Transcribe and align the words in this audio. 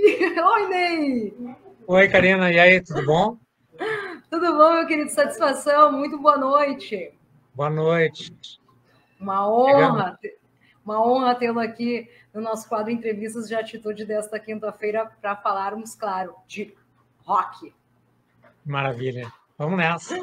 Oi, 0.54 0.68
Ney! 0.68 1.34
Oi, 1.86 2.08
Karina, 2.08 2.50
e 2.50 2.58
aí, 2.58 2.80
tudo 2.80 3.04
bom? 3.04 3.36
Tudo 4.30 4.56
bom, 4.56 4.72
meu 4.72 4.86
querido? 4.86 5.10
Satisfação, 5.10 5.92
muito 5.92 6.18
boa 6.18 6.38
noite. 6.38 7.12
Boa 7.54 7.68
noite. 7.68 8.32
Uma 9.20 9.46
honra, 9.46 10.18
uma 10.82 11.06
honra 11.06 11.34
tê-lo 11.34 11.60
aqui 11.60 12.08
no 12.32 12.40
nosso 12.40 12.66
quadro 12.66 12.90
Entrevistas 12.90 13.46
de 13.46 13.54
Atitude 13.54 14.06
desta 14.06 14.38
quinta-feira 14.38 15.10
para 15.20 15.36
falarmos, 15.36 15.94
claro, 15.94 16.34
de 16.46 16.74
rock. 17.24 17.74
Maravilha. 18.64 19.30
Vamos 19.58 19.76
nessa. 19.76 20.18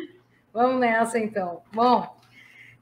Vamos 0.52 0.80
nessa, 0.80 1.19
então. 1.19 1.61
Bom, 1.71 2.17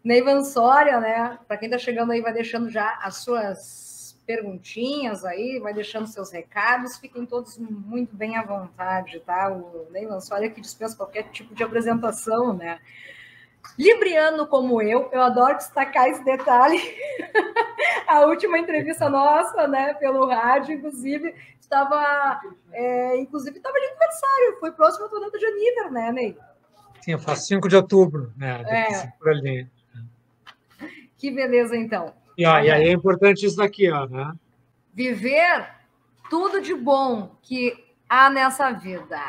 Neivan 0.01 0.45
Soria, 0.45 1.01
né? 1.01 1.39
Para 1.45 1.57
quem 1.57 1.67
está 1.67 1.77
chegando 1.77 2.13
aí, 2.13 2.21
vai 2.21 2.31
deixando 2.31 2.69
já 2.69 2.99
as 3.01 3.17
suas 3.17 3.94
perguntinhas 4.25 5.23
aí, 5.23 5.59
vai 5.59 5.73
deixando 5.73 6.07
seus 6.07 6.31
recados, 6.31 6.97
fiquem 6.97 7.25
todos 7.25 7.57
muito 7.57 8.15
bem 8.15 8.35
à 8.35 8.43
vontade, 8.43 9.19
tá? 9.19 9.51
O 9.51 9.87
Neivan 9.91 10.19
Soria 10.19 10.49
que 10.49 10.61
dispensa 10.61 10.97
qualquer 10.97 11.29
tipo 11.29 11.53
de 11.53 11.63
apresentação, 11.63 12.53
né? 12.53 12.79
Libriano 13.77 14.47
como 14.47 14.81
eu, 14.81 15.09
eu 15.11 15.21
adoro 15.21 15.57
destacar 15.57 16.07
esse 16.07 16.23
detalhe. 16.23 16.79
a 18.07 18.25
última 18.25 18.57
entrevista 18.57 19.09
nossa, 19.09 19.67
né, 19.67 19.93
pelo 19.95 20.27
rádio, 20.27 20.75
inclusive, 20.75 21.33
estava, 21.59 22.39
é, 22.71 23.17
inclusive, 23.17 23.57
estava 23.57 23.77
de 23.79 23.85
aniversário, 23.85 24.59
foi 24.59 24.71
próximo 24.71 25.05
ao 25.05 25.21
data 25.21 25.37
de 25.37 25.45
aniversário, 25.45 25.91
né, 25.91 26.11
Ney? 26.11 26.37
Sim, 27.01 27.11
eu 27.11 27.19
faço 27.19 27.47
5 27.47 27.67
de 27.67 27.75
outubro, 27.75 28.33
né? 28.35 28.63
É. 28.67 29.07
Por 29.19 29.29
ali. 29.29 29.67
Que 31.17 31.31
beleza, 31.31 31.75
então. 31.75 32.13
E, 32.37 32.45
aí 32.45 32.69
é 32.69 32.91
importante 32.91 33.45
isso 33.45 33.57
daqui, 33.57 33.89
ó, 33.89 34.07
né? 34.07 34.33
Viver 34.93 35.67
tudo 36.29 36.61
de 36.61 36.73
bom 36.73 37.35
que 37.41 37.73
há 38.09 38.29
nessa 38.29 38.71
vida. 38.71 39.19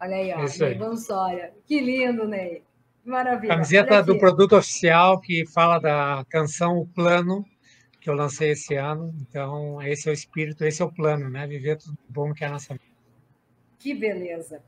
Olha 0.00 0.16
aí, 0.16 0.32
ó, 0.32 0.44
Isso 0.44 0.64
aí. 0.64 0.78
Ney 0.78 1.50
Que 1.66 1.80
lindo, 1.80 2.26
Ney. 2.26 2.62
Maravilha. 3.04 3.54
Camiseta 3.54 4.02
do 4.02 4.18
produto 4.18 4.56
oficial 4.56 5.20
que 5.20 5.44
fala 5.46 5.78
da 5.78 6.24
canção 6.28 6.78
O 6.78 6.86
Plano, 6.86 7.44
que 8.00 8.08
eu 8.08 8.14
lancei 8.14 8.50
esse 8.50 8.74
ano. 8.74 9.14
Então, 9.20 9.80
esse 9.82 10.08
é 10.08 10.12
o 10.12 10.14
espírito, 10.14 10.64
esse 10.64 10.82
é 10.82 10.84
o 10.84 10.92
plano, 10.92 11.28
né? 11.28 11.46
Viver 11.46 11.78
tudo 11.78 11.96
bom 12.08 12.32
que 12.32 12.44
é 12.44 12.48
a 12.48 12.50
nossa 12.50 12.74
vida. 12.74 12.84
Que 13.78 13.94
beleza. 13.94 14.62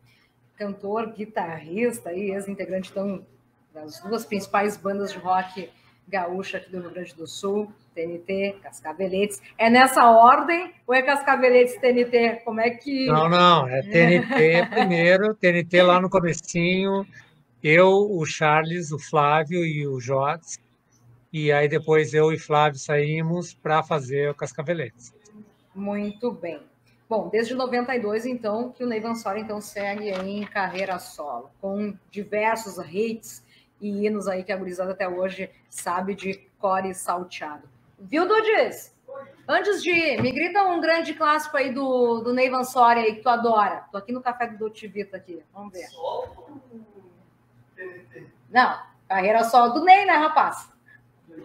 Cantor, 0.56 1.12
guitarrista 1.12 2.12
e 2.12 2.30
ex-integrante 2.30 2.90
então, 2.90 3.24
das 3.72 4.00
duas 4.00 4.24
principais 4.24 4.76
bandas 4.76 5.12
de 5.12 5.18
rock 5.18 5.68
gaúcha 6.06 6.58
aqui 6.58 6.70
do 6.70 6.80
Rio 6.80 6.90
Grande 6.90 7.14
do 7.14 7.26
Sul, 7.26 7.72
TNT, 7.94 8.56
Cascaveletes. 8.62 9.40
É 9.56 9.70
nessa 9.70 10.10
ordem 10.10 10.72
ou 10.86 10.94
é 10.94 11.02
Cascaveletes 11.02 11.76
TNT? 11.76 12.42
Como 12.44 12.60
é 12.60 12.70
que. 12.70 13.06
Não, 13.06 13.28
não, 13.28 13.68
é 13.68 13.82
TNT 13.82 14.66
primeiro, 14.74 15.34
TNT 15.34 15.82
lá 15.82 16.00
no 16.00 16.10
comecinho, 16.10 17.06
eu, 17.62 17.88
o 17.88 18.24
Charles, 18.26 18.92
o 18.92 18.98
Flávio 18.98 19.64
e 19.64 19.86
o 19.86 20.00
Jotes. 20.00 20.58
E 21.32 21.50
aí 21.50 21.68
depois 21.68 22.14
eu 22.14 22.32
e 22.32 22.38
Flávio 22.38 22.78
saímos 22.78 23.54
para 23.54 23.82
fazer 23.82 24.30
o 24.30 24.34
Cascaveletes. 24.34 25.12
Muito 25.74 26.30
bem. 26.30 26.60
Bom, 27.08 27.28
desde 27.28 27.54
92, 27.54 28.24
então, 28.24 28.70
que 28.70 28.82
o 28.82 28.86
Ney 28.86 29.00
Vansora, 29.00 29.38
então, 29.38 29.60
segue 29.60 30.10
em 30.10 30.44
carreira 30.46 30.98
solo, 30.98 31.50
com 31.60 31.94
diversos 32.10 32.78
hits 32.78 33.42
e 33.80 34.06
hinos 34.06 34.26
aí 34.26 34.42
que 34.42 34.52
a 34.52 34.56
gurizada 34.56 34.92
até 34.92 35.08
hoje 35.08 35.50
sabe 35.68 36.14
de 36.14 36.34
core 36.58 36.94
salteado. 36.94 37.68
Viu, 38.04 38.28
Dudes? 38.28 38.94
Antes 39.46 39.82
de 39.82 39.90
ir, 39.90 40.22
me 40.22 40.32
grita 40.32 40.62
um 40.62 40.80
grande 40.80 41.14
clássico 41.14 41.56
aí 41.56 41.72
do, 41.72 42.20
do 42.20 42.32
Ney 42.32 42.48
Vansori 42.48 43.00
aí 43.00 43.16
que 43.16 43.22
tu 43.22 43.28
adora. 43.28 43.84
Tô 43.90 43.98
aqui 43.98 44.12
no 44.12 44.22
café 44.22 44.46
do 44.46 44.58
Dotivita 44.58 45.16
aqui. 45.16 45.42
Vamos 45.52 45.72
ver. 45.72 45.88
Não, 48.50 48.78
carreira 49.08 49.44
solo 49.44 49.74
do 49.74 49.84
Ney, 49.84 50.06
né, 50.06 50.14
rapaz? 50.14 50.70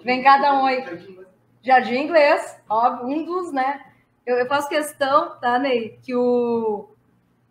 Vem 0.03 0.23
cada 0.23 0.53
um 0.53 0.66
aí. 0.66 1.19
Jardim 1.61 1.95
Inglês, 1.95 2.57
óbvio, 2.69 3.07
um 3.07 3.25
dos, 3.25 3.51
né? 3.51 3.85
Eu, 4.25 4.38
eu 4.38 4.47
faço 4.47 4.69
questão, 4.69 5.38
tá, 5.39 5.59
Ney, 5.59 6.00
que 6.01 6.16
o, 6.16 6.89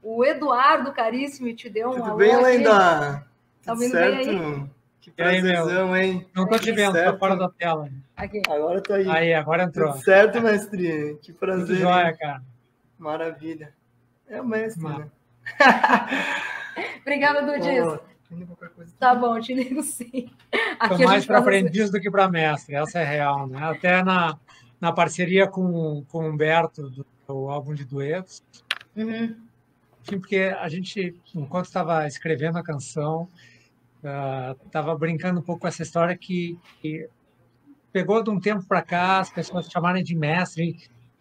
o 0.02 0.24
Eduardo 0.24 0.92
Caríssimo 0.92 1.54
te 1.54 1.68
deu 1.68 1.90
um 1.90 1.94
Tudo 1.94 2.16
bem, 2.16 2.36
Lenda? 2.36 3.26
Tá 3.64 3.72
ouvindo 3.72 3.92
bem 3.92 4.70
aí? 5.16 5.36
Que 5.36 5.42
prazerzão, 5.42 5.96
hein? 5.96 6.26
Não 6.34 6.46
tô 6.46 6.58
te 6.58 6.72
vendo, 6.72 7.02
tô 7.02 7.18
fora 7.18 7.36
da 7.36 7.48
tela. 7.48 7.88
Aqui. 8.16 8.42
Agora 8.48 8.80
tô 8.80 8.94
aí. 8.94 9.08
Aí, 9.08 9.34
agora 9.34 9.64
entrou. 9.64 9.92
Tudo 9.92 10.04
certo, 10.04 10.40
mestre? 10.40 11.18
Que 11.22 11.32
prazer. 11.32 11.66
Tudo 11.66 11.76
jóia, 11.78 12.16
cara. 12.16 12.42
Maravilha. 12.98 13.72
É 14.28 14.40
o 14.40 14.46
mestre, 14.46 14.82
Mar... 14.82 14.98
né? 14.98 15.08
Obrigada, 17.02 17.42
Dudis. 17.42 18.08
Tá 18.98 19.14
bom, 19.14 19.40
te 19.40 19.54
ligo 19.54 19.80
sim. 19.84 20.30
Aqui 20.78 21.04
mais 21.04 21.24
para 21.24 21.38
aprendiz 21.38 21.90
do 21.90 22.00
que 22.00 22.10
para 22.10 22.28
mestre, 22.28 22.74
essa 22.74 22.98
é 22.98 23.04
real, 23.04 23.46
né? 23.46 23.58
Até 23.62 24.02
na, 24.02 24.38
na 24.80 24.92
parceria 24.92 25.46
com, 25.46 26.04
com 26.08 26.18
o 26.18 26.28
Humberto, 26.28 26.90
do, 26.90 27.06
do 27.26 27.48
álbum 27.48 27.74
de 27.74 27.84
duetos. 27.84 28.42
Uhum. 28.94 29.34
Enfim, 30.02 30.20
porque 30.20 30.54
a 30.58 30.68
gente, 30.68 31.18
enquanto 31.34 31.66
estava 31.66 32.06
escrevendo 32.06 32.58
a 32.58 32.62
canção, 32.62 33.28
estava 34.64 34.94
uh, 34.94 34.98
brincando 34.98 35.40
um 35.40 35.42
pouco 35.42 35.62
com 35.62 35.68
essa 35.68 35.82
história 35.82 36.16
que, 36.16 36.58
que 36.80 37.08
pegou 37.92 38.22
de 38.22 38.30
um 38.30 38.40
tempo 38.40 38.64
para 38.66 38.82
cá 38.82 39.20
as 39.20 39.30
pessoas 39.30 39.68
chamarem 39.68 40.04
de 40.04 40.14
mestre, 40.14 40.76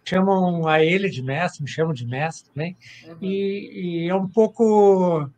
chamam 0.05 0.67
a 0.67 0.83
ele 0.83 1.09
de 1.09 1.21
mestre, 1.21 1.63
me 1.63 1.69
chamam 1.69 1.93
de 1.93 2.05
mestre 2.05 2.49
também, 2.51 2.77
uhum. 3.05 3.17
e, 3.21 4.05
e 4.05 4.09
é 4.09 4.15
um 4.15 4.27
pouco 4.27 5.29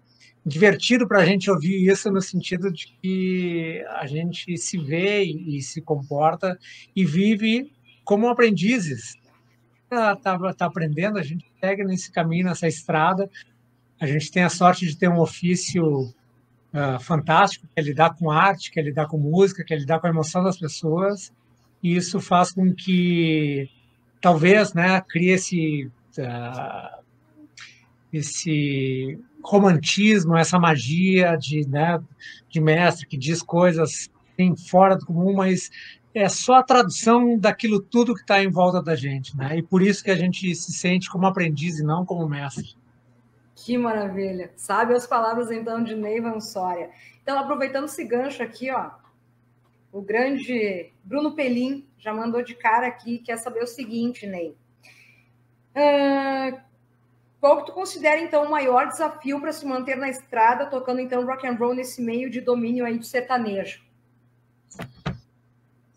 divertido 0.46 1.08
para 1.08 1.20
a 1.20 1.26
gente 1.26 1.50
ouvir 1.50 1.88
isso 1.88 2.12
no 2.12 2.22
sentido 2.22 2.72
de 2.72 2.88
que 3.02 3.86
a 3.90 4.06
gente 4.06 4.58
se 4.58 4.78
vê 4.78 5.24
e, 5.24 5.58
e 5.58 5.62
se 5.62 5.82
comporta 5.82 6.58
e 6.96 7.06
vive 7.06 7.72
como 8.04 8.28
aprendizes. 8.28 9.16
Está 9.84 10.16
tá, 10.16 10.54
tá 10.54 10.66
aprendendo, 10.66 11.18
a 11.18 11.24
gente 11.24 11.46
segue 11.60 11.84
nesse 11.84 12.12
caminho, 12.12 12.46
nessa 12.46 12.68
estrada. 12.68 13.30
A 14.00 14.08
gente 14.08 14.32
tem 14.32 14.44
a 14.44 14.50
sorte 14.50 14.86
de 14.86 14.98
ter 14.98 15.10
um 15.10 15.20
ofício 15.20 16.14
uh, 16.74 17.00
fantástico, 17.00 17.68
que 17.68 17.80
é 17.80 17.84
lidar 17.84 18.16
com 18.16 18.32
arte, 18.32 18.72
que 18.72 18.80
é 18.80 18.84
lidar 18.84 19.08
com 19.08 19.18
música, 19.18 19.64
que 19.64 19.74
é 19.74 19.78
lidar 19.78 20.00
com 20.00 20.08
a 20.08 20.10
emoção 20.10 20.44
das 20.44 20.58
pessoas. 20.58 21.32
E 21.82 21.96
isso 21.96 22.20
faz 22.20 22.52
com 22.52 22.74
que, 22.74 23.70
talvez, 24.22 24.74
né, 24.74 25.02
crie 25.02 25.32
esse, 25.32 25.90
uh, 26.18 27.04
esse 28.12 29.20
romantismo, 29.44 30.36
essa 30.36 30.60
magia 30.60 31.36
de, 31.38 31.68
né, 31.68 32.02
de 32.50 32.60
mestre 32.60 33.08
que 33.08 33.18
diz 33.18 33.42
coisas 33.42 34.10
assim, 34.34 34.56
fora 34.56 34.96
do 34.96 35.06
comum, 35.06 35.34
mas 35.34 35.70
é 36.14 36.28
só 36.28 36.56
a 36.56 36.64
tradução 36.64 37.38
daquilo 37.38 37.80
tudo 37.80 38.16
que 38.16 38.22
está 38.22 38.44
em 38.44 38.50
volta 38.50 38.82
da 38.82 38.96
gente, 38.96 39.36
né? 39.38 39.58
E 39.58 39.64
por 39.64 39.82
isso 39.82 40.04
que 40.04 40.12
a 40.12 40.16
gente 40.16 40.54
se 40.56 40.74
sente 40.74 41.10
como 41.10 41.28
aprendiz 41.28 41.80
e 41.80 41.84
não 41.84 42.06
como 42.06 42.28
mestre. 42.28 42.76
Que 43.66 43.78
maravilha! 43.78 44.54
Sabe 44.56 44.94
as 44.94 45.06
palavras 45.06 45.52
então 45.52 45.84
de 45.84 45.94
Neivan 45.94 46.40
Soria. 46.40 46.90
Então, 47.22 47.38
aproveitando 47.38 47.86
esse 47.86 48.06
gancho 48.06 48.42
aqui, 48.42 48.72
ó, 48.72 48.92
o 49.92 50.02
grande 50.02 50.94
Bruno 51.04 51.36
Pelim 51.36 51.86
já 51.98 52.14
mandou 52.14 52.42
de 52.42 52.56
cara 52.56 52.88
aqui, 52.88 53.20
quer 53.20 53.38
saber 53.38 53.62
o 53.62 53.68
seguinte, 53.68 54.26
Ney. 54.26 54.56
Uh, 55.76 56.58
qual 57.42 57.58
que 57.58 57.66
tu 57.66 57.74
considera, 57.74 58.22
então, 58.22 58.46
o 58.46 58.50
maior 58.50 58.88
desafio 58.88 59.42
para 59.42 59.52
se 59.52 59.66
manter 59.66 59.98
na 59.98 60.10
estrada, 60.10 60.66
tocando, 60.66 61.02
então, 61.02 61.26
rock 61.26 61.46
and 61.46 61.56
roll 61.56 61.76
nesse 61.76 62.02
meio 62.02 62.30
de 62.30 62.40
domínio 62.40 62.86
aí 62.86 62.98
do 62.98 63.06
sertanejo? 63.06 63.82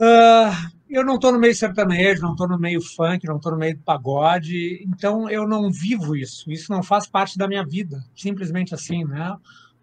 Uh, 0.00 0.50
eu 0.92 1.04
não 1.04 1.14
estou 1.14 1.32
no 1.32 1.38
meio 1.38 1.54
sertanejo, 1.54 2.20
não 2.20 2.32
estou 2.32 2.46
no 2.46 2.58
meio 2.58 2.80
funk, 2.82 3.26
não 3.26 3.36
estou 3.36 3.52
no 3.52 3.58
meio 3.58 3.78
pagode, 3.78 4.84
então 4.86 5.28
eu 5.28 5.48
não 5.48 5.72
vivo 5.72 6.14
isso. 6.14 6.50
Isso 6.52 6.70
não 6.70 6.82
faz 6.82 7.06
parte 7.06 7.38
da 7.38 7.48
minha 7.48 7.64
vida, 7.64 8.04
simplesmente 8.14 8.74
assim, 8.74 9.02
né? 9.04 9.34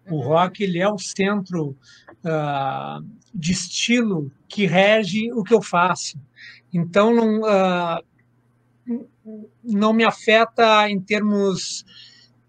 O 0.08 0.16
uhum. 0.16 0.22
rock 0.22 0.62
ele 0.62 0.78
é 0.78 0.88
o 0.88 0.98
centro 0.98 1.76
uh, 2.24 3.04
de 3.34 3.52
estilo 3.52 4.30
que 4.48 4.66
rege 4.66 5.32
o 5.32 5.42
que 5.42 5.52
eu 5.52 5.60
faço. 5.60 6.16
Então 6.72 7.12
não, 7.12 7.40
uh, 7.40 9.02
não 9.64 9.92
me 9.92 10.04
afeta 10.04 10.88
em 10.88 11.00
termos 11.00 11.84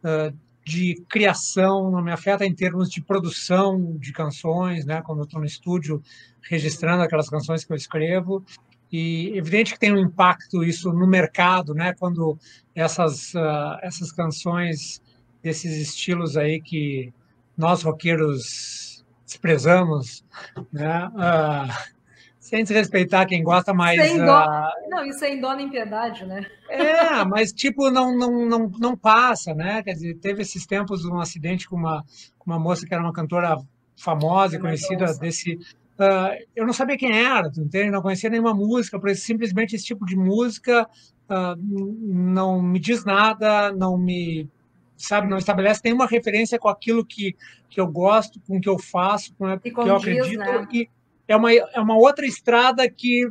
uh, 0.04 0.38
de 0.64 1.04
criação, 1.10 1.90
não 1.90 2.04
me 2.04 2.12
afeta 2.12 2.46
em 2.46 2.54
termos 2.54 2.90
de 2.90 3.02
produção 3.02 3.98
de 3.98 4.14
canções, 4.14 4.86
né? 4.86 5.02
Quando 5.02 5.20
eu 5.20 5.26
estou 5.26 5.40
no 5.40 5.46
estúdio 5.46 6.02
registrando 6.50 7.04
aquelas 7.04 7.30
canções 7.30 7.64
que 7.64 7.72
eu 7.72 7.78
escrevo, 7.78 8.44
e 8.92 9.38
evidente 9.38 9.74
que 9.74 9.80
tem 9.80 9.94
um 9.94 9.98
impacto 9.98 10.64
isso 10.64 10.92
no 10.92 11.08
mercado, 11.08 11.74
né? 11.74 11.94
Quando 11.98 12.38
essas 12.76 13.34
uh, 13.34 13.78
essas 13.82 14.12
canções 14.12 15.02
desses 15.42 15.78
estilos 15.78 16.36
aí 16.36 16.62
que 16.62 17.14
nós 17.58 17.84
roqueiros 17.84 19.06
desprezamos, 19.26 20.26
né? 20.74 21.08
Uh, 21.08 22.02
sem 22.38 22.64
desrespeitar 22.64 23.26
quem 23.26 23.42
gosta 23.44 23.74
mais. 23.74 24.02
Sem 24.02 24.18
dó. 24.18 24.44
Uh... 24.44 24.90
Não, 24.90 25.06
e 25.06 25.14
sem 25.14 25.40
dó 25.40 25.54
nem 25.56 25.70
piedade, 25.70 26.26
né? 26.26 26.46
É, 26.70 27.24
mas 27.24 27.54
tipo, 27.54 27.90
não, 27.90 28.18
não, 28.18 28.46
não, 28.46 28.72
não 28.78 28.98
passa, 28.98 29.54
né? 29.54 29.82
Quer 29.84 29.94
dizer, 29.94 30.16
teve 30.16 30.42
esses 30.42 30.66
tempos 30.66 31.06
um 31.06 31.18
acidente 31.20 31.70
com 31.70 31.78
uma, 31.78 32.04
com 32.38 32.52
uma 32.52 32.60
moça 32.60 32.86
que 32.86 32.94
era 32.94 33.02
uma 33.02 33.14
cantora 33.14 33.56
famosa 33.96 34.58
e 34.58 34.60
conhecida 34.60 35.14
desse. 35.18 35.58
Uh, 36.02 36.34
eu 36.56 36.66
não 36.66 36.74
sabia 36.74 36.98
quem 36.98 37.16
era, 37.16 37.48
entende? 37.56 37.92
Não 37.92 38.02
conhecia 38.02 38.28
nenhuma 38.28 38.56
música, 38.56 39.00
por 39.00 39.16
simplesmente 39.16 39.76
esse 39.76 39.86
tipo 39.86 40.04
de 40.04 40.16
música 40.16 40.90
uh, 41.30 41.56
não 41.60 42.60
me 42.60 42.80
diz 42.80 43.06
nada, 43.06 43.72
não 43.72 44.00
me 44.00 44.50
sabe, 44.98 45.30
não 45.30 45.38
estabelece 45.38 45.82
nenhuma 45.84 46.08
referência 46.08 46.58
com 46.58 46.70
aquilo 46.70 47.06
que, 47.06 47.36
que 47.70 47.80
eu 47.80 47.86
gosto, 47.86 48.42
com 48.48 48.58
o 48.58 48.62
que 48.62 48.68
eu 48.68 48.80
faço, 48.80 49.36
com 49.36 49.46
o 49.46 49.60
que 49.60 49.70
eu 49.70 49.96
acredito. 49.96 50.40
Né? 50.40 50.68
E, 50.74 50.90
é 51.28 51.36
uma, 51.36 51.54
é 51.54 51.80
uma 51.80 51.96
outra 51.96 52.26
estrada 52.26 52.90
que 52.90 53.30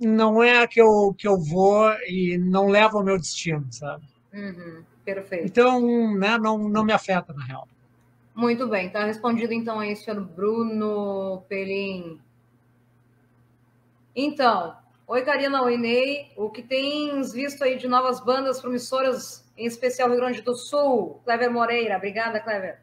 não 0.00 0.42
é 0.42 0.62
a 0.62 0.66
que 0.66 0.80
eu, 0.80 1.14
que 1.18 1.28
eu 1.28 1.38
vou 1.38 1.92
e 2.08 2.38
não 2.38 2.66
leva 2.66 2.96
ao 2.96 3.04
meu 3.04 3.18
destino, 3.18 3.66
sabe? 3.70 4.04
Uhum, 4.32 4.82
perfeito. 5.04 5.44
Então, 5.44 6.16
né, 6.16 6.38
não, 6.38 6.58
não 6.58 6.82
me 6.82 6.94
afeta, 6.94 7.34
na 7.34 7.44
real. 7.44 7.68
Muito 8.36 8.68
bem, 8.68 8.88
está 8.88 9.02
respondido 9.02 9.54
então 9.54 9.80
aí, 9.80 9.96
senhor 9.96 10.20
Bruno 10.22 11.42
Pelim. 11.48 12.20
Então, 14.14 14.76
oi 15.06 15.22
Karina, 15.22 15.62
oi 15.62 15.78
Ney, 15.78 16.32
o 16.36 16.50
que 16.50 16.60
tens 16.60 17.32
visto 17.32 17.64
aí 17.64 17.78
de 17.78 17.88
novas 17.88 18.20
bandas 18.20 18.60
promissoras, 18.60 19.42
em 19.56 19.64
especial 19.64 20.10
Rio 20.10 20.18
Grande 20.18 20.42
do 20.42 20.54
Sul? 20.54 21.18
Clever 21.24 21.50
Moreira, 21.50 21.96
obrigada, 21.96 22.38
Clever. 22.38 22.78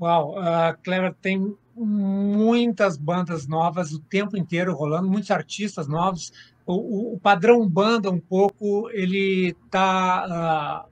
Uau, 0.00 0.36
Clever 0.84 1.14
tem 1.20 1.58
muitas 1.74 2.96
bandas 2.96 3.48
novas 3.48 3.92
o 3.92 3.98
tempo 3.98 4.36
inteiro 4.36 4.72
rolando, 4.72 5.10
muitos 5.10 5.32
artistas 5.32 5.88
novos. 5.88 6.32
O, 6.64 7.14
o, 7.14 7.18
padrão 7.18 7.68
banda 7.68 8.08
um 8.08 8.20
pouco 8.20 8.88
ele 8.90 9.56
tá 9.68 10.86
uh, 10.86 10.91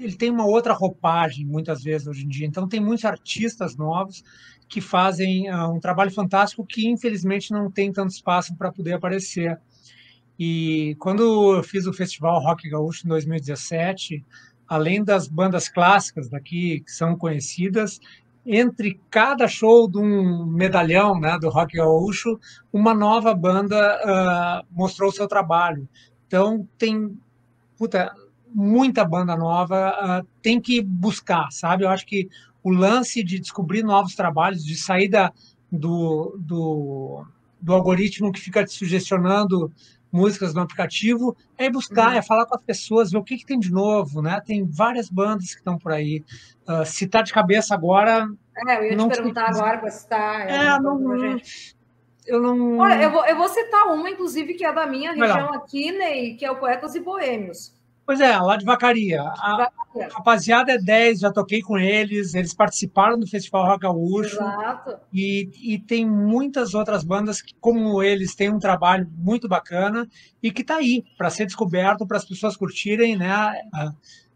ele 0.00 0.16
tem 0.16 0.30
uma 0.30 0.46
outra 0.46 0.72
roupagem 0.72 1.44
muitas 1.44 1.82
vezes 1.82 2.06
hoje 2.06 2.24
em 2.24 2.28
dia. 2.28 2.46
Então 2.46 2.66
tem 2.66 2.80
muitos 2.80 3.04
artistas 3.04 3.76
novos 3.76 4.24
que 4.68 4.80
fazem 4.80 5.50
uh, 5.50 5.70
um 5.70 5.78
trabalho 5.78 6.10
fantástico 6.10 6.64
que 6.64 6.88
infelizmente 6.88 7.50
não 7.50 7.70
tem 7.70 7.92
tanto 7.92 8.10
espaço 8.10 8.56
para 8.56 8.72
poder 8.72 8.94
aparecer. 8.94 9.58
E 10.38 10.96
quando 10.98 11.56
eu 11.56 11.62
fiz 11.62 11.86
o 11.86 11.92
festival 11.92 12.40
Rock 12.40 12.68
Gaúcho 12.68 13.06
em 13.06 13.10
2017, 13.10 14.24
além 14.66 15.04
das 15.04 15.28
bandas 15.28 15.68
clássicas 15.68 16.30
daqui 16.30 16.80
que 16.80 16.90
são 16.90 17.14
conhecidas, 17.16 18.00
entre 18.46 18.98
cada 19.10 19.46
show 19.46 19.88
de 19.90 19.98
um 19.98 20.46
medalhão 20.46 21.20
né, 21.20 21.38
do 21.38 21.50
Rock 21.50 21.76
Gaúcho, 21.76 22.40
uma 22.72 22.94
nova 22.94 23.34
banda 23.34 24.00
uh, 24.02 24.66
mostrou 24.70 25.12
seu 25.12 25.28
trabalho. 25.28 25.86
Então, 26.26 26.66
tem 26.78 27.18
puta, 27.76 28.12
muita 28.52 29.04
banda 29.04 29.36
nova, 29.36 30.22
uh, 30.22 30.26
tem 30.42 30.60
que 30.60 30.82
buscar, 30.82 31.50
sabe? 31.50 31.84
Eu 31.84 31.88
acho 31.88 32.06
que 32.06 32.28
o 32.62 32.70
lance 32.70 33.22
de 33.22 33.38
descobrir 33.38 33.82
novos 33.82 34.14
trabalhos, 34.14 34.64
de 34.64 34.76
sair 34.76 35.08
da, 35.08 35.32
do, 35.70 36.36
do, 36.38 37.24
do 37.60 37.72
algoritmo 37.72 38.32
que 38.32 38.40
fica 38.40 38.64
te 38.64 38.72
sugestionando 38.72 39.72
músicas 40.12 40.52
no 40.52 40.60
aplicativo, 40.60 41.36
é 41.56 41.70
buscar, 41.70 42.10
uhum. 42.10 42.18
é 42.18 42.22
falar 42.22 42.46
com 42.46 42.56
as 42.56 42.62
pessoas, 42.62 43.12
ver 43.12 43.18
o 43.18 43.22
que, 43.22 43.38
que, 43.38 43.46
tem 43.46 43.58
de 43.58 43.70
novo, 43.70 44.20
né? 44.20 44.40
Tem 44.44 44.64
várias 44.64 45.08
bandas 45.08 45.52
que 45.52 45.60
estão 45.60 45.78
por 45.78 45.92
aí. 45.92 46.24
Uh, 46.68 46.84
se 46.84 47.06
tá 47.06 47.22
de 47.22 47.32
cabeça 47.32 47.74
agora. 47.74 48.28
É, 48.66 48.78
eu 48.78 48.90
ia 48.90 48.96
te 48.96 49.08
perguntar 49.08 49.48
agora 49.48 49.78
para 49.78 49.90
citar. 49.90 50.48
É, 50.48 50.66
é 50.66 50.80
não, 50.80 51.40
eu 52.26 52.40
não. 52.40 52.78
Olha, 52.78 53.02
eu 53.02 53.10
vou, 53.10 53.24
eu 53.24 53.36
vou 53.36 53.48
citar 53.48 53.86
uma, 53.86 54.10
inclusive, 54.10 54.54
que 54.54 54.64
é 54.64 54.72
da 54.72 54.86
minha 54.86 55.12
região 55.12 55.52
aqui, 55.52 55.92
Ney, 55.92 56.34
que 56.34 56.44
é 56.44 56.50
o 56.50 56.58
Poetas 56.58 56.94
e 56.94 57.00
Boêmios. 57.00 57.72
Pois 58.10 58.20
é, 58.20 58.36
lá 58.38 58.56
de 58.56 58.64
Vacaria. 58.64 59.22
A, 59.22 59.70
rapaziada 60.12 60.72
é 60.72 60.78
10, 60.78 61.20
já 61.20 61.30
toquei 61.30 61.62
com 61.62 61.78
eles, 61.78 62.34
eles 62.34 62.52
participaram 62.52 63.16
do 63.16 63.24
Festival 63.24 63.64
Rock 63.64 63.82
Gaúcho. 63.82 64.34
Exato. 64.34 64.98
E, 65.12 65.48
e 65.62 65.78
tem 65.78 66.04
muitas 66.04 66.74
outras 66.74 67.04
bandas 67.04 67.40
que, 67.40 67.54
como 67.60 68.02
eles, 68.02 68.34
têm 68.34 68.52
um 68.52 68.58
trabalho 68.58 69.08
muito 69.16 69.46
bacana 69.46 70.08
e 70.42 70.50
que 70.50 70.62
está 70.62 70.78
aí 70.78 71.04
para 71.16 71.30
ser 71.30 71.46
descoberto, 71.46 72.04
para 72.04 72.16
as 72.16 72.24
pessoas 72.24 72.56
curtirem, 72.56 73.16
né? 73.16 73.30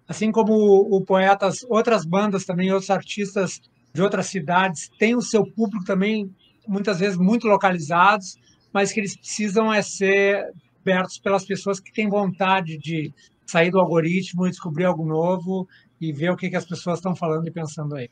Assim 0.06 0.30
como 0.30 0.52
o, 0.52 0.98
o 0.98 1.04
Poetas, 1.04 1.66
outras 1.68 2.04
bandas 2.04 2.44
também, 2.44 2.70
outros 2.70 2.90
artistas 2.90 3.60
de 3.92 4.00
outras 4.00 4.26
cidades 4.26 4.88
têm 5.00 5.16
o 5.16 5.20
seu 5.20 5.44
público 5.44 5.84
também, 5.84 6.32
muitas 6.64 7.00
vezes 7.00 7.18
muito 7.18 7.48
localizados, 7.48 8.36
mas 8.72 8.92
que 8.92 9.00
eles 9.00 9.16
precisam 9.16 9.74
é 9.74 9.82
ser 9.82 10.54
abertos 10.80 11.18
pelas 11.18 11.44
pessoas 11.44 11.80
que 11.80 11.92
têm 11.92 12.08
vontade 12.08 12.78
de 12.78 13.12
sair 13.46 13.70
do 13.70 13.80
algoritmo 13.80 14.46
e 14.46 14.50
descobrir 14.50 14.84
algo 14.84 15.04
novo 15.04 15.68
e 16.00 16.12
ver 16.12 16.30
o 16.30 16.36
que, 16.36 16.50
que 16.50 16.56
as 16.56 16.64
pessoas 16.64 16.98
estão 16.98 17.14
falando 17.14 17.46
e 17.46 17.50
pensando 17.50 17.96
aí. 17.96 18.10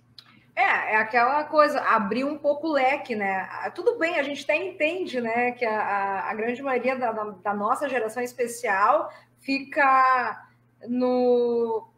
É, 0.55 0.95
é 0.95 0.97
aquela 0.97 1.45
coisa, 1.45 1.81
abrir 1.81 2.25
um 2.25 2.37
pouco 2.37 2.69
o 2.69 2.73
leque, 2.73 3.15
né? 3.15 3.49
Ah, 3.51 3.71
tudo 3.71 3.99
bem, 3.99 4.19
a 4.19 4.23
gente 4.23 4.45
até 4.45 4.55
entende, 4.55 5.21
né, 5.21 5.53
que 5.53 5.65
a, 5.65 6.29
a, 6.29 6.35
grande 6.35 6.63
maioria 6.63 6.95
da, 6.97 7.11
da, 7.11 7.25
da, 7.25 7.55
nossa 7.55 7.89
geração 7.89 8.23
especial 8.23 9.11
fica 9.41 10.47
no 10.87 11.89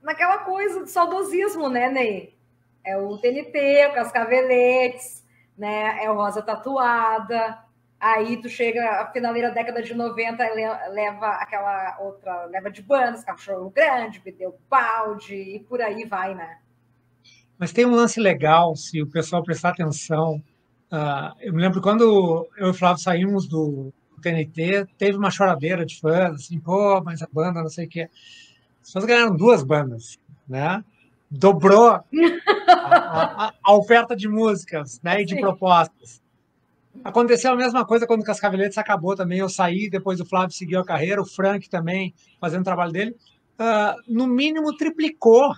naquela 0.00 0.38
coisa 0.38 0.84
de 0.84 0.90
saudosismo, 0.90 1.68
né, 1.68 1.90
Ney? 1.90 2.38
É 2.84 2.96
o 2.96 3.18
TNT, 3.18 3.88
o 3.90 3.94
Cascaveletes, 3.94 5.26
né? 5.56 6.02
É 6.02 6.10
o 6.10 6.14
Rosa 6.14 6.40
Tatuada, 6.40 7.58
Aí 8.00 8.40
tu 8.40 8.48
chega, 8.48 9.02
a 9.02 9.10
finaleira 9.10 9.50
década 9.50 9.82
de 9.82 9.92
90 9.92 10.44
leva 10.90 11.26
aquela 11.30 11.98
outra 12.00 12.44
leva 12.44 12.70
de 12.70 12.80
bandas, 12.80 13.24
cachorro 13.24 13.70
grande, 13.70 14.20
pneu 14.20 14.56
balde 14.70 15.34
e 15.34 15.58
por 15.60 15.82
aí 15.82 16.04
vai, 16.04 16.34
né? 16.34 16.58
Mas 17.58 17.72
tem 17.72 17.84
um 17.84 17.94
lance 17.94 18.20
legal, 18.20 18.76
se 18.76 19.02
o 19.02 19.06
pessoal 19.06 19.42
prestar 19.42 19.70
atenção. 19.70 20.40
Uh, 20.92 21.34
eu 21.40 21.52
me 21.52 21.60
lembro 21.60 21.80
quando 21.80 22.48
eu 22.56 22.68
e 22.68 22.70
o 22.70 22.74
Flávio 22.74 23.02
saímos 23.02 23.48
do 23.48 23.92
TNT, 24.22 24.86
teve 24.96 25.18
uma 25.18 25.30
choradeira 25.30 25.84
de 25.84 25.98
fãs, 25.98 26.34
assim, 26.34 26.60
pô, 26.60 27.02
mas 27.02 27.20
a 27.20 27.28
banda, 27.30 27.60
não 27.60 27.68
sei 27.68 27.86
o 27.86 27.88
quê. 27.88 28.08
As 28.80 28.86
pessoas 28.86 29.04
ganharam 29.04 29.36
duas 29.36 29.64
bandas, 29.64 30.18
né? 30.48 30.84
Dobrou 31.28 31.88
a, 31.88 32.04
a, 32.76 33.54
a 33.62 33.74
oferta 33.74 34.14
de 34.14 34.28
músicas 34.28 35.00
né, 35.02 35.20
e 35.20 35.24
de 35.24 35.34
Sim. 35.34 35.40
propostas. 35.40 36.22
Aconteceu 37.08 37.50
a 37.50 37.56
mesma 37.56 37.86
coisa 37.86 38.06
quando 38.06 38.20
o 38.20 38.24
Cascaveletes 38.24 38.76
acabou 38.76 39.16
também. 39.16 39.38
Eu 39.38 39.48
saí, 39.48 39.88
depois 39.88 40.20
o 40.20 40.26
Flávio 40.26 40.54
seguiu 40.54 40.78
a 40.78 40.84
carreira, 40.84 41.22
o 41.22 41.24
Frank 41.24 41.66
também 41.70 42.14
fazendo 42.38 42.60
o 42.60 42.64
trabalho 42.64 42.92
dele. 42.92 43.16
Uh, 43.58 44.12
no 44.14 44.26
mínimo 44.26 44.76
triplicou 44.76 45.54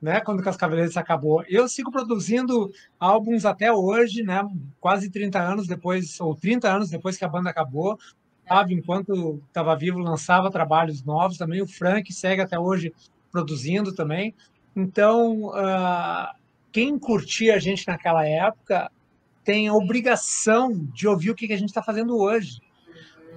né, 0.00 0.20
quando 0.20 0.40
o 0.40 0.42
Cascaveletes 0.42 0.96
acabou. 0.96 1.44
Eu 1.46 1.68
sigo 1.68 1.92
produzindo 1.92 2.72
álbuns 2.98 3.44
até 3.44 3.70
hoje, 3.70 4.22
né, 4.22 4.48
quase 4.80 5.10
30 5.10 5.38
anos 5.38 5.66
depois, 5.66 6.18
ou 6.22 6.34
30 6.34 6.74
anos 6.74 6.88
depois 6.88 7.18
que 7.18 7.24
a 7.26 7.28
banda 7.28 7.50
acabou. 7.50 7.98
Flávio, 8.48 8.78
enquanto 8.78 9.42
estava 9.46 9.76
vivo, 9.76 9.98
lançava 9.98 10.50
trabalhos 10.50 11.04
novos 11.04 11.36
também. 11.36 11.60
O 11.60 11.66
Frank 11.66 12.10
segue 12.14 12.40
até 12.40 12.58
hoje 12.58 12.94
produzindo 13.30 13.94
também. 13.94 14.34
Então, 14.74 15.48
uh, 15.48 16.34
quem 16.72 16.98
curtia 16.98 17.56
a 17.56 17.58
gente 17.58 17.86
naquela 17.86 18.26
época 18.26 18.90
tem 19.44 19.68
a 19.68 19.74
obrigação 19.74 20.72
de 20.92 21.06
ouvir 21.06 21.30
o 21.30 21.34
que 21.34 21.52
a 21.52 21.56
gente 21.56 21.68
está 21.68 21.82
fazendo 21.82 22.16
hoje. 22.16 22.60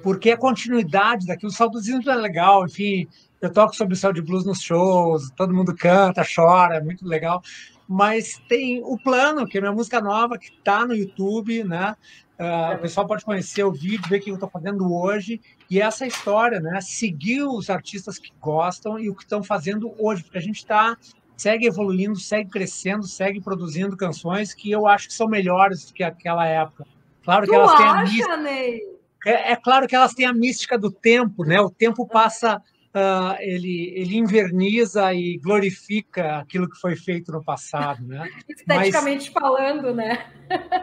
Porque 0.01 0.31
a 0.31 0.37
continuidade 0.37 1.25
daquilo, 1.25 1.51
o 1.51 1.55
saudosismo 1.55 2.09
é 2.09 2.15
legal, 2.15 2.65
enfim, 2.65 3.07
eu 3.41 3.51
toco 3.51 3.75
sobre 3.75 3.97
o 3.97 4.13
de 4.13 4.21
blues 4.21 4.45
nos 4.45 4.61
shows, 4.61 5.29
todo 5.35 5.53
mundo 5.53 5.75
canta, 5.75 6.23
chora, 6.23 6.75
é 6.75 6.81
muito 6.81 7.05
legal. 7.05 7.41
Mas 7.87 8.41
tem 8.49 8.81
o 8.83 8.97
plano, 8.97 9.47
que 9.47 9.57
é 9.57 9.61
minha 9.61 9.73
música 9.73 10.01
nova, 10.01 10.37
que 10.37 10.47
está 10.47 10.85
no 10.85 10.95
YouTube, 10.95 11.63
né? 11.63 11.95
Uh, 12.39 12.75
o 12.75 12.79
pessoal 12.79 13.07
pode 13.07 13.25
conhecer 13.25 13.63
o 13.63 13.71
vídeo, 13.71 14.07
ver 14.07 14.19
o 14.19 14.21
que 14.21 14.29
eu 14.29 14.35
estou 14.35 14.49
fazendo 14.49 14.93
hoje. 14.93 15.41
E 15.69 15.81
essa 15.81 16.05
história, 16.05 16.59
né? 16.59 16.79
Seguir 16.81 17.43
os 17.43 17.69
artistas 17.69 18.19
que 18.19 18.31
gostam 18.39 18.99
e 18.99 19.09
o 19.09 19.15
que 19.15 19.23
estão 19.23 19.41
fazendo 19.41 19.93
hoje, 19.97 20.23
porque 20.23 20.37
a 20.37 20.41
gente 20.41 20.57
está 20.57 20.97
segue 21.37 21.67
evoluindo, 21.67 22.19
segue 22.19 22.49
crescendo, 22.49 23.07
segue 23.07 23.39
produzindo 23.39 23.95
canções 23.95 24.53
que 24.53 24.71
eu 24.71 24.87
acho 24.87 25.07
que 25.07 25.13
são 25.13 25.27
melhores 25.27 25.85
do 25.85 25.93
que 25.93 26.03
aquela 26.03 26.45
época. 26.45 26.85
Claro 27.23 27.45
tu 27.45 27.49
que 27.49 27.55
elas 27.55 27.71
acha, 27.71 27.77
têm 27.77 27.87
a 27.87 28.03
mística. 28.03 28.91
É, 29.25 29.51
é, 29.51 29.55
claro 29.55 29.87
que 29.87 29.95
elas 29.95 30.13
têm 30.13 30.25
a 30.25 30.33
mística 30.33 30.77
do 30.77 30.91
tempo, 30.91 31.43
né? 31.43 31.59
O 31.61 31.69
tempo 31.69 32.07
passa, 32.07 32.57
uh, 32.57 33.35
ele, 33.39 33.93
ele 33.95 34.17
inverniza 34.17 35.13
e 35.13 35.37
glorifica 35.37 36.39
aquilo 36.39 36.69
que 36.69 36.79
foi 36.79 36.95
feito 36.95 37.31
no 37.31 37.43
passado, 37.43 38.05
né? 38.07 38.27
Esteticamente 38.49 39.31
mas, 39.31 39.41
falando, 39.41 39.93
né? 39.93 40.25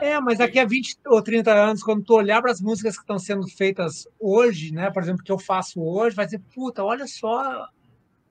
é, 0.00 0.20
mas 0.20 0.38
daqui 0.38 0.58
a 0.58 0.64
20 0.64 0.98
ou 1.06 1.22
30 1.22 1.52
anos, 1.52 1.82
quando 1.82 2.04
tu 2.04 2.14
olhar 2.14 2.40
para 2.42 2.52
as 2.52 2.60
músicas 2.60 2.96
que 2.96 3.02
estão 3.02 3.18
sendo 3.18 3.48
feitas 3.48 4.06
hoje, 4.20 4.72
né? 4.72 4.90
Por 4.90 5.02
exemplo, 5.02 5.24
que 5.24 5.32
eu 5.32 5.38
faço 5.38 5.82
hoje, 5.82 6.14
vai 6.14 6.26
dizer, 6.26 6.42
puta, 6.54 6.84
olha 6.84 7.06
só 7.06 7.66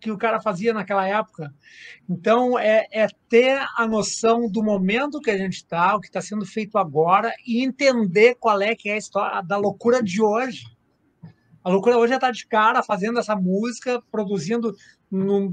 que 0.04 0.12
o 0.12 0.18
cara 0.18 0.42
fazia 0.42 0.74
naquela 0.74 1.08
época. 1.08 1.54
Então, 2.10 2.60
é, 2.60 2.86
é 2.92 3.08
ter 3.30 3.58
a 3.78 3.88
noção 3.88 4.50
do 4.52 4.62
momento 4.62 5.22
que 5.22 5.32
a 5.32 5.38
gente 5.38 5.54
está, 5.54 5.96
o 5.96 6.02
que 6.02 6.08
está 6.08 6.20
sendo 6.20 6.46
feito 6.46 6.78
agora, 6.78 7.34
e 7.48 7.64
entender 7.64 8.36
qual 8.36 8.62
é 8.62 8.76
que 8.76 8.90
é 8.90 8.96
a 8.96 8.98
história 8.98 9.42
da 9.42 9.56
loucura 9.56 10.04
de 10.04 10.22
hoje. 10.22 10.66
A 11.64 11.70
loucura 11.70 11.98
hoje 11.98 12.14
está 12.14 12.30
de 12.32 12.46
cara 12.46 12.84
fazendo 12.84 13.18
essa 13.18 13.34
música, 13.34 14.04
produzindo 14.12 14.76
no, 15.10 15.50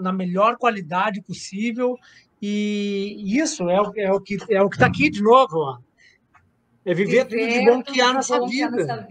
na 0.00 0.12
melhor 0.12 0.56
qualidade 0.56 1.20
possível, 1.20 1.96
e 2.40 3.36
isso 3.36 3.68
é 3.68 3.80
o, 3.80 3.92
é 3.96 4.12
o 4.12 4.20
que 4.20 4.38
é 4.48 4.62
o 4.62 4.70
que 4.70 4.76
está 4.76 4.86
aqui 4.86 5.10
de 5.10 5.20
novo. 5.20 5.58
Ó. 5.58 5.78
É 6.84 6.94
viver, 6.94 7.26
viver 7.26 7.48
tudo 7.48 7.52
de 7.52 7.64
bom 7.64 7.82
que 7.82 8.00
há 8.00 8.12
nessa 8.12 8.40
vida. 8.46 9.04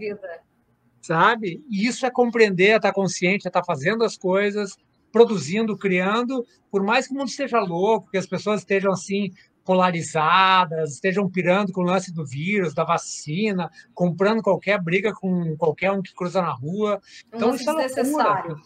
Sabe? 1.00 1.64
E 1.68 1.86
isso 1.86 2.04
é 2.04 2.10
compreender, 2.10 2.70
é 2.70 2.76
estar 2.76 2.92
consciente, 2.92 3.46
é 3.46 3.48
estar 3.48 3.64
fazendo 3.64 4.04
as 4.04 4.18
coisas, 4.18 4.76
produzindo, 5.10 5.76
criando, 5.76 6.44
por 6.70 6.82
mais 6.82 7.06
que 7.06 7.14
o 7.14 7.16
mundo 7.16 7.28
esteja 7.28 7.58
louco, 7.60 8.10
que 8.10 8.18
as 8.18 8.26
pessoas 8.26 8.60
estejam 8.60 8.92
assim 8.92 9.30
polarizadas, 9.64 10.94
estejam 10.94 11.28
pirando 11.28 11.72
com 11.72 11.82
o 11.82 11.84
lance 11.84 12.12
do 12.12 12.24
vírus, 12.24 12.74
da 12.74 12.84
vacina, 12.84 13.70
comprando 13.94 14.42
qualquer 14.42 14.80
briga 14.82 15.12
com 15.12 15.56
qualquer 15.56 15.92
um 15.92 16.02
que 16.02 16.14
cruza 16.14 16.42
na 16.42 16.52
rua. 16.52 17.00
Então 17.28 17.54
isso 17.54 17.68
é 17.68 17.72
loucura. 17.72 18.60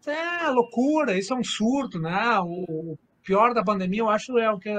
Isso 0.00 0.10
é 0.10 0.50
loucura, 0.50 1.18
isso 1.18 1.32
é 1.32 1.36
um 1.36 1.44
surto, 1.44 1.98
né? 2.00 2.38
O 2.40 2.98
pior 3.22 3.54
da 3.54 3.62
pandemia, 3.62 4.00
eu 4.00 4.10
acho, 4.10 4.36
é 4.38 4.50
o 4.50 4.58
que 4.58 4.70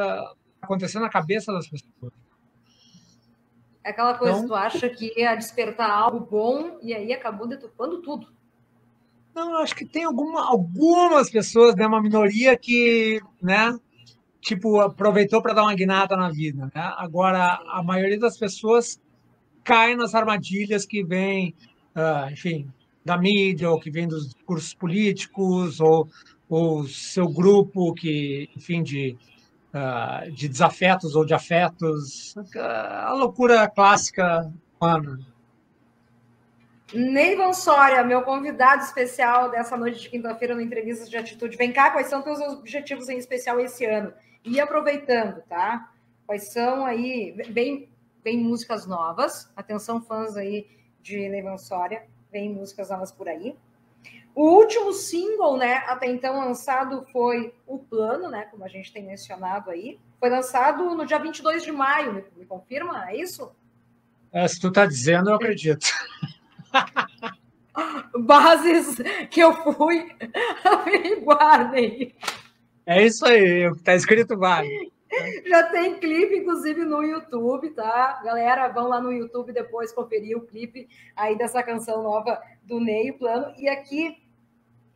aconteceu 0.62 1.00
na 1.00 1.10
cabeça 1.10 1.54
das 1.54 1.68
pessoas. 1.68 2.12
É 3.84 3.90
aquela 3.90 4.14
coisa, 4.18 4.38
então, 4.38 4.48
tu 4.48 4.56
acha 4.56 4.90
que 4.90 5.14
ia 5.20 5.36
despertar 5.36 5.90
algo 5.90 6.22
bom 6.22 6.78
e 6.82 6.94
aí 6.94 7.12
acabou 7.12 7.48
deturpando 7.48 8.02
tudo. 8.02 8.28
Não, 9.36 9.58
acho 9.58 9.76
que 9.76 9.86
tem 9.86 10.04
alguma, 10.04 10.48
algumas 10.48 11.30
pessoas, 11.30 11.76
né, 11.76 11.86
uma 11.86 12.02
minoria 12.02 12.56
que, 12.58 13.20
né, 13.42 13.78
tipo, 14.40 14.80
aproveitou 14.80 15.42
para 15.42 15.54
dar 15.54 15.64
uma 15.64 15.74
guinada 15.74 16.16
na 16.16 16.30
vida, 16.30 16.70
né? 16.74 16.94
Agora, 16.98 17.60
a 17.72 17.82
maioria 17.84 18.20
das 18.20 18.38
pessoas 18.38 19.02
cai 19.64 19.96
nas 19.96 20.14
armadilhas 20.14 20.86
que 20.86 21.04
vêm, 21.04 21.56
uh, 21.96 22.32
enfim, 22.32 22.70
da 23.04 23.18
mídia, 23.18 23.70
ou 23.70 23.80
que 23.80 23.90
vem 23.90 24.08
dos 24.08 24.34
cursos 24.46 24.74
políticos, 24.74 25.80
ou 25.80 26.08
o 26.50 26.86
seu 26.88 27.26
grupo 27.28 27.94
que, 27.94 28.50
enfim, 28.56 28.84
de 28.84 29.18
uh, 29.74 30.32
de 30.32 30.48
desafetos 30.48 31.16
ou 31.16 31.26
de 31.26 31.34
afetos, 31.34 32.36
a 32.56 33.14
loucura 33.14 33.68
clássica 33.68 34.52
humana. 34.80 35.20
Neivan 36.94 37.54
Soria, 37.54 38.04
meu 38.04 38.22
convidado 38.22 38.84
especial 38.84 39.50
dessa 39.50 39.76
noite 39.76 40.02
de 40.02 40.10
quinta-feira 40.10 40.54
no 40.54 40.62
Entrevistas 40.62 41.10
de 41.10 41.18
Atitude. 41.18 41.58
Vem 41.58 41.74
cá, 41.74 41.90
quais 41.90 42.08
são 42.08 42.22
teus 42.22 42.40
objetivos 42.40 43.10
em 43.10 43.18
especial 43.18 43.60
esse 43.60 43.84
ano? 43.84 44.14
E 44.46 44.60
aproveitando, 44.60 45.42
tá? 45.50 45.92
Quais 46.28 46.52
são 46.52 46.86
aí, 46.86 47.36
vem, 47.50 47.90
vem 48.24 48.38
músicas 48.38 48.86
novas, 48.86 49.52
atenção 49.56 50.02
fãs 50.02 50.38
aí 50.38 50.68
de 51.02 51.28
Neivan 51.30 51.58
Soria, 51.58 52.04
vem 52.32 52.54
músicas 52.54 52.92
novas 52.92 53.12
por 53.12 53.28
aí. 53.28 53.56
O 54.36 54.50
último 54.50 54.92
single, 54.94 55.58
né, 55.58 55.84
até 55.88 56.08
então 56.08 56.40
lançado 56.40 57.06
foi 57.12 57.54
O 57.68 57.78
Plano, 57.78 58.30
né, 58.30 58.48
como 58.50 58.64
a 58.64 58.68
gente 58.68 58.92
tem 58.92 59.06
mencionado 59.06 59.70
aí. 59.70 60.00
Foi 60.20 60.30
lançado 60.30 60.96
no 60.96 61.06
dia 61.06 61.20
22 61.20 61.64
de 61.64 61.72
maio, 61.72 62.14
me, 62.14 62.24
me 62.36 62.46
confirma, 62.46 63.10
é 63.12 63.18
isso? 63.18 63.52
É, 64.32 64.48
se 64.48 64.60
tu 64.60 64.72
tá 64.72 64.86
dizendo, 64.88 65.30
eu 65.30 65.36
acredito. 65.36 65.86
Bases 68.20 68.98
que 69.30 69.40
eu 69.40 69.54
fui 69.74 70.12
averiguarem. 70.66 72.16
É 72.86 73.06
isso 73.06 73.26
aí, 73.26 73.68
o 73.68 73.76
que 73.76 73.84
tá 73.84 73.94
escrito 73.94 74.38
vale. 74.38 74.92
Já 75.46 75.64
tem 75.70 76.00
clipe, 76.00 76.38
inclusive, 76.38 76.84
no 76.84 77.04
YouTube, 77.04 77.70
tá? 77.70 78.20
Galera, 78.24 78.68
vão 78.70 78.88
lá 78.88 79.00
no 79.00 79.12
YouTube 79.12 79.54
depois 79.54 79.92
conferir 79.92 80.36
o 80.36 80.42
clipe 80.42 80.88
aí 81.16 81.38
dessa 81.38 81.62
canção 81.62 82.02
nova 82.02 82.42
do 82.64 82.80
Ney 82.80 83.12
Plano. 83.12 83.54
E 83.58 83.70
aqui 83.70 84.23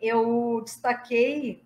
eu 0.01 0.61
destaquei 0.63 1.63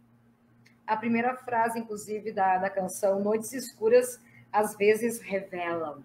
a 0.86 0.98
primeira 0.98 1.36
frase, 1.36 1.80
inclusive, 1.80 2.32
da, 2.32 2.58
da 2.58 2.70
canção 2.70 3.20
Noites 3.22 3.54
Escuras 3.54 4.20
às 4.52 4.76
vezes 4.76 5.20
revelam. 5.22 6.04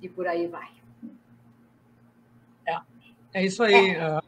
E 0.00 0.08
por 0.08 0.26
aí 0.26 0.46
vai. 0.46 0.68
É, 2.66 2.78
é 3.34 3.44
isso 3.44 3.62
aí. 3.62 3.90
É. 3.90 4.18
Uh, 4.18 4.22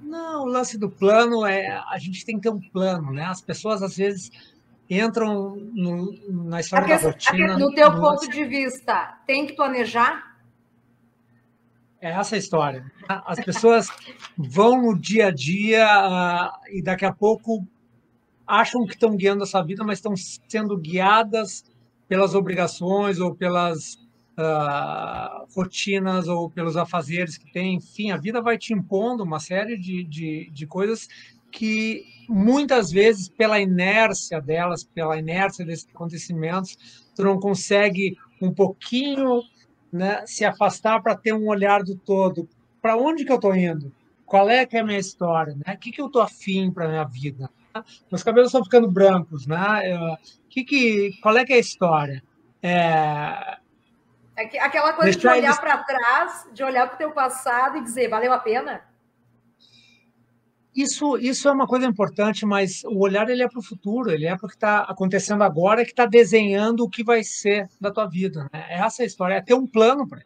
não, 0.00 0.44
o 0.44 0.46
lance 0.46 0.78
do 0.78 0.88
plano 0.88 1.44
é 1.44 1.68
a 1.68 1.98
gente 1.98 2.24
tem 2.24 2.36
que 2.36 2.42
ter 2.42 2.50
um 2.50 2.60
plano, 2.70 3.12
né? 3.12 3.24
As 3.24 3.42
pessoas 3.42 3.82
às 3.82 3.96
vezes 3.96 4.30
entram 4.88 5.56
no, 5.56 6.12
na 6.46 6.60
história 6.60 6.86
da 6.86 6.96
rotina. 6.96 7.58
No 7.58 7.74
teu 7.74 7.90
no 7.92 8.00
ponto 8.00 8.28
de 8.30 8.44
vista, 8.44 9.18
tem 9.26 9.46
que 9.46 9.54
planejar? 9.54 10.27
É 12.00 12.10
essa 12.10 12.36
a 12.36 12.38
história. 12.38 12.84
As 13.08 13.40
pessoas 13.44 13.88
vão 14.36 14.82
no 14.82 14.98
dia 14.98 15.28
a 15.28 15.30
dia 15.30 15.84
uh, 15.84 16.50
e 16.70 16.80
daqui 16.80 17.04
a 17.04 17.12
pouco 17.12 17.66
acham 18.46 18.86
que 18.86 18.94
estão 18.94 19.16
guiando 19.16 19.42
a 19.42 19.46
sua 19.46 19.62
vida, 19.62 19.82
mas 19.84 19.98
estão 19.98 20.14
sendo 20.48 20.76
guiadas 20.76 21.64
pelas 22.08 22.34
obrigações 22.34 23.18
ou 23.18 23.34
pelas 23.34 23.94
uh, 24.38 25.46
rotinas 25.54 26.28
ou 26.28 26.48
pelos 26.48 26.76
afazeres 26.76 27.36
que 27.36 27.52
tem. 27.52 27.74
Enfim, 27.74 28.12
a 28.12 28.16
vida 28.16 28.40
vai 28.40 28.56
te 28.56 28.72
impondo 28.72 29.24
uma 29.24 29.40
série 29.40 29.76
de, 29.76 30.04
de, 30.04 30.50
de 30.50 30.66
coisas 30.66 31.08
que 31.50 32.04
muitas 32.28 32.92
vezes, 32.92 33.28
pela 33.28 33.58
inércia 33.58 34.40
delas, 34.40 34.84
pela 34.84 35.18
inércia 35.18 35.64
desses 35.64 35.88
acontecimentos, 35.92 37.10
tu 37.16 37.24
não 37.24 37.40
consegue 37.40 38.16
um 38.40 38.52
pouquinho 38.52 39.42
né, 39.92 40.24
se 40.26 40.44
afastar 40.44 41.02
para 41.02 41.16
ter 41.16 41.32
um 41.32 41.46
olhar 41.46 41.82
do 41.82 41.96
todo. 41.96 42.48
Para 42.80 42.96
onde 42.96 43.24
que 43.24 43.32
eu 43.32 43.36
estou 43.36 43.54
indo? 43.54 43.92
Qual 44.24 44.48
é 44.48 44.66
que 44.66 44.76
é 44.76 44.80
a 44.80 44.84
minha 44.84 44.98
história? 44.98 45.54
Né? 45.54 45.74
O 45.74 45.78
que, 45.78 45.90
que 45.90 46.00
eu 46.00 46.06
estou 46.06 46.22
afim 46.22 46.70
para 46.70 46.84
a 46.84 46.88
minha 46.88 47.04
vida? 47.04 47.50
Meus 48.10 48.22
cabelos 48.22 48.48
estão 48.48 48.64
ficando 48.64 48.90
brancos. 48.90 49.46
Né? 49.46 49.56
Eu, 49.84 50.16
que 50.50 50.64
que, 50.64 51.18
qual 51.22 51.36
é 51.36 51.44
que 51.44 51.52
é 51.52 51.56
a 51.56 51.60
história? 51.60 52.22
É... 52.62 53.56
é 54.36 54.60
aquela 54.60 54.92
coisa 54.92 55.18
de 55.18 55.26
olhar 55.26 55.38
eles... 55.38 55.58
para 55.58 55.78
trás, 55.78 56.46
de 56.52 56.62
olhar 56.62 56.86
para 56.86 56.94
o 56.94 56.98
teu 56.98 57.10
passado 57.12 57.78
e 57.78 57.82
dizer, 57.82 58.08
valeu 58.08 58.32
a 58.32 58.38
pena? 58.38 58.82
Isso, 60.78 61.18
isso 61.18 61.48
é 61.48 61.50
uma 61.50 61.66
coisa 61.66 61.86
importante, 61.86 62.46
mas 62.46 62.84
o 62.84 63.00
olhar 63.00 63.28
ele 63.28 63.42
é 63.42 63.48
para 63.48 63.58
o 63.58 63.62
futuro, 63.62 64.12
ele 64.12 64.26
é 64.26 64.36
para 64.36 64.46
o 64.46 64.48
que 64.48 64.54
está 64.54 64.82
acontecendo 64.82 65.42
agora, 65.42 65.84
que 65.84 65.90
está 65.90 66.06
desenhando 66.06 66.84
o 66.84 66.88
que 66.88 67.02
vai 67.02 67.24
ser 67.24 67.68
da 67.80 67.90
tua 67.90 68.06
vida. 68.06 68.48
Né? 68.52 68.64
Essa 68.70 69.02
é 69.02 69.04
a 69.04 69.06
história, 69.08 69.34
é 69.34 69.42
ter 69.42 69.54
um 69.54 69.66
plano 69.66 70.06
para 70.06 70.22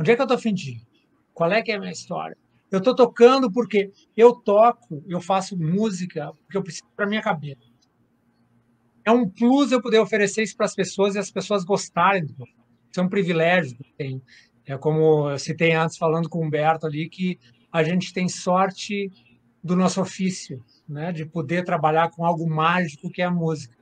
Onde 0.00 0.10
é 0.10 0.16
que 0.16 0.22
eu 0.22 0.24
estou 0.24 0.52
ir? 0.52 0.80
Qual 1.34 1.52
é 1.52 1.60
que 1.60 1.70
é 1.70 1.74
a 1.74 1.78
minha 1.78 1.92
história? 1.92 2.34
Eu 2.70 2.78
estou 2.78 2.94
tocando 2.96 3.52
porque 3.52 3.92
eu 4.16 4.34
toco, 4.34 5.04
eu 5.06 5.20
faço 5.20 5.54
música 5.54 6.32
porque 6.32 6.56
eu 6.56 6.62
preciso 6.62 6.88
para 6.96 7.06
minha 7.06 7.20
cabeça. 7.20 7.60
É 9.04 9.10
um 9.10 9.28
plus 9.28 9.70
eu 9.70 9.82
poder 9.82 9.98
oferecer 9.98 10.44
isso 10.44 10.56
para 10.56 10.64
as 10.64 10.74
pessoas 10.74 11.14
e 11.14 11.18
as 11.18 11.30
pessoas 11.30 11.62
gostarem. 11.62 12.24
Isso 12.24 13.00
é 13.00 13.02
um 13.02 13.08
privilégio 13.10 13.76
que 13.76 13.82
eu 13.82 13.94
tenho. 13.98 14.22
É 14.64 14.78
como 14.78 15.28
eu 15.28 15.38
citei 15.38 15.72
antes 15.72 15.98
falando 15.98 16.26
com 16.26 16.38
o 16.38 16.42
Humberto 16.46 16.86
ali 16.86 17.06
que 17.06 17.38
a 17.70 17.82
gente 17.82 18.12
tem 18.12 18.28
sorte 18.28 19.10
do 19.64 19.74
nosso 19.74 19.98
ofício, 20.02 20.62
né? 20.86 21.10
de 21.10 21.24
poder 21.24 21.64
trabalhar 21.64 22.10
com 22.10 22.22
algo 22.22 22.46
mágico 22.46 23.10
que 23.10 23.22
é 23.22 23.24
a 23.24 23.30
música. 23.30 23.74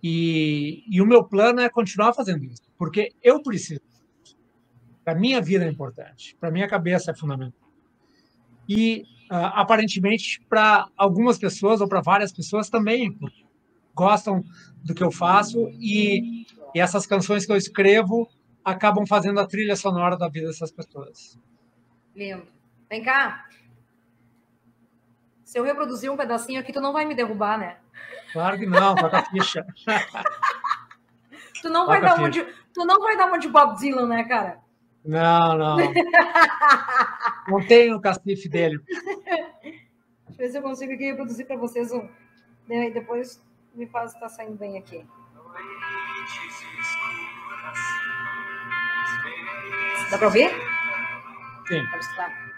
E, 0.00 0.84
e 0.88 1.02
o 1.02 1.06
meu 1.06 1.24
plano 1.24 1.60
é 1.60 1.68
continuar 1.68 2.14
fazendo 2.14 2.44
isso, 2.44 2.62
porque 2.78 3.10
eu 3.20 3.42
preciso. 3.42 3.80
Para 5.04 5.18
minha 5.18 5.40
vida 5.40 5.64
é 5.64 5.68
importante, 5.68 6.36
para 6.38 6.52
minha 6.52 6.68
cabeça 6.68 7.10
é 7.10 7.14
fundamental. 7.14 7.68
E 8.68 9.02
uh, 9.28 9.50
aparentemente 9.54 10.40
para 10.48 10.86
algumas 10.96 11.36
pessoas 11.36 11.80
ou 11.80 11.88
para 11.88 12.00
várias 12.00 12.30
pessoas 12.30 12.70
também 12.70 13.18
gostam 13.94 14.44
do 14.84 14.94
que 14.94 15.02
eu 15.02 15.10
faço 15.10 15.68
e, 15.80 16.46
e 16.72 16.80
essas 16.80 17.06
canções 17.06 17.44
que 17.44 17.50
eu 17.50 17.56
escrevo 17.56 18.28
acabam 18.64 19.04
fazendo 19.04 19.40
a 19.40 19.46
trilha 19.46 19.74
sonora 19.74 20.16
da 20.16 20.28
vida 20.28 20.46
dessas 20.46 20.70
pessoas. 20.70 21.36
Lindo. 22.14 22.46
Vem 22.88 23.02
cá, 23.02 23.46
se 25.48 25.58
eu 25.58 25.64
reproduzir 25.64 26.12
um 26.12 26.16
pedacinho 26.16 26.60
aqui, 26.60 26.74
tu 26.74 26.78
não 26.78 26.92
vai 26.92 27.06
me 27.06 27.14
derrubar, 27.14 27.58
né? 27.58 27.78
Claro 28.34 28.58
que 28.58 28.66
não, 28.66 28.94
toca 28.94 29.20
a 29.20 29.24
ficha. 29.24 29.66
tu, 31.62 31.70
não 31.70 31.86
vai 31.86 32.02
dar 32.02 32.16
uma 32.16 32.28
de, 32.28 32.44
tu 32.74 32.84
não 32.84 33.00
vai 33.00 33.16
dar 33.16 33.28
uma 33.28 33.38
de 33.38 33.48
Bob 33.48 33.78
Dylan, 33.78 34.06
né, 34.08 34.24
cara? 34.24 34.58
Não, 35.02 35.56
não. 35.56 35.76
não 37.48 37.66
tem 37.66 37.94
o 37.94 38.00
cacife 38.00 38.46
dele. 38.46 38.78
Deixa 38.86 39.72
eu 40.28 40.36
ver 40.36 40.48
se 40.50 40.58
eu 40.58 40.62
consigo 40.62 40.92
aqui 40.92 41.04
reproduzir 41.04 41.46
para 41.46 41.56
vocês 41.56 41.92
um. 41.92 42.06
Depois 42.92 43.42
me 43.74 43.86
faz 43.86 44.12
estar 44.12 44.26
tá 44.26 44.28
saindo 44.28 44.58
bem 44.58 44.76
aqui. 44.76 45.02
Dá 50.10 50.18
para 50.18 50.26
ouvir? 50.26 50.50
Sim. 51.66 51.86
Pode 51.90 52.57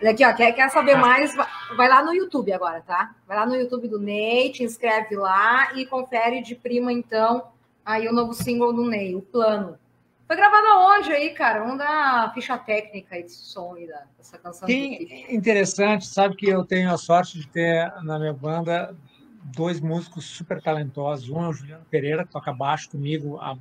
Olha 0.00 0.12
aqui, 0.12 0.24
ó, 0.24 0.32
quer, 0.32 0.52
quer 0.52 0.68
saber 0.70 0.92
ah. 0.92 0.98
mais? 0.98 1.34
Vai 1.76 1.88
lá 1.88 2.02
no 2.04 2.14
YouTube 2.14 2.52
agora, 2.52 2.80
tá? 2.80 3.14
Vai 3.26 3.36
lá 3.36 3.44
no 3.44 3.56
YouTube 3.56 3.88
do 3.88 3.98
Ney, 3.98 4.50
te 4.50 4.62
inscreve 4.62 5.16
lá 5.16 5.76
e 5.76 5.84
confere 5.86 6.40
de 6.40 6.54
prima, 6.54 6.92
então, 6.92 7.48
aí 7.84 8.08
o 8.08 8.12
novo 8.12 8.32
single 8.32 8.72
do 8.72 8.84
Ney, 8.86 9.16
o 9.16 9.22
plano. 9.22 9.78
Foi 10.26 10.36
gravado 10.36 10.66
aonde 10.66 11.10
aí, 11.10 11.30
cara? 11.30 11.60
Vamos 11.60 11.78
dar 11.78 12.26
a 12.26 12.32
ficha 12.34 12.56
técnica 12.58 13.16
aí 13.16 13.22
desse 13.22 13.46
som 13.46 13.74
aí, 13.74 13.88
dessa 14.16 14.36
canção. 14.38 14.66
Que 14.66 15.26
interessante, 15.30 16.06
sabe 16.06 16.36
que 16.36 16.46
eu 16.46 16.64
tenho 16.64 16.92
a 16.92 16.98
sorte 16.98 17.38
de 17.38 17.48
ter 17.48 17.90
na 18.02 18.18
minha 18.18 18.34
banda 18.34 18.94
dois 19.42 19.80
músicos 19.80 20.26
super 20.26 20.60
talentosos. 20.62 21.30
Um 21.30 21.42
é 21.44 21.48
o 21.48 21.52
Juliano 21.52 21.84
Pereira, 21.90 22.24
que 22.24 22.32
toca 22.32 22.52
baixo 22.52 22.90
comigo 22.90 23.38
há 23.40 23.56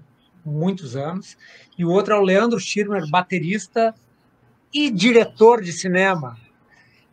muitos 0.45 0.95
anos, 0.95 1.37
e 1.77 1.83
o 1.83 1.89
outro 1.89 2.13
é 2.13 2.19
o 2.19 2.21
Leandro 2.21 2.59
Schirmer, 2.59 3.09
baterista 3.09 3.93
e 4.73 4.89
diretor 4.89 5.61
de 5.61 5.71
cinema. 5.71 6.37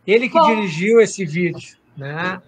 Ele 0.06 0.28
que 0.28 0.38
Bom, 0.38 0.46
dirigiu 0.46 1.00
esse 1.00 1.24
vídeo, 1.24 1.76
né? 1.96 2.40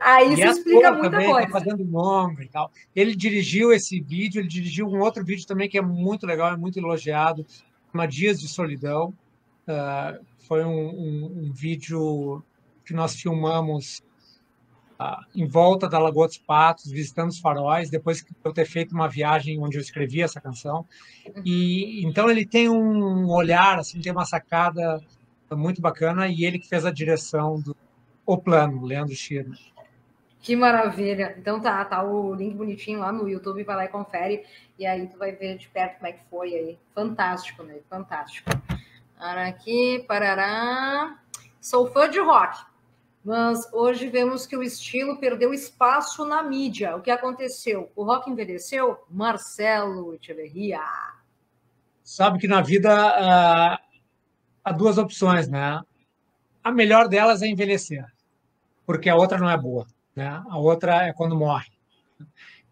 Aí 0.00 0.32
isso 0.32 0.44
explica 0.44 0.92
muita 0.92 1.10
também, 1.10 1.26
tá 1.26 1.32
coisa. 1.32 1.50
Fazendo 1.50 1.90
longa 1.90 2.42
e 2.42 2.48
tal. 2.48 2.70
Ele 2.94 3.14
dirigiu 3.16 3.72
esse 3.72 4.00
vídeo, 4.00 4.40
ele 4.40 4.48
dirigiu 4.48 4.86
um 4.86 5.00
outro 5.00 5.24
vídeo 5.24 5.46
também 5.46 5.68
que 5.68 5.76
é 5.76 5.82
muito 5.82 6.26
legal, 6.26 6.52
é 6.52 6.56
muito 6.56 6.78
elogiado, 6.78 7.44
uma 7.92 8.06
Dias 8.06 8.40
de 8.40 8.48
Solidão. 8.48 9.12
Uh, 9.66 10.24
foi 10.46 10.64
um, 10.64 10.70
um, 10.70 11.24
um, 11.42 11.52
vídeo 11.52 12.42
que 12.84 12.94
nós 12.94 13.14
filmamos 13.14 14.02
em 15.34 15.46
volta 15.46 15.88
da 15.88 15.98
Lagoa 15.98 16.26
dos 16.26 16.38
Patos, 16.38 16.90
visitando 16.90 17.30
os 17.30 17.38
faróis, 17.38 17.88
depois 17.88 18.18
de 18.18 18.26
eu 18.44 18.52
ter 18.52 18.66
feito 18.66 18.94
uma 18.94 19.08
viagem 19.08 19.60
onde 19.62 19.76
eu 19.76 19.80
escrevi 19.80 20.22
essa 20.22 20.40
canção. 20.40 20.84
E 21.44 22.04
então 22.04 22.28
ele 22.28 22.44
tem 22.44 22.68
um 22.68 23.30
olhar, 23.30 23.78
assim, 23.78 24.00
tem 24.00 24.12
uma 24.12 24.26
sacada 24.26 25.00
muito 25.52 25.80
bacana 25.80 26.28
e 26.28 26.44
ele 26.44 26.58
que 26.58 26.68
fez 26.68 26.84
a 26.84 26.90
direção 26.90 27.60
do 27.60 27.76
O 28.26 28.36
Plano, 28.36 28.84
Leandro 28.84 29.14
Schirmer. 29.14 29.58
Que 30.40 30.54
maravilha. 30.56 31.34
Então 31.38 31.60
tá, 31.60 31.84
tá 31.84 32.02
o 32.02 32.34
link 32.34 32.54
bonitinho 32.54 33.00
lá 33.00 33.12
no 33.12 33.28
YouTube, 33.28 33.62
vai 33.64 33.76
lá 33.76 33.84
e 33.84 33.88
confere 33.88 34.44
e 34.78 34.86
aí 34.86 35.06
tu 35.06 35.18
vai 35.18 35.32
ver 35.32 35.58
de 35.58 35.68
perto 35.68 35.96
como 35.96 36.06
é 36.08 36.12
que 36.12 36.24
foi 36.30 36.54
aí. 36.54 36.78
Fantástico, 36.94 37.62
né? 37.62 37.76
Fantástico. 37.88 38.50
Aqui, 39.18 40.04
parará. 40.06 41.18
Sou 41.60 41.90
fã 41.90 42.08
de 42.08 42.20
rock, 42.20 42.56
mas 43.28 43.70
hoje 43.74 44.08
vemos 44.08 44.46
que 44.46 44.56
o 44.56 44.62
estilo 44.62 45.18
perdeu 45.18 45.52
espaço 45.52 46.24
na 46.24 46.42
mídia. 46.42 46.96
O 46.96 47.02
que 47.02 47.10
aconteceu? 47.10 47.92
O 47.94 48.02
rock 48.02 48.30
envelheceu? 48.30 49.04
Marcelo 49.10 50.14
Echeverria. 50.14 50.80
Sabe 52.02 52.38
que 52.38 52.48
na 52.48 52.62
vida 52.62 52.90
uh, 52.90 53.78
há 54.64 54.72
duas 54.72 54.96
opções, 54.96 55.46
né? 55.46 55.78
A 56.64 56.72
melhor 56.72 57.06
delas 57.06 57.42
é 57.42 57.46
envelhecer, 57.46 58.02
porque 58.86 59.10
a 59.10 59.14
outra 59.14 59.36
não 59.36 59.50
é 59.50 59.58
boa, 59.58 59.86
né? 60.16 60.42
A 60.48 60.56
outra 60.56 61.06
é 61.06 61.12
quando 61.12 61.36
morre. 61.36 61.68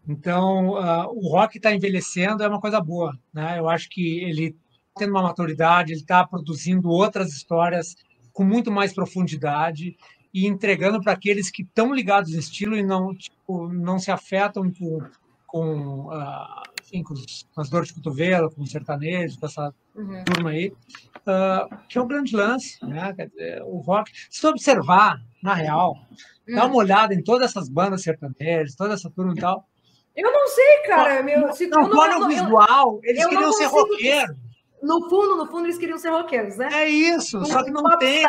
Então, 0.07 0.69
uh, 0.69 1.05
o 1.13 1.29
rock 1.29 1.57
está 1.57 1.71
envelhecendo 1.71 2.41
é 2.41 2.47
uma 2.47 2.59
coisa 2.59 2.81
boa, 2.81 3.15
né? 3.31 3.59
Eu 3.59 3.69
acho 3.69 3.87
que 3.89 4.23
ele 4.23 4.57
tendo 4.97 5.11
uma 5.11 5.21
maturidade, 5.21 5.91
ele 5.91 5.99
está 5.99 6.25
produzindo 6.25 6.89
outras 6.89 7.31
histórias 7.31 7.95
com 8.33 8.43
muito 8.43 8.71
mais 8.71 8.91
profundidade 8.91 9.95
e 10.37 10.45
entregando 10.45 11.01
para 11.01 11.13
aqueles 11.13 11.49
que 11.49 11.63
estão 11.63 11.91
ligados 11.91 12.31
no 12.31 12.39
estilo 12.39 12.77
e 12.77 12.83
não, 12.83 13.15
tipo, 13.15 13.67
não 13.69 13.97
se 13.97 14.11
afetam 14.11 14.71
com, 14.71 15.01
com, 15.47 16.07
uh, 16.09 16.61
assim, 16.79 17.01
com, 17.01 17.15
os, 17.15 17.47
com, 17.55 17.59
as 17.59 17.71
dores 17.71 17.87
de 17.87 17.95
cotovelo, 17.95 18.51
com 18.51 18.61
o 18.61 18.67
sertanejo, 18.67 19.39
com 19.39 19.47
essa 19.47 19.73
uhum. 19.95 20.23
turma 20.25 20.51
aí, 20.51 20.67
uh, 20.67 21.75
que 21.89 21.97
é 21.97 22.01
o 22.01 22.05
grande 22.05 22.35
lance. 22.35 22.77
Né? 22.85 23.15
O 23.65 23.79
rock, 23.79 24.11
se 24.29 24.39
tu 24.39 24.49
observar, 24.49 25.19
na 25.41 25.55
real, 25.55 25.97
uhum. 26.47 26.55
dá 26.55 26.65
uma 26.65 26.75
hum. 26.75 26.77
olhada 26.77 27.15
em 27.15 27.23
todas 27.23 27.49
essas 27.49 27.67
bandas 27.67 28.03
sertanejas, 28.03 28.75
toda 28.75 28.93
essa 28.93 29.09
turma 29.09 29.33
e 29.35 29.39
tal. 29.39 29.67
Eu 30.15 30.31
não 30.31 30.47
sei, 30.49 30.77
cara. 30.85 31.23
Meu, 31.23 31.51
se 31.51 31.65
não, 31.65 31.89
não, 31.89 32.19
não, 32.19 32.27
visual, 32.27 32.99
eles 33.03 33.23
eu 33.23 33.29
queriam 33.29 33.53
ser 33.53 33.65
roqueiros. 33.65 34.37
No 34.81 35.09
fundo, 35.09 35.35
no 35.35 35.47
fundo, 35.47 35.65
eles 35.65 35.77
queriam 35.77 35.97
ser 35.97 36.09
roqueiros, 36.09 36.57
né? 36.57 36.69
É 36.71 36.87
isso, 36.87 37.43
só 37.45 37.63
que 37.63 37.71
não 37.71 37.97
tem, 37.97 38.23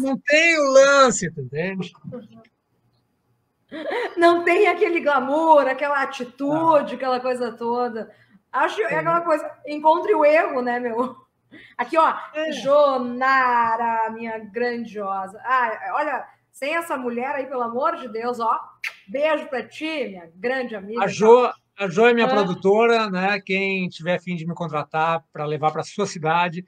não, 0.00 0.18
tem 0.18 0.58
o 0.58 0.70
lance, 0.70 1.26
entende? 1.26 1.92
Não 4.16 4.44
tem 4.44 4.68
aquele 4.68 5.00
glamour, 5.00 5.66
aquela 5.66 6.00
atitude, 6.00 6.94
aquela 6.94 7.18
coisa 7.18 7.50
toda. 7.50 8.08
Acho 8.52 8.76
que 8.76 8.82
é 8.82 8.98
aquela 8.98 9.20
coisa, 9.22 9.50
encontre 9.66 10.14
o 10.14 10.24
erro, 10.24 10.62
né, 10.62 10.78
meu? 10.78 11.16
Aqui, 11.76 11.98
ó, 11.98 12.14
é. 12.34 12.52
Jonara, 12.52 14.10
minha 14.10 14.38
grandiosa. 14.38 15.40
Ah, 15.44 15.92
olha, 15.94 16.24
sem 16.52 16.76
essa 16.76 16.96
mulher 16.96 17.34
aí, 17.34 17.46
pelo 17.46 17.62
amor 17.62 17.96
de 17.96 18.08
Deus, 18.08 18.38
ó, 18.38 18.60
beijo 19.08 19.48
pra 19.48 19.66
ti, 19.66 20.08
minha 20.08 20.30
grande 20.36 20.76
amiga. 20.76 21.02
A 21.02 21.08
Jo, 21.08 21.52
a 21.76 21.88
Jo 21.88 22.06
é 22.06 22.14
minha 22.14 22.26
é. 22.26 22.30
produtora, 22.30 23.10
né? 23.10 23.40
Quem 23.40 23.88
tiver 23.88 24.20
fim 24.20 24.36
de 24.36 24.46
me 24.46 24.54
contratar 24.54 25.24
para 25.32 25.44
levar 25.44 25.72
para 25.72 25.82
sua 25.84 26.06
cidade, 26.06 26.64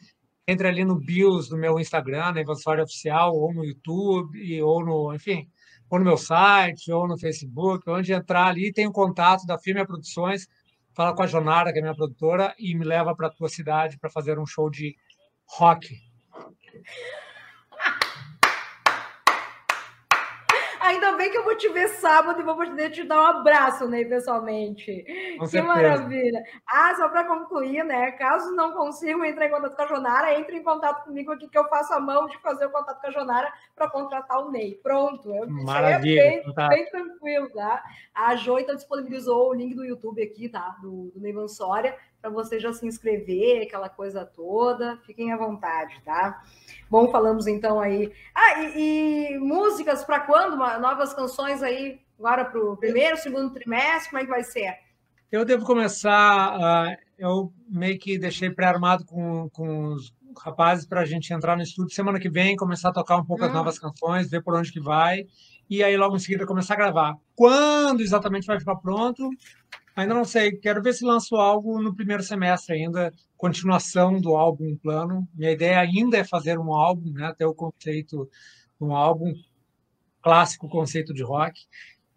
entre 0.47 0.69
ali 0.69 0.85
no 0.85 0.97
bios 0.97 1.49
do 1.49 1.57
meu 1.57 1.79
Instagram, 1.79 2.33
na 2.33 2.40
Evansória 2.40 2.85
Oficial, 2.85 3.35
ou 3.35 3.53
no 3.53 3.64
YouTube, 3.64 4.62
ou 4.62 4.85
no, 4.85 5.14
enfim, 5.14 5.49
ou 5.90 5.99
no 5.99 6.05
meu 6.05 6.16
site, 6.16 6.90
ou 6.92 7.07
no 7.07 7.19
Facebook, 7.19 7.88
onde 7.88 8.12
entrar 8.12 8.47
ali, 8.47 8.73
tem 8.73 8.87
o 8.87 8.90
um 8.90 8.92
contato 8.92 9.47
da 9.47 9.59
Firme 9.59 9.87
Produções, 9.87 10.47
fala 10.95 11.14
com 11.14 11.23
a 11.23 11.27
Jonara, 11.27 11.73
que 11.73 11.79
é 11.79 11.83
minha 11.83 11.95
produtora, 11.95 12.55
e 12.59 12.75
me 12.75 12.85
leva 12.85 13.14
para 13.14 13.29
a 13.29 13.31
tua 13.31 13.49
cidade 13.49 13.99
para 13.99 14.11
fazer 14.11 14.38
um 14.38 14.47
show 14.47 14.71
de 14.71 14.97
rock. 15.49 15.95
Ainda 20.87 21.12
bem 21.12 21.31
que 21.31 21.37
eu 21.37 21.44
vou 21.44 21.57
te 21.57 21.68
ver 21.68 21.88
sábado 21.88 22.40
e 22.40 22.44
vou 22.44 22.55
poder 22.55 22.90
te 22.90 23.03
dar 23.03 23.20
um 23.20 23.27
abraço, 23.27 23.88
né, 23.88 24.05
pessoalmente. 24.05 25.05
Com 25.38 25.44
que 25.44 25.51
certeza. 25.51 25.75
maravilha. 25.75 26.42
Ah, 26.66 26.94
só 26.96 27.09
para 27.09 27.25
concluir, 27.25 27.85
né? 27.85 28.12
Caso 28.12 28.55
não 28.55 28.72
consigam 28.72 29.25
entrar 29.25 29.46
em 29.46 29.51
contato 29.51 29.75
com 29.75 29.83
a 29.83 29.87
Jonara, 29.87 30.38
entre 30.38 30.57
em 30.57 30.62
contato 30.62 31.05
comigo 31.05 31.33
aqui 31.33 31.49
que 31.49 31.59
eu 31.59 31.68
faço 31.68 31.92
a 31.92 32.01
mão 32.01 32.27
de 32.27 32.38
fazer 32.38 32.66
o 32.66 32.70
contato 32.70 33.01
com 33.01 33.07
a 33.07 33.11
Jonara 33.11 33.53
para 33.75 33.90
contratar 33.90 34.38
o 34.38 34.51
Ney. 34.51 34.79
Pronto. 34.83 35.29
Maravilha. 35.64 36.20
É 36.20 36.42
bem, 36.42 36.55
tá. 36.55 36.68
bem, 36.68 36.88
tranquilo, 36.88 37.51
tá? 37.51 37.83
A 38.14 38.37
Jo 38.37 38.59
então 38.59 38.75
disponibilizou 38.75 39.51
o 39.51 39.55
link 39.55 39.75
do 39.75 39.85
YouTube 39.85 40.22
aqui, 40.22 40.49
tá? 40.49 40.77
Do, 40.81 41.11
do 41.14 41.20
Ney 41.20 41.33
Vansória, 41.33 41.96
para 42.27 42.31
você 42.31 42.59
já 42.59 42.73
se 42.73 42.85
inscrever, 42.85 43.62
aquela 43.62 43.89
coisa 43.89 44.25
toda. 44.25 44.99
Fiquem 45.07 45.33
à 45.33 45.37
vontade, 45.37 46.01
tá? 46.05 46.43
Bom, 46.91 47.09
falamos 47.09 47.47
então 47.47 47.79
aí. 47.79 48.12
Ah, 48.35 48.62
e, 48.62 49.35
e 49.35 49.39
músicas 49.39 50.03
para 50.03 50.21
quando? 50.21 50.57
Novas 50.57 51.15
canções 51.15 51.62
aí 51.62 52.01
agora 52.19 52.45
para 52.45 52.61
o 52.61 52.77
primeiro, 52.77 53.17
segundo 53.17 53.53
trimestre? 53.53 54.11
Como 54.11 54.21
é 54.21 54.25
que 54.25 54.31
vai 54.31 54.43
ser? 54.43 54.75
Eu 55.31 55.45
devo 55.45 55.65
começar. 55.65 56.59
Uh, 56.59 56.97
eu 57.17 57.53
meio 57.69 57.97
que 57.97 58.19
deixei 58.19 58.51
pré-armado 58.51 59.05
com, 59.05 59.49
com 59.51 59.93
os 59.93 60.12
rapazes 60.37 60.85
para 60.85 61.03
a 61.03 61.07
gente 61.07 61.33
entrar 61.33 61.57
no 61.57 61.62
estúdio 61.62 61.95
semana 61.95 62.19
que 62.19 62.29
vem, 62.29 62.57
começar 62.57 62.89
a 62.89 62.93
tocar 62.93 63.19
um 63.19 63.25
pouco 63.25 63.45
hum. 63.45 63.47
as 63.47 63.53
novas 63.53 63.79
canções, 63.79 64.29
ver 64.29 64.43
por 64.43 64.55
onde 64.57 64.73
que 64.73 64.81
vai, 64.81 65.27
e 65.71 65.83
aí 65.83 65.97
logo 65.97 66.17
em 66.17 66.21
seguida 66.21 66.45
começar 66.45 66.75
a 66.75 66.79
gravar. 66.79 67.15
Quando 67.37 68.01
exatamente 68.01 68.49
vai 68.49 68.59
ficar 68.59 68.77
pronto? 68.77 69.31
Ainda 69.97 70.13
não 70.13 70.27
sei. 70.27 70.53
Quero 70.53 70.83
ver 70.83 70.93
se 70.93 71.05
lanço 71.05 71.37
algo 71.37 71.81
no 71.81 71.97
primeiro 71.97 72.23
semestre 72.23 72.75
ainda, 72.75 73.11
continuação 73.37 74.21
do 74.21 74.37
álbum 74.37 74.77
plano. 74.77 75.27
Minha 75.35 75.53
ideia 75.53 75.81
ainda 75.81 76.19
é 76.19 76.25
fazer 76.25 76.59
um 76.59 76.73
álbum, 76.75 77.11
né, 77.13 77.35
ter 77.37 77.47
o 77.47 77.55
conceito 77.55 78.29
de 78.79 78.87
um 78.87 78.95
álbum 78.95 79.33
clássico, 80.21 80.69
conceito 80.69 81.15
de 81.15 81.23
rock, 81.23 81.59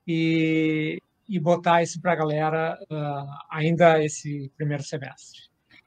e, 0.05 1.01
e 1.27 1.39
botar 1.39 1.81
isso 1.81 2.01
para 2.01 2.11
a 2.11 2.15
galera 2.15 2.77
uh, 2.91 3.45
ainda 3.49 4.03
esse 4.03 4.51
primeiro 4.57 4.83
semestre. 4.83 5.39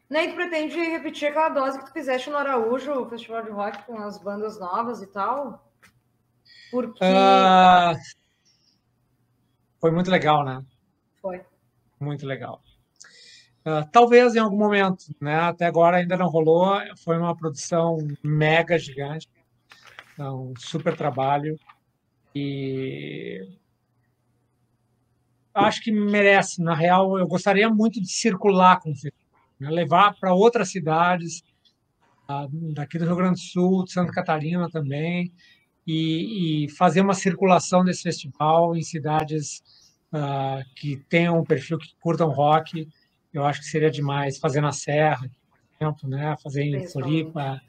Nem 0.08 0.30
tu 0.30 0.36
pretende 0.36 0.76
repetir 0.76 1.28
aquela 1.28 1.48
dose 1.50 1.78
que 1.78 1.86
tu 1.86 1.92
fizeste 1.92 2.30
no 2.30 2.36
Araújo, 2.36 2.92
o 2.92 3.08
festival 3.08 3.42
de 3.42 3.50
rock 3.50 3.84
com 3.84 3.98
as 3.98 4.18
bandas 4.22 4.58
novas 4.58 5.02
e 5.02 5.06
tal? 5.08 5.70
Porque. 6.70 7.04
Uh, 7.04 7.98
foi 9.80 9.90
muito 9.90 10.10
legal, 10.10 10.44
né? 10.44 10.64
Muito 12.02 12.26
legal. 12.26 12.60
Uh, 13.64 13.88
talvez 13.92 14.34
em 14.34 14.40
algum 14.40 14.58
momento, 14.58 15.04
né? 15.20 15.36
Até 15.36 15.66
agora 15.66 15.98
ainda 15.98 16.16
não 16.16 16.26
rolou. 16.26 16.80
Foi 17.04 17.16
uma 17.16 17.36
produção 17.36 17.96
mega 18.24 18.76
gigante, 18.76 19.28
um 20.18 20.52
super 20.58 20.96
trabalho 20.96 21.56
e 22.34 23.48
acho 25.54 25.80
que 25.80 25.92
merece. 25.92 26.60
Na 26.60 26.74
real, 26.74 27.16
eu 27.16 27.26
gostaria 27.28 27.70
muito 27.70 28.00
de 28.00 28.10
circular 28.10 28.80
com 28.80 28.90
o 28.90 28.94
né? 29.60 29.70
levar 29.70 30.18
para 30.18 30.34
outras 30.34 30.72
cidades, 30.72 31.44
daqui 32.74 32.98
do 32.98 33.04
Rio 33.04 33.16
Grande 33.16 33.40
do 33.40 33.46
Sul, 33.46 33.84
de 33.84 33.92
Santa 33.92 34.10
Catarina 34.10 34.68
também, 34.68 35.32
e, 35.86 36.64
e 36.64 36.70
fazer 36.70 37.00
uma 37.00 37.14
circulação 37.14 37.84
desse 37.84 38.02
festival 38.02 38.74
em 38.74 38.82
cidades 38.82 39.62
uh, 40.12 40.64
que 40.76 40.96
tenham 41.08 41.38
um 41.38 41.44
perfil 41.44 41.78
que 41.78 41.94
curtam 42.00 42.30
rock. 42.30 42.88
Eu 43.32 43.44
acho 43.44 43.60
que 43.60 43.66
seria 43.66 43.90
demais 43.90 44.38
fazer 44.38 44.60
na 44.60 44.72
Serra, 44.72 45.28
por 45.78 45.84
exemplo, 45.84 46.08
né? 46.08 46.36
fazer 46.42 46.64
em 46.64 46.86
Floripa. 46.86 47.60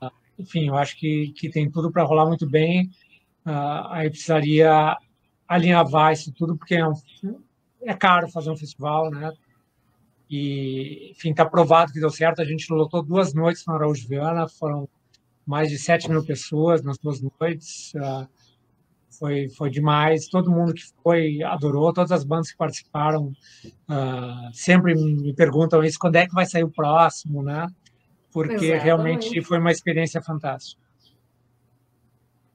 Uh, 0.00 0.10
enfim, 0.38 0.68
eu 0.68 0.76
acho 0.76 0.96
que, 0.98 1.32
que 1.32 1.48
tem 1.48 1.70
tudo 1.70 1.90
para 1.90 2.04
rolar 2.04 2.26
muito 2.26 2.48
bem. 2.48 2.90
Uh, 3.44 3.88
aí 3.88 4.10
precisaria 4.10 4.96
alinhavar 5.48 6.12
isso 6.12 6.32
tudo, 6.32 6.56
porque 6.56 6.74
é, 6.74 6.86
um, 6.86 6.94
é 7.82 7.94
caro 7.94 8.28
fazer 8.28 8.50
um 8.50 8.56
festival, 8.56 9.10
né? 9.10 9.32
E, 10.30 11.10
enfim, 11.10 11.30
está 11.30 11.44
provado 11.44 11.92
que 11.92 12.00
deu 12.00 12.10
certo. 12.10 12.40
A 12.40 12.44
gente 12.44 12.72
lotou 12.72 13.02
duas 13.02 13.34
noites 13.34 13.66
na 13.66 13.74
Araújo 13.74 14.08
Viana, 14.08 14.48
foram 14.48 14.88
mais 15.44 15.68
de 15.68 15.78
7 15.78 16.08
mil 16.08 16.24
pessoas 16.24 16.82
nas 16.82 16.96
duas 16.96 17.20
noites. 17.20 17.92
Uh, 17.94 18.26
foi, 19.18 19.48
foi 19.50 19.70
demais. 19.70 20.26
Todo 20.26 20.50
mundo 20.50 20.74
que 20.74 20.82
foi 21.02 21.42
adorou, 21.42 21.92
todas 21.92 22.12
as 22.12 22.24
bandas 22.24 22.50
que 22.50 22.56
participaram 22.56 23.32
uh, 23.64 24.52
sempre 24.52 24.94
me 24.94 25.34
perguntam 25.34 25.82
isso: 25.82 25.98
quando 25.98 26.16
é 26.16 26.26
que 26.26 26.34
vai 26.34 26.46
sair 26.46 26.64
o 26.64 26.70
próximo, 26.70 27.42
né? 27.42 27.66
Porque 28.32 28.54
Exatamente. 28.54 28.84
realmente 28.84 29.42
foi 29.42 29.58
uma 29.58 29.70
experiência 29.70 30.22
fantástica. 30.22 30.80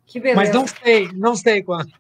Que 0.06 0.20
beleza. 0.20 0.42
Mas 0.42 0.54
não 0.54 0.66
sei, 0.66 1.10
não 1.14 1.36
sei 1.36 1.62
quando. 1.62 1.92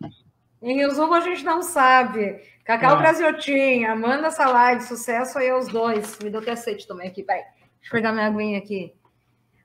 Em 0.62 0.78
resumo, 0.78 1.14
a 1.14 1.20
gente 1.20 1.44
não 1.44 1.62
sabe. 1.62 2.42
Cacau 2.64 2.96
é. 2.96 2.98
Brasiotinha, 2.98 3.96
manda 3.96 4.28
essa 4.28 4.48
live, 4.50 4.82
sucesso 4.82 5.38
aí 5.38 5.50
aos 5.50 5.68
dois. 5.68 6.18
Me 6.20 6.30
deu 6.30 6.40
até 6.40 6.56
sede 6.56 6.88
também 6.88 7.08
aqui, 7.08 7.24
peraí. 7.24 7.44
Deixa 7.80 7.88
eu 7.88 7.92
pegar 7.92 8.12
minha 8.12 8.26
aguinha 8.26 8.58
aqui. 8.58 8.94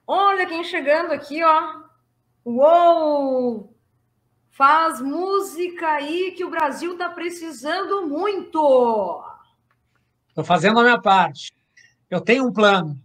Olha 0.06 0.46
quem 0.46 0.62
chegando 0.62 1.12
aqui, 1.12 1.42
ó. 1.42 1.82
Uou! 2.44 3.71
Faz 4.52 5.00
música 5.00 5.86
aí 5.92 6.32
que 6.32 6.44
o 6.44 6.50
Brasil 6.50 6.96
tá 6.98 7.08
precisando 7.08 8.06
muito. 8.06 9.24
Estou 10.28 10.44
fazendo 10.44 10.78
a 10.78 10.82
minha 10.82 11.00
parte. 11.00 11.50
Eu 12.10 12.20
tenho 12.20 12.46
um 12.46 12.52
plano. 12.52 13.00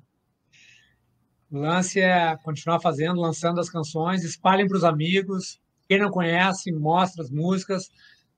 O 1.49 1.57
lance 1.57 2.01
é 2.01 2.35
continuar 2.43 2.81
fazendo, 2.81 3.21
lançando 3.21 3.61
as 3.61 3.69
canções, 3.69 4.25
espalhem 4.25 4.67
para 4.67 4.75
os 4.75 4.83
amigos, 4.83 5.57
quem 5.87 5.99
não 5.99 6.09
conhece, 6.09 6.69
mostra 6.73 7.23
as 7.23 7.31
músicas. 7.31 7.89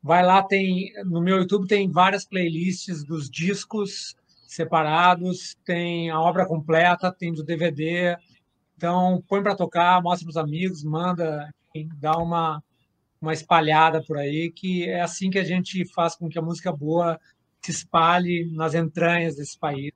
Vai 0.04 0.24
lá, 0.24 0.44
tem 0.44 0.94
no 1.04 1.20
meu 1.20 1.40
YouTube 1.40 1.68
tem 1.68 1.90
várias 1.90 2.24
playlists 2.24 3.04
dos 3.04 3.28
discos 3.28 4.16
separados, 4.48 5.58
tem 5.66 6.12
a 6.12 6.20
obra 6.20 6.46
completa, 6.46 7.12
tem 7.12 7.34
do 7.34 7.44
DVD. 7.44 8.16
Então, 8.78 9.24
põe 9.28 9.42
para 9.42 9.56
tocar, 9.56 10.00
mostra 10.00 10.26
para 10.26 10.30
os 10.30 10.38
amigos, 10.38 10.84
manda, 10.84 11.52
dá 11.98 12.16
uma 12.16 12.62
uma 13.22 13.34
espalhada 13.34 14.02
por 14.04 14.18
aí, 14.18 14.52
que 14.52 14.90
é 14.90 15.02
assim 15.02 15.30
que 15.30 15.40
a 15.40 15.44
gente 15.44 15.86
faz 15.94 16.16
com 16.16 16.30
que 16.30 16.40
a 16.40 16.42
música 16.42 16.72
boa 16.72 17.20
se 17.62 17.72
espalhe 17.72 18.50
nas 18.54 18.74
entranhas 18.74 19.36
desse 19.36 19.58
país 19.58 19.92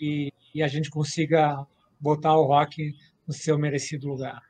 e, 0.00 0.32
e 0.54 0.62
a 0.62 0.66
gente 0.66 0.90
consiga 0.90 1.64
botar 2.00 2.36
o 2.36 2.44
rock 2.44 2.94
no 3.26 3.32
seu 3.32 3.58
merecido 3.58 4.08
lugar. 4.08 4.42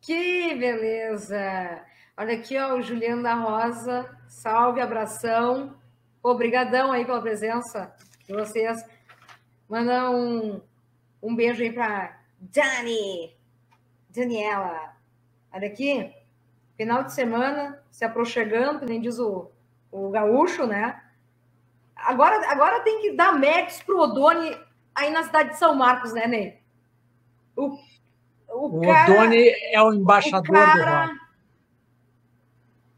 Que 0.00 0.54
beleza! 0.54 1.84
Olha 2.16 2.34
aqui, 2.34 2.56
ó, 2.58 2.76
o 2.76 2.82
Juliano 2.82 3.22
da 3.22 3.34
Rosa. 3.34 4.10
Salve, 4.28 4.80
abração. 4.80 5.74
Obrigadão 6.22 6.92
aí 6.92 7.04
pela 7.04 7.22
presença 7.22 7.94
de 8.26 8.34
vocês. 8.34 8.84
Manda 9.68 10.10
um, 10.10 10.60
um 11.22 11.34
beijo 11.34 11.62
aí 11.62 11.72
para 11.72 12.20
Dani, 12.38 13.34
Daniela. 14.10 14.96
Olha 15.52 15.68
aqui, 15.68 16.12
final 16.80 17.04
de 17.04 17.12
semana, 17.12 17.78
se 17.90 18.06
aproximando, 18.06 18.80
que 18.80 18.86
nem 18.86 19.02
diz 19.02 19.18
o, 19.18 19.50
o 19.92 20.08
gaúcho, 20.08 20.66
né? 20.66 20.98
Agora, 21.94 22.50
agora 22.50 22.80
tem 22.80 23.02
que 23.02 23.12
dar 23.12 23.38
méritos 23.38 23.82
pro 23.82 24.00
Odone 24.00 24.58
aí 24.94 25.10
na 25.10 25.22
cidade 25.22 25.50
de 25.50 25.58
São 25.58 25.74
Marcos, 25.74 26.14
né, 26.14 26.26
Ney? 26.26 26.58
O 27.54 27.76
o, 28.48 28.78
o 28.78 28.80
cara, 28.80 29.12
Odone 29.12 29.50
é 29.70 29.82
o 29.82 29.92
embaixador 29.92 30.48
o 30.48 30.52
cara, 30.52 31.06
do 31.06 31.12
rock. 31.12 31.20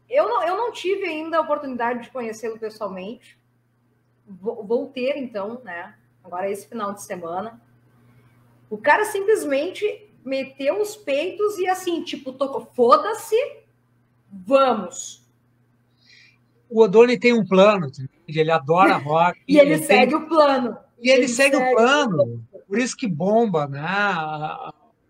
Eu 0.09 0.29
não, 0.29 0.43
eu 0.43 0.55
não 0.55 0.71
tive 0.71 1.05
ainda 1.05 1.37
a 1.37 1.41
oportunidade 1.41 2.03
de 2.03 2.09
conhecê-lo 2.09 2.57
pessoalmente. 2.57 3.37
Vou, 4.25 4.63
vou, 4.63 4.87
ter, 4.87 5.17
então, 5.17 5.61
né? 5.61 5.93
Agora, 6.23 6.49
esse 6.49 6.65
final 6.69 6.93
de 6.93 7.03
semana. 7.03 7.61
O 8.69 8.77
cara 8.77 9.03
simplesmente 9.03 10.09
meteu 10.23 10.79
os 10.79 10.95
peitos 10.95 11.57
e, 11.57 11.67
assim, 11.67 12.01
tipo, 12.01 12.31
tocou: 12.31 12.65
foda-se, 12.73 13.35
vamos. 14.45 15.23
O 16.69 16.81
Odone 16.81 17.19
tem 17.19 17.33
um 17.33 17.45
plano, 17.45 17.87
ele 18.27 18.51
adora 18.51 18.95
rock. 18.97 19.39
e 19.47 19.59
ele, 19.59 19.73
ele 19.73 19.83
segue 19.83 20.13
tem... 20.13 20.23
o 20.23 20.27
plano. 20.27 20.77
E 21.01 21.09
ele, 21.09 21.21
ele 21.21 21.27
segue, 21.27 21.57
segue, 21.57 21.71
o 21.71 21.75
plano. 21.75 22.43
Por 22.67 22.79
isso 22.79 22.95
que 22.95 23.07
bomba, 23.07 23.67
né? 23.67 23.83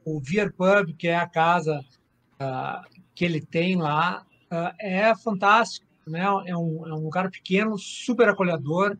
o 0.05 0.19
Vier 0.19 0.51
Pub, 0.51 0.93
que 0.97 1.07
é 1.07 1.15
a 1.15 1.27
casa 1.27 1.79
uh, 1.79 3.01
que 3.15 3.23
ele 3.23 3.39
tem 3.39 3.77
lá, 3.77 4.25
uh, 4.51 4.75
é 4.79 5.15
fantástico. 5.15 5.85
Né? 6.05 6.21
É, 6.21 6.57
um, 6.57 6.87
é 6.87 6.93
um 6.93 7.03
lugar 7.03 7.29
pequeno, 7.31 7.77
super 7.77 8.27
acolhedor, 8.27 8.97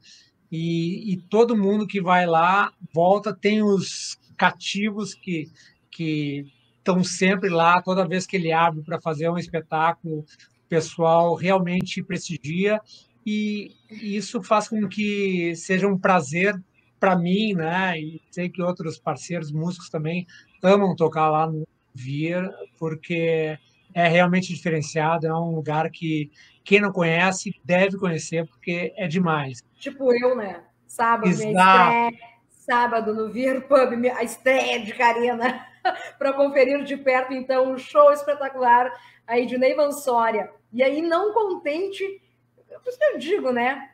e, 0.50 1.12
e, 1.12 1.18
todo 1.18 1.58
mundo 1.58 1.88
que 1.88 2.00
vai 2.00 2.28
lá 2.28 2.72
volta. 2.94 3.34
Tem 3.34 3.64
os 3.64 4.20
cativos 4.38 5.16
que 5.16 5.52
que 5.94 6.46
estão 6.84 7.02
sempre 7.02 7.50
lá, 7.50 7.82
toda 7.82 8.08
vez 8.08 8.28
que 8.28 8.36
ele 8.36 8.52
abre 8.52 8.84
para 8.84 9.00
fazer 9.00 9.30
um 9.30 9.38
espetáculo, 9.38 10.20
o 10.20 10.26
pessoal 10.68 11.34
realmente 11.34 12.04
prestigia, 12.04 12.82
e 13.26 13.72
isso 13.90 14.44
faz 14.44 14.68
com 14.68 14.88
que 14.90 15.56
seja 15.56 15.88
um 15.88 15.98
prazer 15.98 16.62
para 17.00 17.16
mim, 17.16 17.54
né? 17.54 17.98
E 17.98 18.22
sei 18.30 18.50
que 18.50 18.62
outros 18.62 19.00
parceiros 19.00 19.52
músicos 19.52 19.90
também 19.90 20.28
amam 20.62 20.96
tocar 20.96 21.30
lá 21.30 21.48
no 21.48 21.66
Vir, 21.96 22.50
porque 22.78 23.58
é 23.94 24.08
realmente 24.08 24.54
diferenciado, 24.54 25.28
é 25.28 25.34
um 25.34 25.56
lugar 25.56 25.90
que 25.90 26.32
quem 26.64 26.82
não 26.82 26.92
conhece 26.92 27.54
deve 27.64 27.98
conhecer, 27.98 28.46
porque 28.48 28.94
é 28.98 29.08
demais. 29.08 29.62
Tipo 29.80 30.14
eu, 30.14 30.36
né? 30.36 30.64
Sábado, 30.88 31.28
minha 31.28 31.52
estreia, 31.52 32.12
sábado 32.50 33.14
no 33.14 33.32
Vir 33.32 33.62
Pub, 33.68 33.94
a 34.16 34.24
estreia 34.24 34.84
de 34.84 34.94
Karina, 34.94 35.66
para 36.18 36.34
conferir 36.34 36.84
de 36.84 36.98
perto, 36.98 37.34
então, 37.34 37.72
um 37.72 37.78
show 37.78 38.12
espetacular 38.12 38.92
aí 39.28 39.46
de 39.46 39.58
Neivan 39.58 39.92
Soria. 39.92 40.52
E 40.72 40.84
aí, 40.84 41.02
não 41.02 41.34
contente, 41.34 42.22
por 42.68 42.90
isso 42.90 42.98
que 42.98 43.06
eu 43.06 43.18
digo, 43.18 43.52
né? 43.52 43.92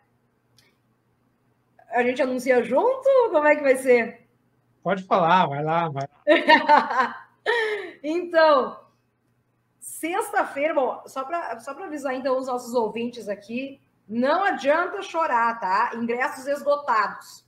A 1.92 2.04
gente 2.04 2.22
anuncia 2.22 2.64
junto? 2.64 3.10
Como 3.32 3.48
é 3.48 3.56
que 3.56 3.64
vai 3.64 3.76
ser? 3.76 4.28
Pode 4.84 5.04
falar, 5.04 5.48
vai 5.48 5.64
lá, 5.64 5.90
vai 5.90 6.08
então, 8.04 8.80
sexta-feira, 9.80 10.74
bom, 10.74 11.04
só 11.06 11.24
para 11.24 11.60
só 11.60 11.72
avisar 11.72 12.14
então 12.14 12.38
os 12.38 12.48
nossos 12.48 12.74
ouvintes 12.74 13.28
aqui, 13.28 13.82
não 14.08 14.44
adianta 14.44 15.02
chorar, 15.02 15.60
tá? 15.60 15.92
Ingressos 15.96 16.48
esgotados, 16.48 17.46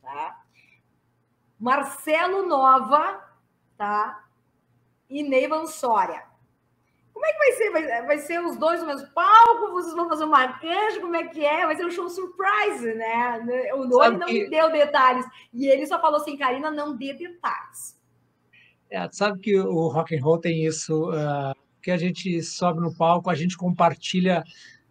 tá? 0.00 0.40
Marcelo 1.58 2.46
Nova, 2.46 3.27
tá? 3.78 4.24
E 5.08 5.22
Neivan 5.22 5.66
Soria. 5.66 6.22
Como 7.14 7.26
é 7.26 7.32
que 7.32 7.38
vai 7.38 7.52
ser? 7.52 7.70
Vai, 7.70 8.06
vai, 8.06 8.18
ser 8.18 8.44
os 8.44 8.56
dois 8.56 8.80
no 8.80 8.86
mesmo 8.86 9.08
palco? 9.08 9.72
Vocês 9.72 9.94
vão 9.94 10.08
fazer 10.08 10.24
uma 10.24 10.52
canja? 10.58 11.00
Como 11.00 11.16
é 11.16 11.26
que 11.26 11.44
é? 11.44 11.66
Vai 11.66 11.74
ser 11.74 11.86
um 11.86 11.90
show 11.90 12.08
surprise, 12.08 12.94
né? 12.94 13.40
O 13.74 13.84
Nori 13.86 14.16
não 14.16 14.26
que... 14.26 14.48
deu 14.48 14.70
detalhes. 14.70 15.26
E 15.52 15.66
ele 15.66 15.86
só 15.86 16.00
falou 16.00 16.20
assim, 16.20 16.36
Karina, 16.36 16.70
não 16.70 16.96
dê 16.96 17.14
detalhes. 17.14 17.98
É, 18.90 19.08
sabe 19.10 19.40
que 19.40 19.58
o 19.58 19.88
rock 19.88 20.16
and 20.16 20.22
roll 20.22 20.38
tem 20.38 20.64
isso, 20.64 21.10
uh, 21.10 21.54
que 21.82 21.90
a 21.90 21.96
gente 21.96 22.40
sobe 22.42 22.80
no 22.80 22.94
palco, 22.94 23.28
a 23.28 23.34
gente 23.34 23.56
compartilha 23.56 24.44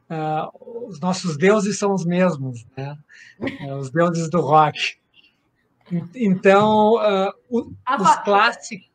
uh, 0.09 0.87
os 0.87 0.99
nossos 0.99 1.37
deuses 1.37 1.79
são 1.79 1.93
os 1.93 2.05
mesmos, 2.05 2.65
né? 2.75 2.97
Uh, 3.39 3.75
os 3.75 3.89
deuses 3.89 4.29
do 4.29 4.41
rock. 4.41 4.97
Então, 6.15 6.93
o, 7.49 7.59
os 7.59 8.15
clássicos. 8.23 8.87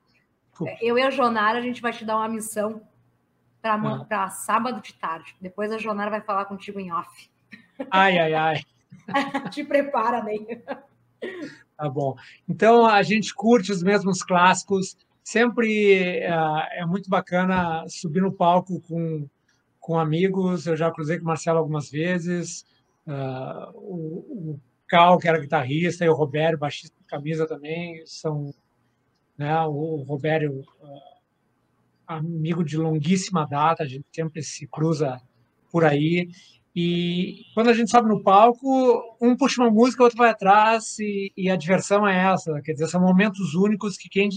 Eu 0.80 0.98
e 0.98 1.02
a 1.02 1.10
Jonara, 1.10 1.58
a 1.58 1.62
gente 1.62 1.80
vai 1.80 1.92
te 1.92 2.04
dar 2.04 2.16
uma 2.16 2.28
missão 2.28 2.82
para 3.62 4.24
ah. 4.24 4.30
sábado 4.30 4.80
de 4.82 4.92
tarde. 4.94 5.34
Depois 5.40 5.70
a 5.70 5.78
Jonara 5.78 6.10
vai 6.10 6.20
falar 6.20 6.44
contigo 6.46 6.80
em 6.80 6.92
off. 6.92 7.30
Ai, 7.90 8.18
ai, 8.18 8.34
ai. 8.34 8.62
Te 9.50 9.64
prepara, 9.64 10.22
Ney. 10.22 10.62
Tá 11.76 11.88
bom. 11.88 12.16
Então 12.48 12.86
a 12.86 13.02
gente 13.02 13.34
curte 13.34 13.72
os 13.72 13.82
mesmos 13.82 14.22
clássicos. 14.22 14.96
Sempre 15.22 16.20
uh, 16.26 16.66
é 16.72 16.84
muito 16.84 17.08
bacana 17.08 17.84
subir 17.88 18.20
no 18.20 18.32
palco 18.32 18.80
com, 18.80 19.28
com 19.78 19.98
amigos, 19.98 20.66
eu 20.66 20.76
já 20.76 20.90
cruzei 20.90 21.18
com 21.18 21.24
o 21.24 21.28
Marcelo 21.28 21.58
algumas 21.58 21.88
vezes, 21.88 22.66
uh, 23.06 23.70
o, 23.74 24.50
o 24.50 24.60
Cal, 24.92 25.18
que 25.18 25.26
era 25.26 25.40
guitarrista, 25.40 26.04
e 26.04 26.08
o 26.10 26.14
Robério, 26.14 26.58
baixista 26.58 26.94
de 27.00 27.06
camisa 27.06 27.46
também, 27.48 28.02
são 28.04 28.52
né, 29.38 29.58
o 29.62 30.04
Robério, 30.06 30.60
uh, 30.60 31.16
amigo 32.06 32.62
de 32.62 32.76
longuíssima 32.76 33.46
data, 33.48 33.84
a 33.84 33.86
gente 33.86 34.04
sempre 34.12 34.42
se 34.42 34.66
cruza 34.66 35.18
por 35.70 35.82
aí, 35.82 36.28
e 36.76 37.46
quando 37.54 37.70
a 37.70 37.72
gente 37.72 37.90
sobe 37.90 38.06
no 38.06 38.22
palco, 38.22 39.16
um 39.18 39.34
puxa 39.34 39.62
uma 39.62 39.70
música, 39.70 40.02
o 40.02 40.04
outro 40.04 40.18
vai 40.18 40.28
atrás, 40.28 40.98
e, 40.98 41.32
e, 41.34 41.50
a 41.50 41.56
diversão 41.56 42.06
é 42.06 42.30
essa. 42.30 42.60
Quer 42.60 42.72
dizer, 42.72 42.88
são 42.88 43.00
momentos 43.00 43.54
únicos 43.54 43.96
que 43.96 44.10
quem 44.10 44.28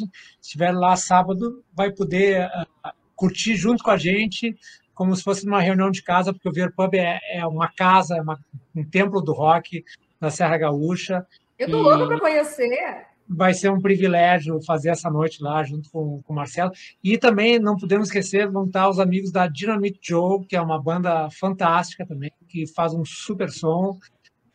estiver 0.41 0.71
lá 0.71 0.95
sábado 0.95 1.65
vai 1.73 1.91
poder 1.91 2.47
uh, 2.47 2.89
curtir 3.13 3.57
junto 3.57 3.83
com 3.83 3.91
a 3.91 3.97
gente, 3.97 4.55
como 4.93 5.13
se 5.13 5.21
fosse 5.21 5.45
uma 5.45 5.59
reunião 5.59 5.91
de 5.91 6.01
casa, 6.01 6.31
porque 6.31 6.47
o 6.47 6.53
Ver 6.53 6.73
Pub 6.73 6.93
é, 6.93 7.19
é 7.29 7.45
uma 7.45 7.67
casa, 7.67 8.15
é 8.15 8.21
uma, 8.21 8.39
um 8.73 8.85
templo 8.85 9.21
do 9.21 9.33
rock 9.33 9.83
na 10.25 10.31
Serra 10.31 10.57
Gaúcha. 10.57 11.25
Eu 11.57 11.69
tô 11.69 11.79
e... 11.79 11.81
louco 11.81 12.07
para 12.07 12.19
conhecer 12.19 13.05
vai 13.27 13.53
ser 13.53 13.71
um 13.71 13.81
privilégio 13.81 14.61
fazer 14.61 14.89
essa 14.89 15.09
noite 15.09 15.41
lá 15.41 15.63
junto 15.63 15.89
com, 15.89 16.21
com 16.21 16.33
o 16.33 16.35
Marcelo. 16.35 16.71
E 17.03 17.17
também 17.17 17.59
não 17.59 17.75
podemos 17.75 18.07
esquecer, 18.07 18.49
vão 18.49 18.65
estar 18.65 18.87
os 18.87 18.99
amigos 18.99 19.31
da 19.31 19.47
Dynamite 19.47 19.99
Joe, 20.01 20.45
que 20.45 20.55
é 20.55 20.61
uma 20.61 20.79
banda 20.81 21.27
fantástica 21.31 22.05
também, 22.05 22.31
que 22.47 22.67
faz 22.67 22.93
um 22.93 23.03
super 23.03 23.49
som. 23.49 23.97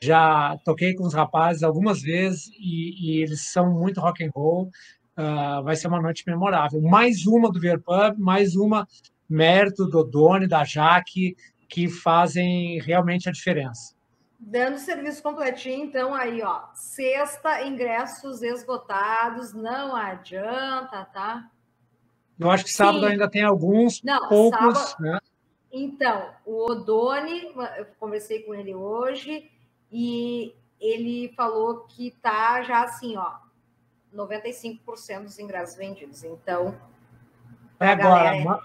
Já 0.00 0.56
toquei 0.64 0.94
com 0.94 1.04
os 1.04 1.14
rapazes 1.14 1.62
algumas 1.62 2.00
vezes 2.00 2.48
e, 2.59 3.18
e 3.18 3.22
eles 3.22 3.50
são 3.50 3.72
muito 3.72 4.00
rock 4.00 4.24
and 4.24 4.30
roll. 4.35 4.70
Uh, 5.18 5.62
vai 5.64 5.76
ser 5.76 5.88
uma 5.88 6.00
noite 6.00 6.22
memorável. 6.26 6.80
Mais 6.80 7.26
uma 7.26 7.50
do 7.50 7.61
Ver 7.61 7.80
Pub, 7.80 8.18
mais 8.18 8.54
uma 8.54 8.87
mérito 9.28 9.87
do 9.87 10.04
Doni, 10.04 10.46
da 10.46 10.64
Jaque, 10.64 11.37
que 11.68 11.88
fazem 11.88 12.80
realmente 12.80 13.28
a 13.28 13.33
diferença. 13.33 13.99
Dando 14.42 14.79
serviço 14.79 15.22
completinho, 15.22 15.85
então 15.85 16.14
aí, 16.14 16.42
ó, 16.42 16.62
sexta, 16.72 17.62
ingressos 17.62 18.42
esgotados, 18.42 19.53
não 19.53 19.94
adianta, 19.94 21.05
tá? 21.05 21.50
Eu 22.38 22.50
acho 22.50 22.64
que 22.64 22.72
sábado 22.72 23.00
Sim. 23.00 23.12
ainda 23.12 23.29
tem 23.29 23.44
alguns, 23.44 24.03
não, 24.03 24.29
poucos, 24.29 24.79
sábado... 24.79 25.03
né? 25.03 25.20
Então, 25.70 26.31
o 26.46 26.70
Odone, 26.70 27.53
eu 27.76 27.87
conversei 27.98 28.42
com 28.42 28.55
ele 28.55 28.74
hoje 28.74 29.50
e 29.92 30.55
ele 30.81 31.33
falou 31.37 31.81
que 31.81 32.11
tá 32.22 32.62
já 32.62 32.83
assim, 32.83 33.16
ó, 33.18 33.35
95% 34.14 35.24
dos 35.24 35.38
ingressos 35.38 35.76
vendidos. 35.76 36.24
Então, 36.24 36.76
é 37.79 37.88
agora. 37.88 38.42
Galera... 38.42 38.61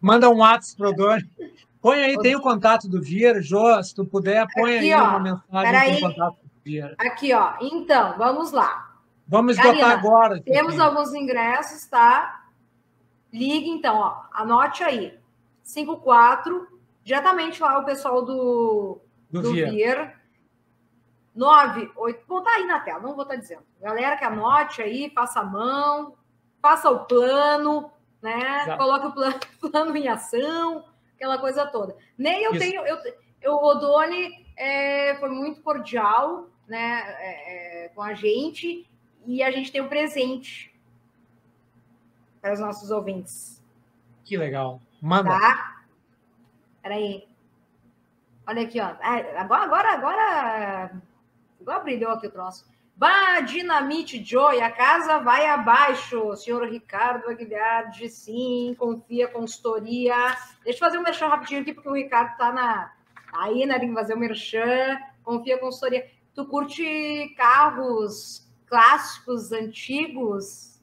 Manda 0.00 0.30
um 0.30 0.38
WhatsApp 0.38 0.76
pro 0.78 0.88
Odone. 0.88 1.30
Põe 1.80 2.02
aí, 2.02 2.18
tem 2.18 2.36
o 2.36 2.42
contato 2.42 2.88
do 2.88 3.00
Vieira, 3.00 3.40
Jô, 3.40 3.82
se 3.82 3.94
tu 3.94 4.04
puder, 4.04 4.46
põe 4.54 4.76
aqui, 4.76 4.92
aí 4.92 5.00
ó, 5.00 5.08
uma 5.08 5.20
mensagem 5.20 6.00
com 6.00 6.06
o 6.06 6.10
contato 6.10 6.34
do 6.34 6.50
Vieira. 6.62 6.94
Aqui, 6.98 7.32
ó. 7.32 7.54
Então, 7.60 8.18
vamos 8.18 8.52
lá. 8.52 8.96
Vamos 9.26 9.56
esgotar 9.56 9.78
Karina, 9.78 9.98
agora. 9.98 10.42
Temos 10.42 10.74
aqui. 10.74 10.82
alguns 10.82 11.14
ingressos, 11.14 11.86
tá? 11.86 12.44
Ligue, 13.32 13.70
então, 13.70 13.96
ó. 13.96 14.24
Anote 14.32 14.84
aí. 14.84 15.18
54, 15.62 16.66
diretamente 17.02 17.62
lá 17.62 17.78
o 17.78 17.84
pessoal 17.84 18.22
do, 18.22 19.00
do, 19.30 19.40
do 19.40 19.52
Vieira. 19.52 19.70
Vieira. 19.70 20.20
9, 21.34 21.92
8, 21.96 22.24
vou 22.26 22.38
estar 22.40 22.50
aí 22.50 22.66
na 22.66 22.80
tela, 22.80 23.00
não 23.00 23.14
vou 23.14 23.22
estar 23.22 23.36
dizendo. 23.36 23.62
Galera 23.80 24.16
que 24.16 24.24
anote 24.24 24.82
aí, 24.82 25.10
faça 25.14 25.40
a 25.40 25.44
mão, 25.44 26.14
faça 26.60 26.90
o 26.90 27.06
plano, 27.06 27.90
né? 28.20 28.64
Exato. 28.64 28.76
Coloque 28.76 29.06
o 29.06 29.12
plano, 29.12 29.40
plano 29.70 29.96
em 29.96 30.08
ação 30.08 30.89
aquela 31.20 31.38
coisa 31.38 31.66
toda. 31.66 31.94
Nem 32.16 32.42
eu 32.44 32.52
Isso. 32.52 32.60
tenho. 32.60 32.80
Eu, 32.86 32.96
eu, 33.42 33.52
o 33.52 33.64
Odone 33.66 34.46
é, 34.56 35.14
foi 35.20 35.28
muito 35.28 35.60
cordial 35.60 36.48
né, 36.66 37.02
é, 37.18 37.84
é, 37.84 37.88
com 37.90 38.02
a 38.02 38.14
gente 38.14 38.88
e 39.26 39.42
a 39.42 39.50
gente 39.50 39.70
tem 39.70 39.82
um 39.82 39.88
presente 39.88 40.74
para 42.40 42.54
os 42.54 42.60
nossos 42.60 42.90
ouvintes. 42.90 43.62
Que 44.24 44.38
legal. 44.38 44.80
Manda. 45.00 45.28
Tá? 45.28 45.84
Peraí. 46.82 47.28
Olha 48.46 48.62
aqui, 48.62 48.80
ó. 48.80 48.96
Ah, 49.00 49.40
agora, 49.42 49.64
agora, 49.64 49.92
agora. 49.92 51.02
Agora 51.60 51.80
brilhou 51.80 52.12
aqui 52.12 52.26
o 52.26 52.30
troço. 52.30 52.66
Bah, 53.00 53.40
Dinamite 53.40 54.22
Joy, 54.22 54.60
a 54.60 54.70
casa 54.70 55.20
vai 55.20 55.46
abaixo. 55.46 56.36
Senhor 56.36 56.68
Ricardo 56.68 57.30
Aguilhardi, 57.30 58.10
sim, 58.10 58.76
confia, 58.78 59.26
consultoria. 59.26 60.14
Deixa 60.62 60.76
eu 60.76 60.80
fazer 60.80 60.98
um 60.98 61.02
merchan 61.02 61.28
rapidinho 61.28 61.62
aqui, 61.62 61.72
porque 61.72 61.88
o 61.88 61.94
Ricardo 61.94 62.36
tá 62.36 62.52
na. 62.52 62.92
Aí, 63.32 63.64
né? 63.64 63.78
Tem 63.78 63.88
que 63.88 63.94
fazer 63.94 64.12
o 64.12 64.16
um 64.16 64.20
merchan. 64.20 64.98
Confia, 65.24 65.56
consultoria. 65.56 66.10
Tu 66.34 66.44
curte 66.44 67.34
carros 67.38 68.46
clássicos, 68.66 69.50
antigos? 69.50 70.78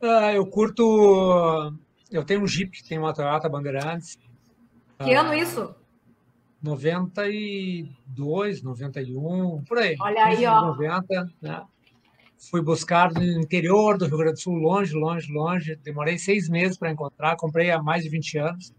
Ah, 0.00 0.32
eu 0.32 0.46
curto. 0.46 1.74
Eu 2.12 2.24
tenho 2.24 2.42
um 2.42 2.46
Jeep, 2.46 2.80
tenho 2.84 3.02
uma 3.02 3.12
Toyota 3.12 3.48
Bandeirantes. 3.48 4.16
Que 5.02 5.14
ano 5.14 5.34
isso? 5.34 5.74
92, 6.62 8.62
91, 8.62 9.64
por 9.64 9.78
aí. 9.78 9.96
Olha 10.00 10.24
aí, 10.24 10.46
ó. 10.46 10.66
90, 10.66 11.32
né? 11.40 11.62
Fui 12.50 12.62
buscar 12.62 13.12
no 13.12 13.22
interior 13.22 13.98
do 13.98 14.06
Rio 14.06 14.18
Grande 14.18 14.34
do 14.34 14.40
Sul, 14.40 14.54
longe, 14.54 14.94
longe, 14.94 15.32
longe. 15.32 15.76
Demorei 15.76 16.18
seis 16.18 16.48
meses 16.48 16.78
para 16.78 16.90
encontrar. 16.90 17.36
Comprei 17.36 17.70
há 17.70 17.82
mais 17.82 18.02
de 18.02 18.08
20 18.08 18.38
anos 18.38 18.74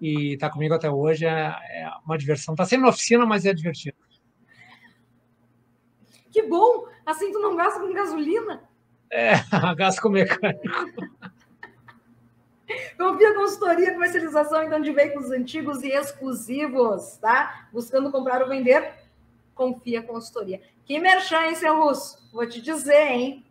e 0.00 0.32
está 0.34 0.50
comigo 0.50 0.74
até 0.74 0.90
hoje. 0.90 1.26
É, 1.26 1.30
é 1.30 1.90
uma 2.04 2.16
diversão. 2.16 2.54
Está 2.54 2.64
sendo 2.64 2.86
oficina, 2.86 3.26
mas 3.26 3.44
é 3.44 3.52
divertido. 3.52 3.96
Que 6.30 6.42
bom! 6.42 6.86
Assim 7.04 7.30
tu 7.30 7.40
não 7.40 7.54
gasta 7.54 7.78
com 7.78 7.92
gasolina? 7.92 8.64
É, 9.10 9.34
gasto 9.76 10.00
com 10.00 10.08
mecânico. 10.08 10.64
Confia 12.98 13.34
Consultoria, 13.34 13.92
comercialização 13.92 14.62
então 14.62 14.80
de 14.80 14.92
veículos 14.92 15.30
antigos 15.30 15.82
e 15.82 15.88
exclusivos, 15.88 17.16
tá? 17.18 17.68
Buscando 17.72 18.10
comprar 18.10 18.42
ou 18.42 18.48
vender, 18.48 18.94
confia 19.54 20.02
Consultoria. 20.02 20.60
Que 20.84 20.98
merchan, 20.98 21.46
hein, 21.46 21.54
seu 21.54 21.80
Russo? 21.82 22.18
Vou 22.32 22.46
te 22.46 22.60
dizer, 22.60 23.06
hein? 23.10 23.44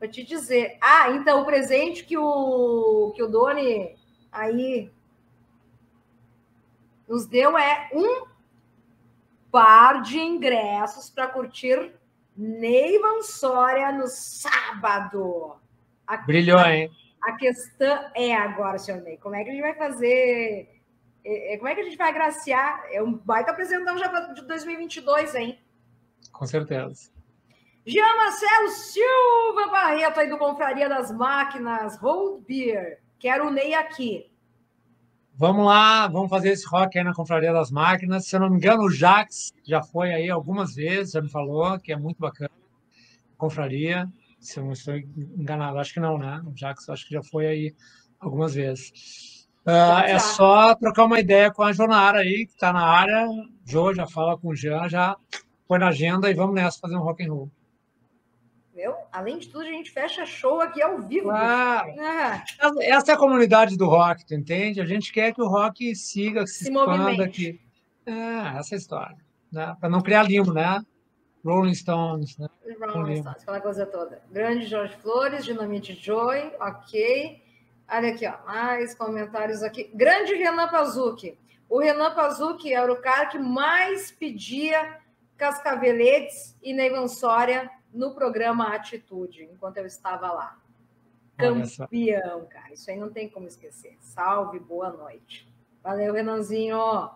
Vou 0.00 0.08
te 0.08 0.22
dizer. 0.22 0.76
Ah, 0.80 1.10
então 1.10 1.42
o 1.42 1.44
presente 1.44 2.04
que 2.04 2.16
o, 2.16 3.12
que 3.14 3.22
o 3.22 3.28
Doni 3.28 3.96
aí 4.30 4.90
nos 7.08 7.26
deu 7.26 7.56
é 7.56 7.88
um 7.92 8.26
par 9.50 10.02
de 10.02 10.18
ingressos 10.18 11.10
para 11.10 11.26
curtir 11.26 11.92
Neivan 12.36 13.22
Soria 13.22 13.90
no 13.90 14.06
sábado. 14.06 15.56
Aqui, 16.06 16.26
Brilhou, 16.26 16.60
hein? 16.60 16.90
A 17.22 17.32
questão 17.32 18.10
é 18.14 18.34
agora, 18.34 18.78
senhor 18.78 19.00
Ney, 19.02 19.16
como 19.18 19.34
é 19.34 19.44
que 19.44 19.50
a 19.50 19.52
gente 19.52 19.62
vai 19.62 19.74
fazer? 19.74 20.68
É, 21.24 21.54
é, 21.54 21.56
como 21.56 21.68
é 21.68 21.74
que 21.74 21.80
a 21.80 21.84
gente 21.84 21.96
vai 21.96 22.10
agraciar? 22.10 22.84
É 22.90 23.02
um 23.02 23.12
baita 23.12 23.50
apresentão 23.50 23.98
já 23.98 24.08
de 24.32 24.46
2022, 24.46 25.34
hein? 25.34 25.58
Com 26.32 26.46
certeza. 26.46 27.10
Jean 27.84 28.16
Marcelo 28.16 28.68
Silva 28.68 29.66
Barreto, 29.70 30.20
aí 30.20 30.28
do 30.28 30.38
Confraria 30.38 30.88
das 30.88 31.10
Máquinas, 31.10 31.96
Hold 31.98 32.44
Beer. 32.46 33.00
Quero 33.18 33.48
o 33.48 33.50
Ney 33.50 33.74
aqui. 33.74 34.30
Vamos 35.34 35.66
lá, 35.66 36.08
vamos 36.08 36.28
fazer 36.28 36.50
esse 36.50 36.66
rock 36.66 36.98
aí 36.98 37.04
na 37.04 37.14
Confraria 37.14 37.52
das 37.52 37.70
Máquinas. 37.70 38.26
Se 38.26 38.34
eu 38.34 38.40
não 38.40 38.50
me 38.50 38.56
engano, 38.56 38.82
o 38.82 38.90
Jax 38.90 39.52
já 39.64 39.82
foi 39.82 40.12
aí 40.12 40.28
algumas 40.28 40.74
vezes, 40.74 41.12
já 41.12 41.22
me 41.22 41.30
falou 41.30 41.78
que 41.78 41.92
é 41.92 41.96
muito 41.96 42.18
bacana. 42.18 42.50
Confraria 43.36 44.08
se 44.40 44.58
eu 44.58 44.64
não 44.64 44.72
estou 44.72 44.96
enganado. 44.96 45.78
Acho 45.78 45.94
que 45.94 46.00
não, 46.00 46.18
né? 46.18 46.42
O 46.46 46.52
Jackson 46.52 46.92
acho 46.92 47.06
que 47.06 47.14
já 47.14 47.22
foi 47.22 47.46
aí 47.46 47.74
algumas 48.20 48.54
vezes. 48.54 49.46
Uh, 49.66 50.00
é 50.06 50.18
só 50.18 50.74
trocar 50.74 51.04
uma 51.04 51.20
ideia 51.20 51.52
com 51.52 51.62
a 51.62 51.72
Jonara 51.72 52.20
aí, 52.20 52.46
que 52.46 52.52
está 52.52 52.72
na 52.72 52.84
área. 52.84 53.26
Jo 53.64 53.92
já 53.92 54.06
fala 54.06 54.38
com 54.38 54.48
o 54.48 54.54
Jean, 54.54 54.88
já 54.88 55.16
põe 55.66 55.78
na 55.78 55.88
agenda 55.88 56.30
e 56.30 56.34
vamos 56.34 56.54
nessa 56.54 56.78
fazer 56.78 56.96
um 56.96 57.02
rock 57.02 57.24
and 57.24 57.32
roll. 57.32 57.50
Meu, 58.74 58.94
além 59.10 59.38
de 59.38 59.48
tudo, 59.48 59.64
a 59.64 59.72
gente 59.72 59.90
fecha 59.90 60.24
show 60.24 60.60
aqui 60.60 60.80
ao 60.80 61.02
vivo. 61.02 61.30
Ah, 61.30 61.84
Essa 62.80 63.10
é 63.10 63.14
a 63.14 63.18
comunidade 63.18 63.76
do 63.76 63.86
rock, 63.86 64.24
tu 64.24 64.34
entende? 64.34 64.80
A 64.80 64.84
gente 64.84 65.12
quer 65.12 65.34
que 65.34 65.42
o 65.42 65.48
rock 65.48 65.96
siga, 65.96 66.46
se, 66.46 66.64
se 66.64 66.70
expanda 66.70 67.24
aqui. 67.24 67.60
É, 68.06 68.56
essa 68.56 68.74
é 68.74 68.76
a 68.76 68.78
história. 68.78 69.16
Né? 69.50 69.76
Para 69.80 69.88
não 69.88 70.00
criar 70.00 70.22
limbo, 70.22 70.52
né? 70.52 70.80
Rolling 71.44 71.74
Stones, 71.74 72.36
né? 72.38 72.48
Rolling 72.80 73.22
Stones, 73.22 73.42
aquela 73.42 73.60
coisa 73.60 73.86
toda. 73.86 74.22
Grande 74.30 74.66
Jorge 74.66 74.96
Flores, 74.96 75.44
Dinamite 75.44 75.94
Joy, 75.94 76.52
ok. 76.60 77.42
Olha 77.90 78.10
aqui, 78.10 78.26
ó, 78.26 78.34
mais 78.46 78.94
comentários 78.94 79.62
aqui. 79.62 79.90
Grande 79.94 80.34
Renan 80.34 80.68
Pazucchi. 80.68 81.38
O 81.68 81.78
Renan 81.78 82.14
Pazucchi 82.14 82.72
era 82.72 82.92
o 82.92 83.00
cara 83.00 83.26
que 83.26 83.38
mais 83.38 84.10
pedia 84.10 85.00
cascaveletes 85.36 86.56
e 86.62 86.72
Neivan 86.72 87.08
Soria 87.08 87.70
no 87.92 88.14
programa 88.14 88.74
Atitude, 88.74 89.44
enquanto 89.44 89.78
eu 89.78 89.86
estava 89.86 90.30
lá. 90.32 90.58
Campeão, 91.36 92.46
cara. 92.46 92.72
Isso 92.72 92.90
aí 92.90 92.98
não 92.98 93.10
tem 93.10 93.28
como 93.28 93.46
esquecer. 93.46 93.96
Salve, 94.00 94.58
boa 94.58 94.90
noite. 94.90 95.48
Valeu, 95.82 96.12
Renanzinho. 96.12 97.10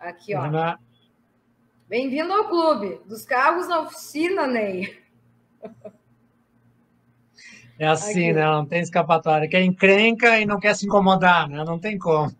Aqui, 0.00 0.34
ó. 0.34 0.40
Renan. 0.40 0.78
Bem-vindo 1.88 2.32
ao 2.32 2.48
clube 2.48 3.00
dos 3.06 3.24
carros 3.24 3.68
na 3.68 3.82
oficina, 3.82 4.44
Ney. 4.44 4.98
É 7.78 7.86
assim, 7.86 8.30
Aqui. 8.30 8.32
né? 8.32 8.44
Não 8.44 8.66
tem 8.66 8.80
escapatória. 8.80 9.48
Quer 9.48 9.62
encrenca 9.62 10.40
e 10.40 10.44
não 10.44 10.58
quer 10.58 10.74
se 10.74 10.86
incomodar, 10.86 11.48
né? 11.48 11.62
Não 11.62 11.78
tem 11.78 11.96
como. 11.96 12.34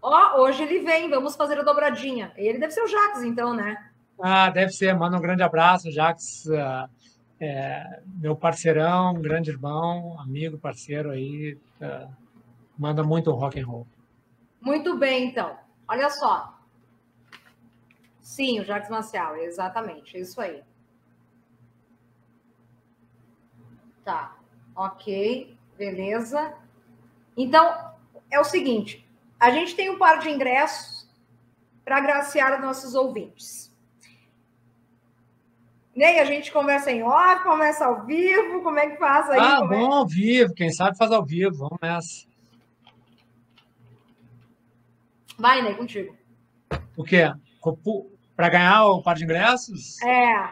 Ó, 0.00 0.42
hoje 0.42 0.62
ele 0.62 0.80
vem, 0.80 1.10
vamos 1.10 1.34
fazer 1.34 1.58
a 1.58 1.62
dobradinha. 1.62 2.32
Ele 2.36 2.58
deve 2.58 2.72
ser 2.72 2.82
o 2.82 2.86
Jax, 2.86 3.22
então, 3.22 3.52
né? 3.52 3.90
Ah, 4.20 4.48
deve 4.50 4.70
ser. 4.70 4.94
Manda 4.94 5.16
um 5.16 5.20
grande 5.20 5.42
abraço, 5.42 5.90
Jax. 5.90 6.46
Uh, 6.46 6.88
é, 7.40 8.00
meu 8.20 8.36
parceirão, 8.36 9.14
grande 9.14 9.50
irmão, 9.50 10.20
amigo, 10.20 10.56
parceiro 10.56 11.10
aí. 11.10 11.58
Uh, 11.80 12.08
manda 12.78 13.02
muito 13.02 13.32
rock 13.32 13.58
and 13.58 13.66
roll. 13.66 13.86
Muito 14.60 14.96
bem, 14.96 15.28
então. 15.28 15.56
Olha 15.88 16.10
só. 16.10 16.55
Sim, 18.26 18.58
o 18.58 18.64
Jax 18.64 18.90
Marcial, 18.90 19.36
exatamente. 19.36 20.16
É 20.16 20.20
isso 20.20 20.40
aí. 20.40 20.60
Tá. 24.04 24.36
Ok. 24.74 25.56
Beleza. 25.78 26.52
Então, 27.36 27.94
é 28.28 28.40
o 28.40 28.44
seguinte. 28.44 29.08
A 29.38 29.52
gente 29.52 29.76
tem 29.76 29.90
um 29.90 29.96
par 29.96 30.18
de 30.18 30.28
ingressos 30.28 31.08
para 31.84 31.98
agraciar 31.98 32.52
os 32.56 32.60
nossos 32.60 32.96
ouvintes. 32.96 33.72
Ney, 35.94 36.18
a 36.18 36.24
gente 36.24 36.50
conversa 36.50 36.90
em 36.90 37.04
off, 37.04 37.44
começa 37.44 37.86
ao 37.86 38.04
vivo, 38.04 38.60
como 38.60 38.80
é 38.80 38.90
que 38.90 38.96
faz 38.96 39.30
aí? 39.30 39.38
Ah, 39.38 39.64
bom, 39.64 39.92
é? 39.92 39.96
ao 39.98 40.06
vivo, 40.06 40.52
quem 40.52 40.72
sabe 40.72 40.98
faz 40.98 41.12
ao 41.12 41.24
vivo, 41.24 41.54
vamos 41.56 41.78
nessa. 41.80 42.26
Vai, 45.38 45.62
Ney, 45.62 45.76
contigo. 45.76 46.16
O 46.96 47.04
quê? 47.04 47.32
Para 48.36 48.50
ganhar 48.50 48.84
o 48.84 49.02
par 49.02 49.16
de 49.16 49.24
ingressos? 49.24 50.00
É. 50.02 50.44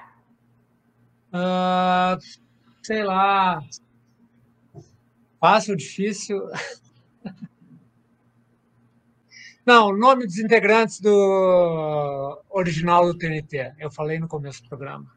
Uh, 1.35 2.19
sei 2.83 3.05
lá. 3.05 3.63
Fácil, 5.39 5.77
difícil. 5.77 6.43
Não, 9.67 9.89
o 9.89 9.97
nome 9.97 10.27
dos 10.27 10.39
integrantes 10.39 11.01
do 11.01 12.43
original 12.51 13.07
do 13.07 13.17
TNT. 13.17 13.75
Eu 13.79 13.91
falei 13.91 14.19
no 14.19 14.29
começo 14.29 14.63
do 14.63 14.69
programa. 14.69 15.11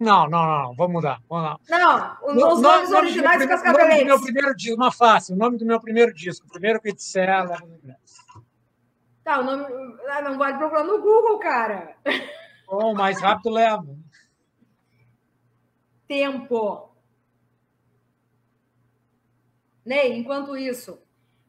Não, 0.00 0.28
não, 0.28 0.46
não, 0.46 0.74
vamos 0.74 0.94
mudar. 0.94 1.20
Vamos 1.28 1.44
lá. 1.44 1.60
Não, 1.68 2.16
os 2.26 2.34
no, 2.34 2.60
nomes 2.60 2.90
originais 2.90 3.40
do 3.40 3.46
Cascaveletes. 3.46 3.84
O 3.84 3.88
nome 3.90 4.02
do 4.02 4.06
meu 4.06 4.20
primeiro 4.22 4.56
disco, 4.56 4.76
uma 4.76 4.90
fácil, 4.90 5.34
o 5.34 5.38
nome 5.38 5.58
do 5.58 5.66
meu 5.66 5.78
primeiro 5.78 6.12
disco, 6.14 6.46
o 6.46 6.50
primeiro 6.50 6.80
que 6.80 6.92
disser, 6.92 7.28
leva 7.28 7.58
no 7.66 7.94
Tá, 9.30 9.38
o 9.38 9.44
nome. 9.44 9.64
Ah, 10.08 10.22
não 10.22 10.36
vale 10.36 10.58
procurar 10.58 10.82
no 10.82 11.00
Google, 11.00 11.38
cara. 11.38 11.96
Bom, 12.66 12.92
mais 12.94 13.20
rápido 13.20 13.48
leva. 13.50 13.96
Tempo. 16.08 16.92
Ney, 19.84 20.18
enquanto 20.18 20.56
isso, 20.56 21.00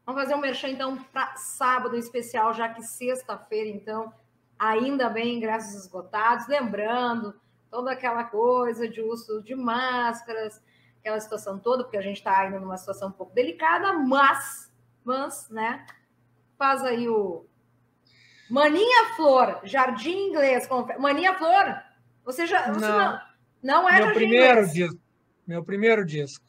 vamos 0.06 0.22
fazer 0.22 0.36
um 0.36 0.40
merchan, 0.40 0.68
então, 0.68 0.96
para 1.12 1.34
sábado 1.34 1.96
em 1.96 1.98
especial, 1.98 2.54
já 2.54 2.68
que 2.68 2.84
sexta-feira, 2.84 3.68
então, 3.68 4.14
ainda 4.56 5.10
bem, 5.10 5.38
ingressos 5.38 5.74
esgotados. 5.74 6.46
Lembrando, 6.46 7.34
toda 7.68 7.90
aquela 7.90 8.22
coisa 8.22 8.88
de 8.88 9.00
uso 9.00 9.42
de 9.42 9.56
máscaras, 9.56 10.62
aquela 11.00 11.18
situação 11.18 11.58
toda, 11.58 11.82
porque 11.82 11.98
a 11.98 12.02
gente 12.02 12.18
está 12.18 12.38
ainda 12.38 12.60
numa 12.60 12.76
situação 12.76 13.08
um 13.08 13.12
pouco 13.12 13.34
delicada, 13.34 13.92
mas, 13.92 14.72
mas, 15.02 15.50
né, 15.50 15.84
faz 16.56 16.84
aí 16.84 17.08
o 17.08 17.44
Maninha 18.52 19.14
Flor, 19.16 19.60
Jardim 19.64 20.28
Inglês, 20.28 20.68
Maninha 20.98 21.32
Flor, 21.38 21.82
você 22.22 22.46
já, 22.46 22.70
você 22.70 22.80
não, 22.80 22.98
não, 22.98 23.20
não 23.62 23.88
é 23.88 23.92
meu 23.92 24.04
Jardim 24.04 24.18
primeiro 24.18 24.50
Inglês. 24.50 24.72
disco, 24.74 25.00
meu 25.46 25.64
primeiro 25.64 26.04
disco, 26.04 26.44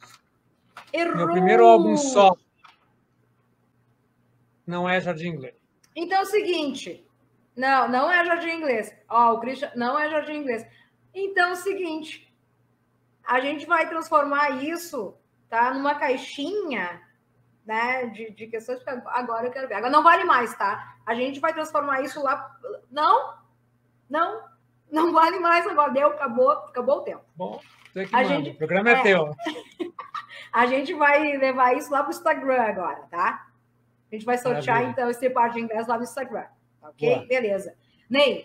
Errou. 0.92 1.16
meu 1.16 1.30
primeiro 1.30 1.66
álbum 1.66 1.96
só, 1.96 2.36
não 4.66 4.86
é 4.86 5.00
Jardim 5.00 5.28
Inglês. 5.28 5.54
Então 5.96 6.18
é 6.18 6.22
o 6.22 6.26
seguinte, 6.26 7.08
não, 7.56 7.88
não 7.88 8.12
é 8.12 8.22
Jardim 8.26 8.50
Inglês. 8.50 8.94
Ó, 9.08 9.32
o 9.32 9.40
Christian 9.40 9.72
não 9.74 9.98
é 9.98 10.10
Jardim 10.10 10.34
Inglês. 10.34 10.66
Então 11.14 11.48
é 11.48 11.52
o 11.52 11.56
seguinte, 11.56 12.30
a 13.24 13.40
gente 13.40 13.64
vai 13.64 13.88
transformar 13.88 14.62
isso, 14.62 15.16
tá, 15.48 15.72
numa 15.72 15.94
caixinha, 15.94 17.00
né, 17.64 18.06
de, 18.06 18.30
de 18.30 18.46
questões 18.46 18.82
que 18.82 18.90
agora 18.90 19.46
eu 19.46 19.50
quero 19.50 19.68
ver. 19.68 19.74
Agora 19.74 19.92
não 19.92 20.02
vale 20.02 20.24
mais, 20.24 20.54
tá? 20.56 20.96
A 21.06 21.14
gente 21.14 21.40
vai 21.40 21.52
transformar 21.52 22.02
isso 22.02 22.22
lá. 22.22 22.56
Não, 22.90 23.34
não, 24.08 24.42
não 24.90 25.12
vale 25.12 25.38
mais 25.38 25.66
agora. 25.66 25.92
Deu, 25.92 26.08
acabou, 26.08 26.50
acabou 26.50 26.98
o 26.98 27.02
tempo. 27.02 27.24
Bom, 27.34 27.60
a 28.12 28.24
gente, 28.24 28.50
o 28.50 28.56
programa 28.56 28.90
é, 28.90 28.92
é 28.92 29.02
teu. 29.02 29.30
a 30.52 30.66
gente 30.66 30.92
vai 30.94 31.36
levar 31.36 31.76
isso 31.76 31.90
lá 31.90 32.02
para 32.02 32.08
o 32.08 32.14
Instagram 32.14 32.62
agora, 32.62 33.02
tá? 33.10 33.46
A 34.10 34.14
gente 34.14 34.24
vai 34.24 34.38
sortear, 34.38 34.76
Maravilha. 34.76 34.92
então, 34.92 35.10
esse 35.10 35.30
par 35.30 35.50
de 35.50 35.60
ingresso 35.60 35.88
lá 35.88 35.96
no 35.96 36.04
Instagram. 36.04 36.46
Ok? 36.82 37.14
Boa. 37.14 37.26
Beleza. 37.26 37.74
Ney. 38.08 38.44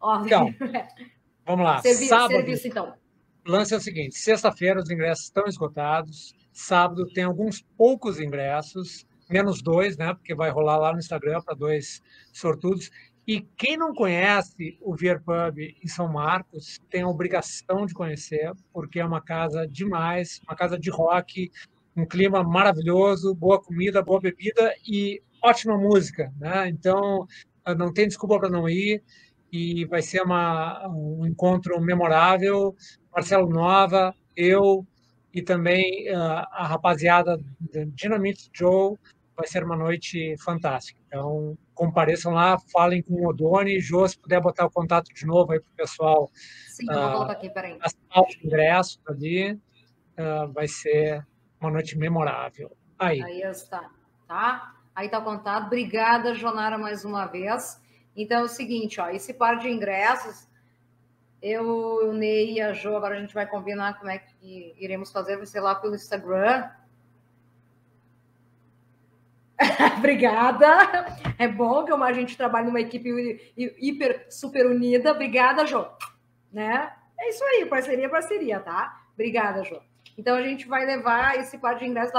Ó, 0.00 0.24
então, 0.24 0.48
Vamos 1.44 1.64
lá. 1.64 1.82
Sábado, 1.82 2.30
serviço, 2.30 2.68
então. 2.68 2.94
Lance 3.46 3.74
é 3.74 3.76
o 3.76 3.80
seguinte: 3.80 4.16
sexta-feira 4.16 4.80
os 4.80 4.90
ingressos 4.90 5.26
estão 5.26 5.44
esgotados. 5.46 6.34
Sábado 6.60 7.06
tem 7.06 7.24
alguns 7.24 7.62
poucos 7.76 8.20
ingressos, 8.20 9.06
menos 9.30 9.62
dois, 9.62 9.96
né? 9.96 10.12
Porque 10.12 10.34
vai 10.34 10.50
rolar 10.50 10.76
lá 10.76 10.92
no 10.92 10.98
Instagram 10.98 11.40
para 11.40 11.54
dois 11.54 12.02
sortudos. 12.32 12.90
E 13.26 13.40
quem 13.56 13.78
não 13.78 13.94
conhece 13.94 14.76
o 14.82 14.94
Vier 14.94 15.22
Pub 15.22 15.58
em 15.58 15.88
São 15.88 16.12
Marcos 16.12 16.78
tem 16.90 17.02
a 17.02 17.08
obrigação 17.08 17.86
de 17.86 17.94
conhecer, 17.94 18.52
porque 18.72 19.00
é 19.00 19.04
uma 19.04 19.22
casa 19.22 19.66
demais, 19.66 20.40
uma 20.46 20.54
casa 20.54 20.78
de 20.78 20.90
rock, 20.90 21.50
um 21.96 22.04
clima 22.04 22.42
maravilhoso, 22.42 23.34
boa 23.34 23.58
comida, 23.60 24.02
boa 24.02 24.20
bebida 24.20 24.74
e 24.86 25.22
ótima 25.42 25.78
música, 25.78 26.30
né? 26.38 26.68
Então 26.68 27.26
não 27.78 27.90
tem 27.92 28.06
desculpa 28.06 28.38
para 28.38 28.50
não 28.50 28.68
ir 28.68 29.02
e 29.50 29.86
vai 29.86 30.02
ser 30.02 30.22
uma, 30.22 30.86
um 30.88 31.26
encontro 31.26 31.80
memorável. 31.80 32.76
Marcelo 33.12 33.48
Nova, 33.48 34.14
eu 34.36 34.86
e 35.32 35.42
também 35.42 36.10
uh, 36.12 36.46
a 36.50 36.66
rapaziada 36.66 37.36
do 37.36 37.86
Dynamite 37.86 38.50
Joe. 38.52 38.96
Vai 39.36 39.46
ser 39.46 39.64
uma 39.64 39.76
noite 39.76 40.34
fantástica. 40.38 41.00
Então, 41.06 41.56
compareçam 41.72 42.34
lá, 42.34 42.58
falem 42.70 43.02
com 43.02 43.14
o 43.14 43.28
Odone. 43.28 43.80
Jô, 43.80 44.06
se 44.06 44.18
puder 44.18 44.40
botar 44.40 44.66
o 44.66 44.70
contato 44.70 45.14
de 45.14 45.24
novo 45.24 45.52
aí 45.52 45.60
para 45.60 45.70
o 45.70 45.76
pessoal. 45.76 46.30
Sim, 46.68 46.86
uh, 46.90 46.92
eu 46.92 47.12
volto 47.12 47.30
aqui, 47.30 47.48
peraí. 47.48 47.78
Os 47.82 48.44
ingressos 48.44 49.00
ali. 49.06 49.52
Uh, 49.52 50.52
vai 50.52 50.68
ser 50.68 51.26
uma 51.58 51.70
noite 51.70 51.96
memorável. 51.96 52.76
Aí. 52.98 53.22
Aí 53.22 53.42
está, 53.42 53.90
tá? 54.28 54.74
Aí 54.94 55.06
está 55.06 55.18
o 55.18 55.24
contato. 55.24 55.66
Obrigada, 55.66 56.34
Jonara, 56.34 56.76
mais 56.76 57.06
uma 57.06 57.24
vez. 57.24 57.80
Então 58.14 58.40
é 58.40 58.42
o 58.42 58.48
seguinte, 58.48 59.00
ó, 59.00 59.08
esse 59.08 59.32
par 59.32 59.58
de 59.58 59.70
ingressos, 59.70 60.46
eu, 61.42 62.10
o 62.10 62.12
Ney 62.12 62.54
e 62.54 62.60
a 62.60 62.72
Jo, 62.72 62.96
agora 62.96 63.16
a 63.16 63.20
gente 63.20 63.34
vai 63.34 63.46
combinar 63.46 63.98
como 63.98 64.10
é 64.10 64.18
que 64.18 64.74
iremos 64.78 65.10
fazer, 65.10 65.36
vai 65.36 65.46
ser 65.46 65.60
lá 65.60 65.74
pelo 65.74 65.94
Instagram. 65.94 66.68
Obrigada. 69.98 70.66
É 71.38 71.48
bom 71.48 71.84
que 71.84 71.92
a 71.92 72.12
gente 72.12 72.36
trabalhe 72.36 72.66
numa 72.66 72.80
equipe 72.80 73.52
hiper 73.56 74.26
super 74.30 74.66
unida. 74.66 75.12
Obrigada, 75.12 75.66
Jo. 75.66 75.86
Né? 76.52 76.92
É 77.18 77.28
isso 77.28 77.44
aí, 77.44 77.66
parceria, 77.66 78.08
parceria, 78.08 78.60
tá? 78.60 79.02
Obrigada, 79.14 79.62
Jo. 79.64 79.80
Então 80.16 80.36
a 80.36 80.42
gente 80.42 80.66
vai 80.66 80.84
levar 80.84 81.38
esse 81.38 81.58
par 81.58 81.76
de 81.76 81.86
ingressos 81.86 82.12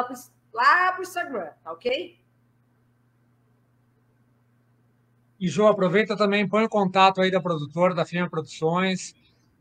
lá 0.51 0.91
para 0.91 0.99
o 0.99 1.03
Instagram, 1.03 1.49
tá 1.63 1.71
ok? 1.71 2.20
E, 5.41 5.47
João, 5.47 5.69
aproveita 5.69 6.15
também, 6.15 6.47
põe 6.47 6.65
o 6.65 6.69
contato 6.69 7.19
aí 7.19 7.31
da 7.31 7.41
produtora, 7.41 7.95
da 7.95 8.05
Firma 8.05 8.29
Produções, 8.29 9.15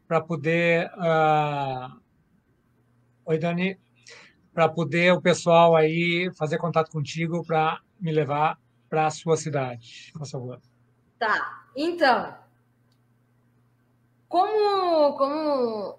para 0.07 0.20
poder. 0.20 0.91
Uh... 0.95 1.99
Oi, 3.24 3.39
Dani. 3.39 3.81
Para 4.53 4.68
poder 4.68 5.14
o 5.14 5.22
pessoal 5.22 5.74
aí 5.74 6.31
fazer 6.37 6.59
contato 6.59 6.91
contigo 6.91 7.43
para 7.47 7.81
me 7.99 8.12
levar 8.12 8.59
para 8.91 9.07
a 9.07 9.11
sua 9.11 9.39
cidade, 9.39 10.12
por 10.12 10.26
favor. 10.26 10.61
Tá. 11.18 11.64
Então, 11.74 12.37
como, 14.28 15.16
como 15.16 15.99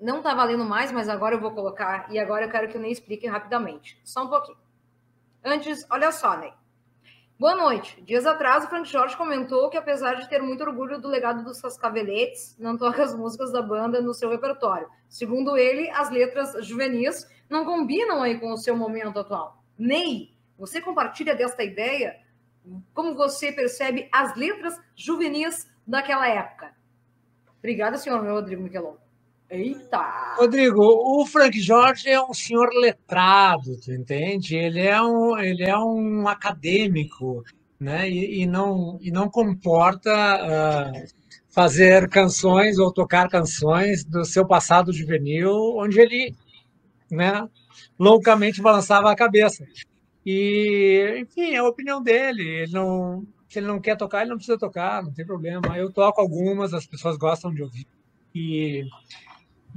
não 0.00 0.18
está 0.18 0.32
valendo 0.32 0.64
mais, 0.64 0.92
mas 0.92 1.08
agora 1.08 1.34
eu 1.34 1.40
vou 1.40 1.50
colocar, 1.50 2.06
e 2.12 2.20
agora 2.20 2.44
eu 2.44 2.50
quero 2.52 2.68
que 2.68 2.76
o 2.76 2.80
Ney 2.80 2.92
explique 2.92 3.26
rapidamente. 3.26 4.00
Só 4.04 4.24
um 4.24 4.28
pouquinho. 4.28 4.58
Antes, 5.42 5.84
olha 5.90 6.12
só, 6.12 6.36
Ney. 6.36 6.52
Boa 7.38 7.54
noite. 7.54 8.02
Dias 8.02 8.26
atrás, 8.26 8.64
o 8.64 8.68
Frank 8.68 8.88
Jorge 8.88 9.16
comentou 9.16 9.70
que, 9.70 9.76
apesar 9.76 10.14
de 10.14 10.28
ter 10.28 10.42
muito 10.42 10.64
orgulho 10.64 11.00
do 11.00 11.06
legado 11.06 11.44
dos 11.44 11.60
Cascaveletes, 11.60 12.56
não 12.58 12.76
toca 12.76 13.00
as 13.00 13.14
músicas 13.14 13.52
da 13.52 13.62
banda 13.62 14.00
no 14.02 14.12
seu 14.12 14.28
repertório. 14.28 14.88
Segundo 15.08 15.56
ele, 15.56 15.88
as 15.90 16.10
letras 16.10 16.66
juvenis 16.66 17.30
não 17.48 17.64
combinam 17.64 18.24
aí 18.24 18.40
com 18.40 18.50
o 18.50 18.56
seu 18.56 18.76
momento 18.76 19.20
atual. 19.20 19.62
Ney, 19.78 20.36
você 20.58 20.80
compartilha 20.80 21.32
desta 21.32 21.62
ideia? 21.62 22.18
Como 22.92 23.14
você 23.14 23.52
percebe 23.52 24.08
as 24.12 24.34
letras 24.34 24.76
juvenis 24.96 25.70
daquela 25.86 26.28
época? 26.28 26.74
Obrigada, 27.60 27.98
senhor 27.98 28.20
Rodrigo 28.20 28.64
Miquelon. 28.64 28.96
Eita! 29.50 30.34
Rodrigo, 30.36 30.82
o 30.82 31.24
Frank 31.24 31.58
Jorge 31.58 32.10
é 32.10 32.20
um 32.22 32.34
senhor 32.34 32.68
letrado, 32.74 33.80
tu 33.80 33.92
entende? 33.92 34.54
Ele 34.54 34.80
é 34.80 35.00
um, 35.00 35.38
ele 35.38 35.64
é 35.64 35.76
um 35.78 36.28
acadêmico, 36.28 37.42
né? 37.80 38.08
E, 38.10 38.42
e 38.42 38.46
não, 38.46 38.98
e 39.00 39.10
não 39.10 39.30
comporta 39.30 40.10
uh, 40.12 41.08
fazer 41.48 42.10
canções 42.10 42.78
ou 42.78 42.92
tocar 42.92 43.28
canções 43.30 44.04
do 44.04 44.22
seu 44.22 44.46
passado 44.46 44.92
juvenil, 44.92 45.50
onde 45.78 45.98
ele, 45.98 46.34
né, 47.10 47.48
loucamente 47.98 48.60
balançava 48.60 49.10
a 49.10 49.16
cabeça. 49.16 49.64
E, 50.26 51.20
enfim, 51.22 51.54
é 51.54 51.56
a 51.56 51.64
opinião 51.64 52.02
dele. 52.02 52.42
Ele 52.46 52.72
não, 52.72 53.26
se 53.48 53.58
ele 53.60 53.66
não 53.66 53.80
quer 53.80 53.96
tocar, 53.96 54.20
ele 54.20 54.30
não 54.30 54.36
precisa 54.36 54.58
tocar, 54.58 55.02
não 55.02 55.12
tem 55.12 55.24
problema. 55.24 55.78
Eu 55.78 55.90
toco 55.90 56.20
algumas, 56.20 56.74
as 56.74 56.86
pessoas 56.86 57.16
gostam 57.16 57.50
de 57.52 57.62
ouvir. 57.62 57.86
E 58.34 58.84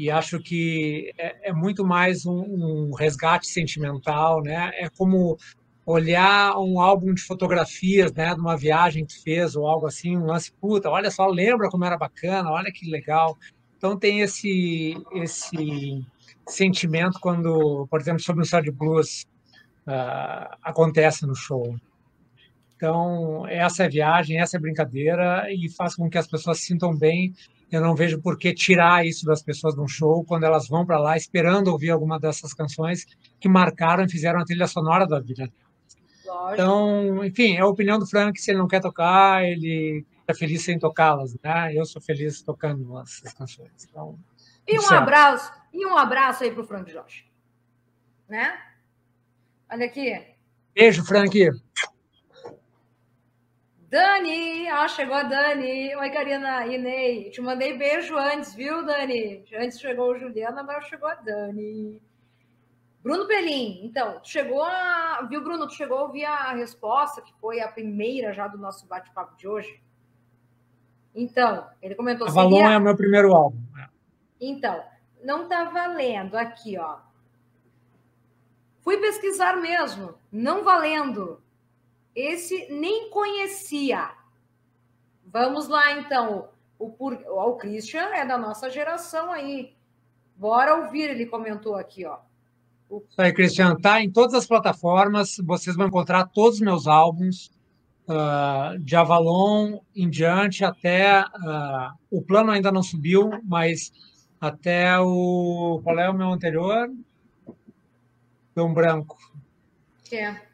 e 0.02 0.10
acho 0.10 0.40
que 0.40 1.14
é, 1.16 1.50
é 1.50 1.54
muito 1.54 1.86
mais 1.86 2.26
um, 2.26 2.40
um, 2.42 2.92
resgate 2.96 3.46
sentimental, 3.46 4.42
né? 4.42 4.72
É 4.74 4.90
como 4.90 5.38
olhar 5.86 6.58
um 6.58 6.80
álbum 6.80 7.14
de 7.14 7.22
fotografias, 7.22 8.12
né, 8.12 8.34
de 8.34 8.42
uma 8.42 8.58
viagem 8.58 9.06
que 9.06 9.22
fez 9.22 9.56
ou 9.56 9.68
algo 9.68 9.86
assim, 9.86 10.18
um 10.18 10.26
lance 10.26 10.52
puta, 10.54 10.90
olha 10.90 11.12
só, 11.12 11.28
lembra 11.28 11.70
como 11.70 11.86
era 11.86 11.98
bacana, 12.00 12.50
olha 12.50 12.72
que 12.72 12.90
legal. 12.90 13.38
Então 13.78 13.96
tem 13.96 14.22
esse 14.22 14.98
esse 15.14 16.04
sentimento 16.48 17.20
quando, 17.20 17.86
por 17.88 18.02
exemplo, 18.02 18.24
sobre 18.24 18.42
o 18.42 18.46
Star 18.46 18.64
de 18.64 18.72
Blues 18.72 19.28
uh, 19.86 20.58
acontece 20.64 21.28
no 21.28 21.36
show. 21.36 21.76
Então, 22.76 23.46
essa 23.48 23.84
é 23.84 23.86
a 23.86 23.90
viagem, 23.90 24.40
essa 24.40 24.58
é 24.58 24.60
a 24.60 24.62
brincadeira 24.62 25.46
e 25.54 25.70
faz 25.70 25.96
com 25.96 26.10
que 26.10 26.18
as 26.18 26.26
pessoas 26.26 26.58
se 26.58 26.66
sintam 26.66 26.98
bem 26.98 27.36
eu 27.76 27.82
não 27.82 27.96
vejo 27.96 28.22
por 28.22 28.38
que 28.38 28.54
tirar 28.54 29.06
isso 29.06 29.26
das 29.26 29.42
pessoas 29.42 29.76
de 29.76 29.82
um 29.82 29.88
show 29.88 30.24
quando 30.26 30.44
elas 30.44 30.68
vão 30.68 30.86
para 30.86 31.00
lá 31.00 31.16
esperando 31.16 31.70
ouvir 31.70 31.90
alguma 31.90 32.20
dessas 32.20 32.54
canções 32.54 33.06
que 33.40 33.48
marcaram 33.48 34.04
e 34.04 34.10
fizeram 34.10 34.40
a 34.40 34.46
trilha 34.46 34.68
sonora 34.68 35.08
da 35.08 35.20
vida. 35.20 35.52
Lógico. 36.26 36.54
Então, 36.54 37.26
enfim, 37.26 37.58
é 37.58 37.62
a 37.62 37.68
opinião 37.68 38.00
do 38.00 38.08
Frank. 38.08 38.40
Se 38.40 38.52
ele 38.52 38.60
não 38.60 38.68
quer 38.68 38.82
tocar, 38.82 39.44
ele 39.44 40.06
é 40.28 40.34
feliz 40.34 40.64
sem 40.64 40.80
tocá-las, 40.80 41.36
né? 41.44 41.74
Eu 41.74 41.86
sou 41.86 42.02
feliz 42.02 42.42
tocando 42.42 43.00
essas 43.00 43.34
canções. 43.34 43.88
Então, 43.90 44.18
e 44.68 44.78
um 44.78 44.82
certo. 44.82 45.02
abraço, 45.02 45.52
e 45.74 45.86
um 45.86 45.98
abraço 45.98 46.44
aí 46.44 46.52
pro 46.52 46.64
Frank 46.64 46.92
Jorge, 46.92 47.26
né? 48.30 48.54
Olha 49.70 49.86
aqui. 49.86 50.14
Beijo, 50.74 51.04
Frank. 51.04 51.50
Dani, 53.92 54.70
ah, 54.70 54.88
chegou 54.88 55.14
a 55.14 55.24
Dani. 55.24 55.94
Oi, 55.98 56.10
Karina 56.12 56.66
e 56.66 56.78
Ney. 56.78 57.30
Te 57.30 57.42
mandei 57.42 57.78
beijo 57.78 58.18
antes, 58.18 58.56
viu, 58.56 58.86
Dani? 58.86 59.44
Antes 59.54 59.82
chegou 59.82 60.12
o 60.12 60.18
Juliana, 60.18 60.62
agora 60.62 60.80
chegou 60.84 61.10
a 61.10 61.16
Dani. 61.16 62.02
Bruno 63.04 63.28
Pelim, 63.28 63.82
então, 63.84 64.22
tu 64.22 64.30
chegou 64.30 64.64
a. 64.64 65.28
Viu, 65.30 65.44
Bruno? 65.44 65.68
Tu 65.68 65.74
chegou 65.74 65.98
a 65.98 66.04
ouvir 66.04 66.24
a 66.24 66.54
resposta, 66.54 67.22
que 67.22 67.34
foi 67.42 67.60
a 67.60 67.68
primeira 67.68 68.32
já 68.32 68.48
do 68.48 68.58
nosso 68.58 68.88
bate-papo 68.88 69.36
de 69.36 69.46
hoje? 69.46 69.84
Então, 71.14 71.68
ele 71.82 71.94
comentou 71.94 72.26
assim. 72.26 72.40
Avalon 72.40 72.70
é 72.70 72.78
o 72.78 72.82
meu 72.82 72.96
primeiro 72.96 73.34
álbum. 73.34 73.60
É. 73.78 73.90
Então, 74.40 74.82
não 75.22 75.50
tá 75.50 75.66
valendo 75.66 76.38
aqui, 76.38 76.78
ó. 76.78 77.00
Fui 78.80 78.96
pesquisar 79.00 79.58
mesmo, 79.58 80.14
não 80.32 80.64
valendo. 80.64 81.42
Esse 82.16 82.68
nem 82.70 83.10
conhecia. 83.10 84.12
Vamos 85.26 85.68
lá, 85.68 85.94
então. 85.94 86.50
O, 86.78 86.94
o, 86.98 87.50
o 87.50 87.58
Christian 87.58 88.10
é 88.14 88.26
da 88.26 88.38
nossa 88.38 88.70
geração 88.70 89.32
aí. 89.32 89.74
Bora 90.36 90.76
ouvir, 90.76 91.10
ele 91.10 91.26
comentou 91.26 91.76
aqui, 91.76 92.06
ó. 92.06 92.18
O... 92.90 93.04
Isso 93.10 93.22
aí, 93.22 93.32
Christian. 93.32 93.76
Tá 93.76 94.02
em 94.02 94.12
todas 94.12 94.34
as 94.34 94.46
plataformas. 94.46 95.38
Vocês 95.44 95.76
vão 95.76 95.88
encontrar 95.88 96.26
todos 96.28 96.56
os 96.56 96.62
meus 96.62 96.88
álbuns. 96.88 97.50
Uh, 98.08 98.78
de 98.80 98.96
Avalon 98.96 99.80
em 99.96 100.10
diante 100.10 100.66
até 100.66 101.22
uh, 101.22 101.94
o 102.10 102.22
plano 102.22 102.52
ainda 102.52 102.72
não 102.72 102.82
subiu, 102.84 103.30
mas 103.44 103.94
até 104.42 105.00
o 105.00 105.80
qual 105.84 105.98
é 105.98 106.10
o 106.10 106.14
meu 106.14 106.30
anterior? 106.30 106.90
Dom 108.54 108.74
Branco. 108.74 109.18
Que 110.04 110.18
é 110.18 110.51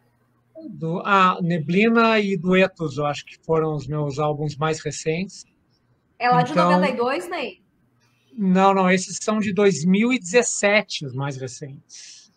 do, 0.69 1.01
ah, 1.05 1.37
Neblina 1.41 2.19
e 2.19 2.37
Duetos, 2.37 2.97
eu 2.97 3.05
acho 3.05 3.25
que 3.25 3.37
foram 3.45 3.75
os 3.75 3.87
meus 3.87 4.19
álbuns 4.19 4.55
mais 4.55 4.79
recentes. 4.79 5.45
É 6.19 6.29
lá 6.29 6.41
de 6.41 6.51
então, 6.51 6.71
92, 6.71 7.29
Ney? 7.29 7.61
Não, 8.33 8.73
não, 8.73 8.89
esses 8.89 9.17
são 9.21 9.39
de 9.39 9.53
2017, 9.53 11.05
os 11.05 11.13
mais 11.13 11.37
recentes. 11.37 12.31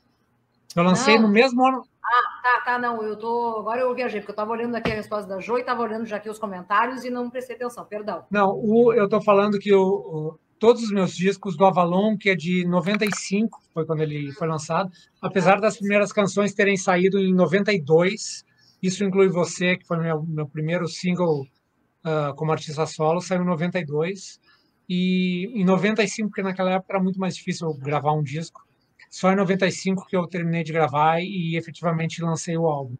Eu 0.74 0.82
lancei 0.82 1.16
não. 1.16 1.28
no 1.28 1.32
mesmo 1.32 1.66
ano. 1.66 1.82
Ah, 2.02 2.42
tá, 2.42 2.62
tá, 2.64 2.78
não, 2.78 3.02
eu 3.02 3.16
tô. 3.16 3.58
Agora 3.58 3.80
eu 3.80 3.94
viajei, 3.94 4.20
porque 4.20 4.30
eu 4.30 4.34
estava 4.34 4.50
olhando 4.50 4.74
aqui 4.74 4.90
a 4.90 4.94
resposta 4.94 5.28
da 5.28 5.38
Jo 5.38 5.58
e 5.58 5.60
estava 5.60 5.82
olhando 5.82 6.06
já 6.06 6.16
aqui 6.16 6.28
os 6.28 6.38
comentários 6.38 7.04
e 7.04 7.10
não 7.10 7.30
prestei 7.30 7.56
atenção, 7.56 7.84
perdão. 7.84 8.24
Não, 8.30 8.50
o, 8.52 8.92
eu 8.92 9.04
estou 9.04 9.22
falando 9.22 9.58
que 9.58 9.72
o, 9.74 9.82
o 9.82 10.38
todos 10.60 10.82
os 10.82 10.92
meus 10.92 11.16
discos 11.16 11.56
do 11.56 11.64
Avalon, 11.64 12.18
que 12.18 12.28
é 12.28 12.36
de 12.36 12.66
95, 12.66 13.62
foi 13.72 13.86
quando 13.86 14.02
ele 14.02 14.30
foi 14.32 14.46
lançado, 14.46 14.92
apesar 15.20 15.58
das 15.58 15.78
primeiras 15.78 16.12
canções 16.12 16.52
terem 16.52 16.76
saído 16.76 17.18
em 17.18 17.32
92, 17.32 18.44
isso 18.82 19.02
inclui 19.02 19.28
você, 19.28 19.76
que 19.76 19.86
foi 19.86 19.98
meu, 19.98 20.22
meu 20.22 20.46
primeiro 20.46 20.86
single 20.86 21.46
uh, 22.04 22.34
como 22.36 22.52
artista 22.52 22.84
solo, 22.84 23.22
saiu 23.22 23.42
em 23.42 23.46
92, 23.46 24.38
e 24.86 25.50
em 25.54 25.64
95, 25.64 26.28
porque 26.28 26.42
naquela 26.42 26.72
época 26.72 26.92
era 26.92 27.02
muito 27.02 27.18
mais 27.18 27.34
difícil 27.34 27.72
gravar 27.74 28.12
um 28.12 28.22
disco, 28.22 28.60
só 29.10 29.32
em 29.32 29.36
95 29.36 30.06
que 30.06 30.16
eu 30.16 30.26
terminei 30.26 30.62
de 30.62 30.74
gravar 30.74 31.20
e 31.22 31.56
efetivamente 31.56 32.22
lancei 32.22 32.56
o 32.58 32.66
álbum. 32.66 32.96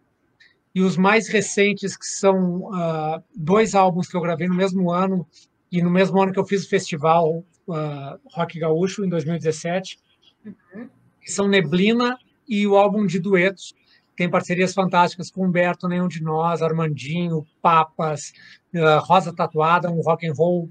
E 0.75 0.81
os 0.81 0.97
mais 0.97 1.29
recentes, 1.29 1.95
que 1.95 2.07
são 2.07 2.63
uh, 2.69 3.23
dois 3.37 3.75
álbuns 3.75 4.09
que 4.09 4.17
eu 4.17 4.21
gravei 4.21 4.49
no 4.49 4.55
mesmo 4.55 4.91
ano, 4.91 5.27
e 5.71 5.83
no 5.83 5.91
mesmo 5.91 6.21
ano 6.21 6.33
que 6.33 6.39
eu 6.39 6.45
fiz 6.45 6.65
o 6.65 6.69
festival 6.69 7.45
uh, 7.71 8.19
Rock 8.33 8.59
Gaúcho, 8.59 9.05
em 9.05 9.09
2017, 9.09 9.99
uhum. 10.45 10.89
que 11.21 11.31
são 11.31 11.49
Neblina 11.49 12.19
e 12.49 12.67
o 12.67 12.77
álbum 12.77 13.07
de 13.07 13.19
duetos. 13.19 13.75
Tem 14.17 14.29
parcerias 14.29 14.75
fantásticas 14.75 15.31
com 15.31 15.47
Humberto, 15.47 15.89
Nenhum 15.89 16.09
de 16.09 16.23
Nós, 16.23 16.61
Armandinho, 16.61 17.47
Papas, 17.63 18.33
uh, 18.75 18.99
Rosa 19.01 19.35
Tatuada, 19.35 19.91
um 19.91 20.03
rock 20.03 20.27
and 20.27 20.35
roll 20.35 20.69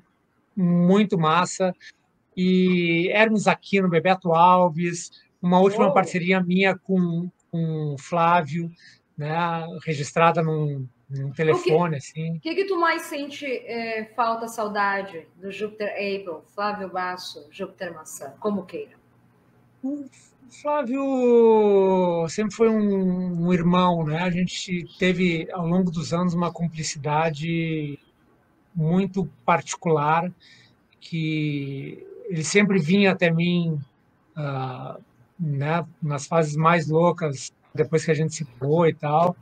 muito 0.56 1.18
massa. 1.18 1.74
E 2.36 3.10
Hermes 3.10 3.48
Aquino, 3.48 3.90
Bebeto 3.90 4.34
Alves, 4.34 5.12
uma 5.42 5.60
última 5.60 5.88
oh. 5.88 5.94
parceria 5.94 6.42
minha 6.42 6.78
com, 6.78 7.30
com 7.52 7.96
Flávio, 7.98 8.72
né, 9.18 9.36
registrada 9.84 10.42
num, 10.42 10.88
um 11.12 11.32
telefone, 11.32 11.92
que, 11.92 11.98
assim. 11.98 12.38
O 12.38 12.40
que, 12.40 12.56
que 12.56 12.66
tu 12.66 12.80
mais 12.80 13.04
sente 13.04 13.46
é, 13.46 14.06
falta, 14.16 14.48
saudade 14.48 15.28
do 15.36 15.52
Júpiter 15.52 15.92
Able, 15.94 16.44
Flávio 16.54 16.90
Basso, 16.90 17.48
Júpiter 17.52 17.94
Maçã, 17.94 18.34
como 18.40 18.66
queira? 18.66 18.98
O 19.84 20.08
Flávio 20.62 22.28
sempre 22.30 22.56
foi 22.56 22.70
um, 22.70 23.46
um, 23.46 23.54
irmão, 23.54 24.06
né? 24.06 24.24
A 24.24 24.30
gente 24.30 24.88
teve, 25.00 25.48
ao 25.52 25.66
longo 25.66 25.90
dos 25.90 26.14
anos, 26.14 26.34
uma 26.34 26.52
cumplicidade 26.52 27.98
muito 28.76 29.28
particular, 29.46 30.32
que 31.00 32.06
ele 32.26 32.44
sempre 32.44 32.78
vinha 32.80 33.12
até 33.12 33.32
mim 33.32 33.80
uh, 34.38 35.02
né, 35.40 35.86
nas 36.02 36.28
fases 36.28 36.56
mais 36.56 36.88
loucas, 36.88 37.52
depois 37.74 38.06
que 38.06 38.12
a 38.12 38.16
gente 38.16 38.36
se 38.36 38.46
pôs 38.46 38.92
e 38.92 38.94
tal, 38.94 39.36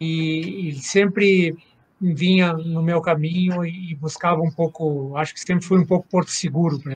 e, 0.00 0.68
e 0.68 0.74
sempre 0.74 1.56
vinha 2.00 2.52
no 2.52 2.82
meu 2.82 3.00
caminho 3.00 3.64
e 3.64 3.94
buscava 3.94 4.40
um 4.40 4.50
pouco, 4.50 5.16
acho 5.16 5.32
que 5.32 5.40
sempre 5.40 5.64
fui 5.64 5.78
um 5.78 5.86
pouco 5.86 6.06
porto 6.08 6.30
seguro. 6.30 6.80
Né? 6.84 6.94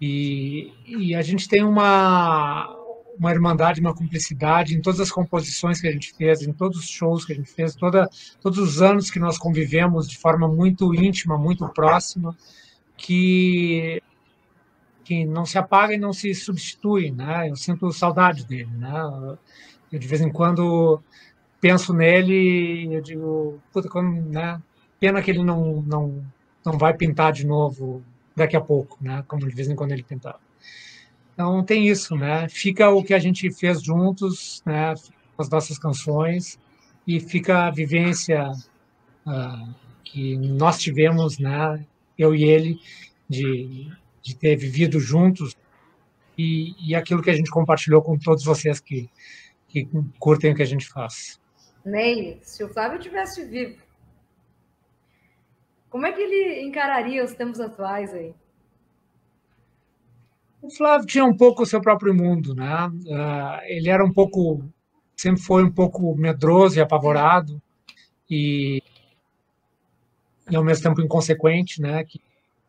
E, 0.00 0.72
e 0.86 1.14
a 1.14 1.22
gente 1.22 1.46
tem 1.46 1.62
uma, 1.62 2.74
uma 3.18 3.30
irmandade, 3.30 3.80
uma 3.80 3.94
cumplicidade 3.94 4.74
em 4.74 4.80
todas 4.80 5.00
as 5.00 5.10
composições 5.10 5.80
que 5.80 5.86
a 5.86 5.92
gente 5.92 6.14
fez, 6.14 6.40
em 6.42 6.52
todos 6.52 6.78
os 6.78 6.88
shows 6.88 7.24
que 7.24 7.32
a 7.32 7.36
gente 7.36 7.50
fez, 7.50 7.74
toda, 7.74 8.08
todos 8.40 8.58
os 8.58 8.80
anos 8.80 9.10
que 9.10 9.18
nós 9.18 9.36
convivemos 9.36 10.08
de 10.08 10.16
forma 10.16 10.48
muito 10.48 10.94
íntima, 10.94 11.36
muito 11.36 11.68
próxima, 11.68 12.34
que 12.96 14.02
que 15.04 15.24
não 15.24 15.44
se 15.44 15.58
apaga 15.58 15.92
e 15.92 15.98
não 15.98 16.12
se 16.12 16.32
substitui, 16.32 17.10
né? 17.10 17.48
Eu 17.48 17.56
sinto 17.56 17.90
saudade 17.90 18.46
dele, 18.46 18.70
né? 18.76 18.92
Eu, 19.90 19.98
de 19.98 20.06
vez 20.06 20.20
em 20.20 20.30
quando 20.30 21.02
penso 21.60 21.92
nele 21.92 22.86
e 22.86 22.94
eu 22.94 23.00
digo, 23.00 23.60
puta, 23.72 23.88
quando, 23.88 24.20
né? 24.30 24.60
Pena 24.98 25.22
que 25.22 25.30
ele 25.30 25.42
não, 25.44 25.82
não, 25.82 26.24
não 26.64 26.78
vai 26.78 26.94
pintar 26.94 27.32
de 27.32 27.46
novo 27.46 28.02
daqui 28.34 28.56
a 28.56 28.60
pouco, 28.60 28.98
né? 29.00 29.24
Como 29.28 29.46
de 29.46 29.54
vez 29.54 29.68
em 29.68 29.76
quando 29.76 29.92
ele 29.92 30.02
pintava. 30.02 30.40
Então 31.34 31.62
tem 31.64 31.88
isso, 31.88 32.16
né? 32.16 32.48
Fica 32.48 32.90
o 32.90 33.02
que 33.02 33.14
a 33.14 33.18
gente 33.18 33.50
fez 33.50 33.82
juntos, 33.82 34.62
né? 34.64 34.94
As 35.38 35.48
nossas 35.48 35.78
canções 35.78 36.58
e 37.06 37.18
fica 37.18 37.66
a 37.66 37.70
vivência 37.70 38.50
uh, 39.26 39.74
que 40.04 40.36
nós 40.36 40.78
tivemos, 40.78 41.38
né? 41.38 41.84
Eu 42.18 42.34
e 42.34 42.44
ele 42.44 42.78
de, 43.28 43.90
de 44.22 44.36
ter 44.36 44.56
vivido 44.56 45.00
juntos 45.00 45.56
e, 46.36 46.74
e 46.78 46.94
aquilo 46.94 47.22
que 47.22 47.30
a 47.30 47.34
gente 47.34 47.50
compartilhou 47.50 48.02
com 48.02 48.18
todos 48.18 48.44
vocês 48.44 48.80
que, 48.80 49.08
que 49.68 49.88
curtem 50.18 50.52
o 50.52 50.54
que 50.54 50.62
a 50.62 50.66
gente 50.66 50.86
faz. 50.86 51.40
Ney, 51.84 52.38
se 52.42 52.62
o 52.62 52.68
Flávio 52.68 52.98
tivesse 52.98 53.44
vivo, 53.44 53.80
como 55.88 56.06
é 56.06 56.12
que 56.12 56.20
ele 56.20 56.62
encararia 56.62 57.24
os 57.24 57.34
tempos 57.34 57.60
atuais 57.60 58.14
aí? 58.14 58.34
O 60.62 60.70
Flávio 60.70 61.06
tinha 61.06 61.24
um 61.24 61.36
pouco 61.36 61.62
o 61.62 61.66
seu 61.66 61.80
próprio 61.80 62.14
mundo, 62.14 62.54
né? 62.54 62.86
Uh, 62.86 63.64
ele 63.64 63.88
era 63.88 64.04
um 64.04 64.12
pouco, 64.12 64.62
sempre 65.16 65.42
foi 65.42 65.64
um 65.64 65.72
pouco 65.72 66.14
medroso 66.14 66.78
e 66.78 66.82
apavorado 66.82 67.60
e, 68.28 68.82
e 70.50 70.54
ao 70.54 70.62
mesmo 70.62 70.84
tempo 70.84 71.00
inconsequente, 71.00 71.80
né? 71.80 72.04
Que 72.04 72.20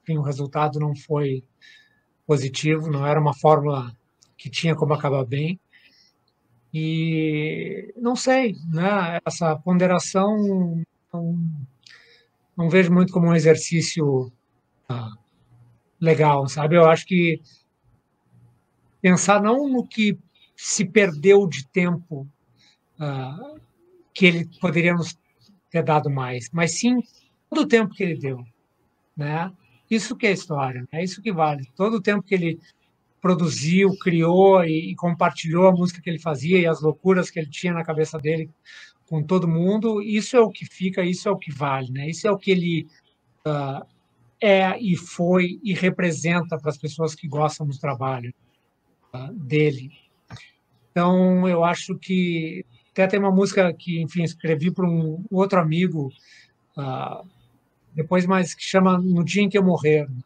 enfim, 0.03 0.18
o 0.18 0.24
resultado 0.24 0.80
não 0.80 0.95
foi 0.95 1.43
positivo, 2.26 2.89
não 2.89 3.05
era 3.05 3.20
uma 3.20 3.34
fórmula 3.34 3.95
que 4.38 4.49
tinha 4.49 4.76
como 4.76 4.93
acabar 4.93 5.24
bem. 5.26 5.59
E 6.74 7.93
não 7.97 8.15
sei, 8.15 8.55
né? 8.72 9.19
Essa 9.26 9.55
ponderação 9.57 10.84
não, 11.13 11.38
não 12.55 12.69
vejo 12.69 12.93
muito 12.93 13.11
como 13.11 13.28
um 13.28 13.36
exercício 13.36 14.32
ah, 14.88 15.11
legal, 15.99 16.47
sabe? 16.47 16.76
Eu 16.76 16.89
acho 16.89 17.05
que 17.05 17.41
pensar 19.01 19.41
não 19.41 19.67
no 19.67 19.86
que 19.86 20.17
se 20.55 20.86
perdeu 20.86 21.47
de 21.47 21.67
tempo 21.67 22.28
uh, 22.99 23.59
que 24.13 24.26
ele 24.26 24.49
poderia 24.59 24.93
nos 24.93 25.17
ter 25.69 25.84
dado 25.84 26.09
mais, 26.09 26.49
mas 26.51 26.78
sim 26.78 27.01
todo 27.49 27.61
o 27.61 27.67
tempo 27.67 27.93
que 27.93 28.03
ele 28.03 28.15
deu, 28.15 28.45
né? 29.17 29.51
Isso 29.89 30.15
que 30.15 30.28
é 30.28 30.32
história, 30.32 30.88
é 30.91 31.03
isso 31.03 31.22
que 31.22 31.34
vale. 31.34 31.69
Todo 31.76 31.95
o 31.95 32.01
tempo 32.01 32.24
que 32.24 32.34
ele 32.34 32.59
produziu, 33.22 33.95
criou 33.97 34.63
e, 34.63 34.91
e, 34.91 34.95
compartilhou 34.95 35.67
a 35.67 35.72
música 35.72 36.01
que 36.01 36.09
ele 36.09 36.19
fazia 36.19 36.57
e 36.57 36.65
as 36.65 36.82
loucuras 36.82 37.30
que 37.30 37.39
ele 37.39 37.49
tinha 37.49 37.74
na 37.74 37.84
cabeça 37.84 38.17
dele 38.17 38.49
com 39.07 39.22
todo 39.22 39.47
mundo, 39.47 40.01
isso 40.01 40.38
é 40.38 40.39
o 40.39 40.49
que 40.49 40.65
fica, 40.65 41.03
isso 41.03 41.28
é 41.28 41.32
o 41.32 41.38
que 41.38 41.51
vale, 41.51 41.91
né? 41.91 42.09
Isso 42.09 42.28
é 42.28 42.32
o 42.32 42.38
que 42.38 42.49
ele 42.49 42.88
uh, 43.45 43.86
é 44.41 44.80
e 44.80 44.95
foi 44.95 45.59
e 45.61 45.74
representa 45.74 46.57
para 46.57 46.69
as 46.69 46.78
pessoas 46.78 47.13
que 47.13 47.28
gostam 47.28 47.67
do 47.67 47.78
trabalho 47.78 48.34
uh, 49.13 49.34
dele. 49.34 49.91
Então, 50.91 51.47
eu 51.47 51.63
acho 51.63 51.97
que 51.97 52.65
até 52.91 53.05
tem 53.05 53.19
uma 53.19 53.32
música 53.32 53.74
que, 53.74 54.01
enfim, 54.01 54.24
escrevi 54.24 54.72
para 54.72 54.89
um 54.89 55.24
outro 55.30 55.59
amigo 55.59 56.11
uh, 56.78 57.28
depois, 57.93 58.26
mas 58.26 58.53
que 58.53 58.63
chama 58.63 58.97
No 58.97 59.24
Dia 59.24 59.43
em 59.43 59.49
que 59.49 59.57
Eu 59.57 59.63
Morrer. 59.63 60.09
Né? 60.09 60.22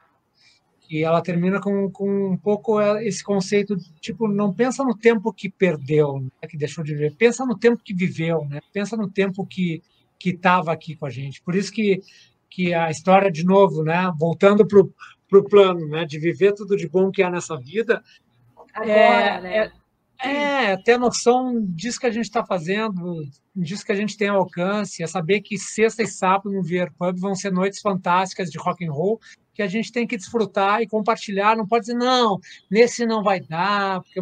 E 0.90 1.04
ela 1.04 1.22
termina 1.22 1.60
com, 1.60 1.90
com 1.90 2.32
um 2.32 2.38
pouco 2.38 2.80
esse 3.00 3.24
conceito 3.24 3.76
de, 3.76 3.92
tipo, 4.00 4.28
não 4.28 4.54
pensa 4.54 4.84
no 4.84 4.96
tempo 4.96 5.34
que 5.34 5.50
perdeu, 5.50 6.20
né, 6.20 6.48
que 6.48 6.58
deixou 6.58 6.84
de 6.84 6.94
viver, 6.94 7.16
pensa 7.16 7.46
no 7.46 7.58
tempo 7.58 7.82
que 7.84 7.94
viveu, 7.94 8.46
né? 8.46 8.60
pensa 8.72 8.96
no 8.96 9.10
tempo 9.10 9.46
que 9.46 9.82
que 10.18 10.30
estava 10.30 10.72
aqui 10.72 10.96
com 10.96 11.06
a 11.06 11.10
gente. 11.10 11.42
Por 11.42 11.56
isso 11.56 11.72
que, 11.72 12.02
que 12.50 12.74
a 12.74 12.90
história, 12.90 13.32
de 13.32 13.44
novo, 13.44 13.84
né, 13.84 14.12
voltando 14.18 14.66
para 14.66 14.80
o 14.80 15.44
plano 15.44 15.88
né, 15.88 16.06
de 16.06 16.18
viver 16.18 16.54
tudo 16.54 16.76
de 16.76 16.88
bom 16.88 17.12
que 17.12 17.22
há 17.22 17.30
nessa 17.30 17.58
vida, 17.58 18.02
Agora, 18.74 18.92
é, 18.92 19.42
né? 19.42 19.72
É, 20.22 20.72
é, 20.72 20.78
ter 20.78 20.98
noção 20.98 21.66
disso 21.66 22.00
que 22.00 22.06
a 22.06 22.12
gente 22.12 22.26
está 22.26 22.46
fazendo, 22.46 23.24
disso 23.56 23.86
que 23.86 23.92
a 23.92 23.96
gente 23.96 24.18
tem 24.18 24.28
alcance, 24.28 25.02
é 25.02 25.08
saber 25.08 25.42
que 25.42 25.58
sexta 25.58 26.04
e 26.04 26.08
sábado 26.08 26.52
no 26.52 26.64
Vier 26.64 26.92
Pub 26.98 27.18
vão 27.18 27.36
ser 27.36 27.52
noites 27.52 27.80
fantásticas 27.80 28.50
de 28.50 28.58
rock 28.58 28.86
and 28.86 28.92
roll 28.92 29.20
que 29.56 29.64
a 29.64 29.68
gente 29.68 29.92
tem 29.92 30.06
que 30.06 30.18
desfrutar 30.18 30.82
e 30.82 30.88
compartilhar. 30.88 31.56
Não 31.56 31.66
pode 31.66 31.86
dizer, 31.86 31.98
não, 31.98 32.40
nesse 32.70 33.06
não 33.06 33.24
vai 33.24 33.40
dar, 33.40 34.02
porque 34.02 34.22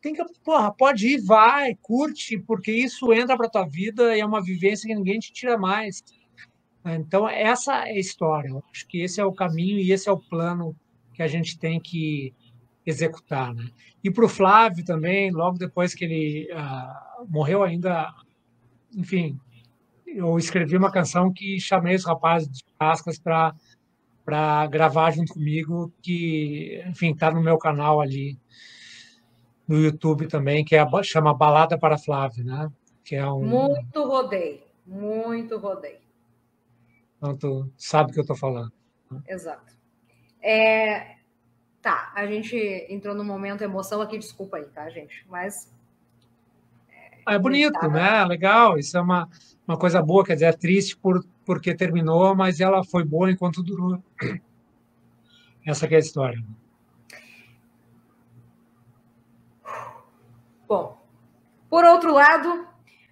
tem 0.00 0.14
que, 0.14 0.22
porra, 0.44 0.70
pode 0.70 1.08
ir, 1.08 1.24
vai, 1.24 1.74
curte, 1.82 2.38
porque 2.38 2.70
isso 2.70 3.12
entra 3.12 3.36
para 3.36 3.48
tua 3.48 3.66
vida 3.66 4.16
e 4.16 4.20
é 4.20 4.26
uma 4.26 4.42
vivência 4.42 4.86
que 4.86 4.94
ninguém 4.94 5.18
te 5.18 5.32
tira 5.32 5.58
mais. 5.58 6.04
Então, 6.84 7.28
essa 7.28 7.88
é 7.88 7.92
a 7.92 7.98
história. 7.98 8.48
Eu 8.48 8.62
acho 8.70 8.86
que 8.86 9.00
esse 9.00 9.20
é 9.20 9.24
o 9.24 9.32
caminho 9.32 9.78
e 9.78 9.90
esse 9.90 10.08
é 10.08 10.12
o 10.12 10.18
plano 10.18 10.76
que 11.12 11.22
a 11.22 11.26
gente 11.26 11.58
tem 11.58 11.80
que 11.80 12.32
executar. 12.86 13.54
Né? 13.54 13.68
E 14.04 14.10
para 14.10 14.24
o 14.24 14.28
Flávio 14.28 14.84
também, 14.84 15.30
logo 15.30 15.58
depois 15.58 15.94
que 15.94 16.04
ele 16.04 16.48
uh, 16.52 17.26
morreu 17.28 17.62
ainda, 17.62 18.14
enfim, 18.96 19.38
eu 20.06 20.38
escrevi 20.38 20.76
uma 20.76 20.90
canção 20.90 21.32
que 21.32 21.60
chamei 21.60 21.94
os 21.94 22.04
rapazes 22.04 22.48
de 22.48 22.64
Cascas 22.78 23.18
para 23.18 23.54
para 24.28 24.66
gravar 24.66 25.10
junto 25.12 25.32
comigo, 25.32 25.90
que, 26.02 26.84
enfim, 26.86 27.12
está 27.12 27.30
no 27.30 27.40
meu 27.40 27.56
canal 27.56 27.98
ali 27.98 28.38
no 29.66 29.78
YouTube 29.78 30.28
também, 30.28 30.62
que 30.62 30.76
é 30.76 30.80
a, 30.80 31.02
chama 31.02 31.32
Balada 31.32 31.78
para 31.78 31.96
Flávio, 31.96 32.44
né? 32.44 32.70
Que 33.02 33.16
é 33.16 33.26
um 33.26 33.42
muito 33.42 34.06
rodei, 34.06 34.66
muito 34.84 35.56
rodei. 35.56 35.98
Então 37.16 37.34
tu 37.38 37.72
sabe 37.74 38.10
o 38.10 38.12
que 38.12 38.20
eu 38.20 38.22
estou 38.22 38.36
falando. 38.36 38.70
Né? 39.10 39.22
Exato. 39.28 39.74
É, 40.42 41.16
tá, 41.80 42.12
a 42.14 42.26
gente 42.26 42.54
entrou 42.90 43.14
no 43.14 43.24
momento 43.24 43.64
emoção 43.64 44.02
aqui, 44.02 44.18
desculpa 44.18 44.58
aí, 44.58 44.66
tá, 44.66 44.90
gente? 44.90 45.24
Mas 45.26 45.74
é, 47.28 47.34
é 47.34 47.38
bonito, 47.38 47.78
tá, 47.78 47.88
né? 47.88 48.24
Legal. 48.24 48.78
Isso 48.78 48.96
é 48.96 49.00
uma 49.00 49.28
uma 49.68 49.76
coisa 49.76 50.00
boa, 50.00 50.24
quer 50.24 50.32
dizer, 50.32 50.46
é 50.46 50.52
triste 50.52 50.96
por 50.96 51.22
porque 51.44 51.74
terminou, 51.74 52.34
mas 52.34 52.58
ela 52.58 52.82
foi 52.82 53.04
boa 53.04 53.30
enquanto 53.30 53.62
durou. 53.62 54.02
Essa 55.66 55.86
é 55.86 55.96
a 55.96 55.98
história. 55.98 56.42
Bom, 60.66 60.98
por 61.68 61.84
outro 61.84 62.12
lado, 62.12 62.66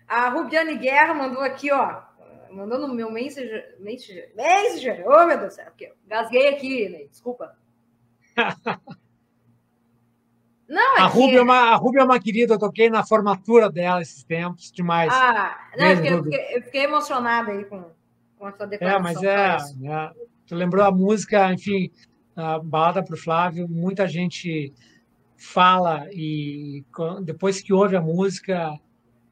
a 0.09 0.31
Rubiane 0.31 0.79
Guerra 0.79 1.13
mandou 1.15 1.43
aqui, 1.43 1.71
ó, 1.71 2.03
mandou 2.51 2.79
no 2.79 2.95
meu 2.95 3.11
Messenger, 3.11 3.77
Messenger, 3.79 4.33
Messenger, 4.35 5.05
oh 5.07 5.27
meu 5.27 5.39
Deus 5.39 5.53
do 5.53 5.57
céu, 5.57 5.73
gasguei 6.07 6.49
aqui, 6.49 6.89
né? 6.89 7.05
desculpa. 7.11 7.57
Não, 10.69 10.99
é 10.99 11.01
a, 11.01 11.07
Rubia 11.07 11.39
é 11.39 11.43
uma, 11.43 11.59
a 11.73 11.77
Rubia 11.77 12.01
é 12.01 12.05
uma 12.05 12.19
querida, 12.19 12.55
eu 12.55 12.59
toquei 12.59 12.91
na 12.91 13.05
formatura 13.05 13.71
dela 13.71 14.03
esses 14.03 14.25
tempos, 14.25 14.73
demais. 14.73 15.13
Ah, 15.13 15.57
não, 15.79 15.87
eu 15.87 15.97
fiquei, 15.97 16.13
eu, 16.13 16.25
fiquei, 16.25 16.57
eu 16.57 16.63
fiquei, 16.63 16.85
emocionada 16.85 17.53
aí 17.53 17.65
com, 17.65 17.85
com 18.37 18.47
a 18.47 18.53
sua 18.53 18.67
declaração. 18.67 19.01
É, 19.01 19.03
mas 19.03 19.23
é, 19.23 19.57
é, 19.89 20.11
tu 20.47 20.55
lembrou 20.55 20.85
a 20.85 20.91
música, 20.91 21.53
enfim, 21.53 21.91
a 22.35 22.59
balada 22.59 23.03
para 23.03 23.15
o 23.15 23.19
Flávio, 23.19 23.69
muita 23.69 24.09
gente 24.09 24.73
fala 25.37 26.09
e 26.13 26.85
depois 27.23 27.61
que 27.61 27.73
ouve 27.73 27.95
a 27.95 28.01
música, 28.01 28.79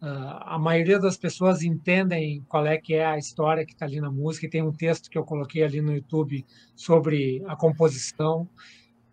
a 0.01 0.59
maioria 0.59 0.99
das 0.99 1.17
pessoas 1.17 1.63
entendem 1.63 2.45
qual 2.49 2.67
é 2.67 2.77
que 2.77 2.95
é 2.95 3.07
a 3.07 3.17
história 3.17 3.65
que 3.65 3.73
está 3.73 3.87
ali 3.87 4.01
na 4.01 4.11
música. 4.11 4.47
E 4.47 4.51
tem 4.51 4.63
um 4.63 4.73
texto 4.73 5.09
que 5.09 5.17
eu 5.17 5.25
coloquei 5.25 5.63
ali 5.63 5.81
no 5.81 5.95
YouTube 5.95 6.45
sobre 6.75 7.43
a 7.47 7.57
composição. 7.57 8.49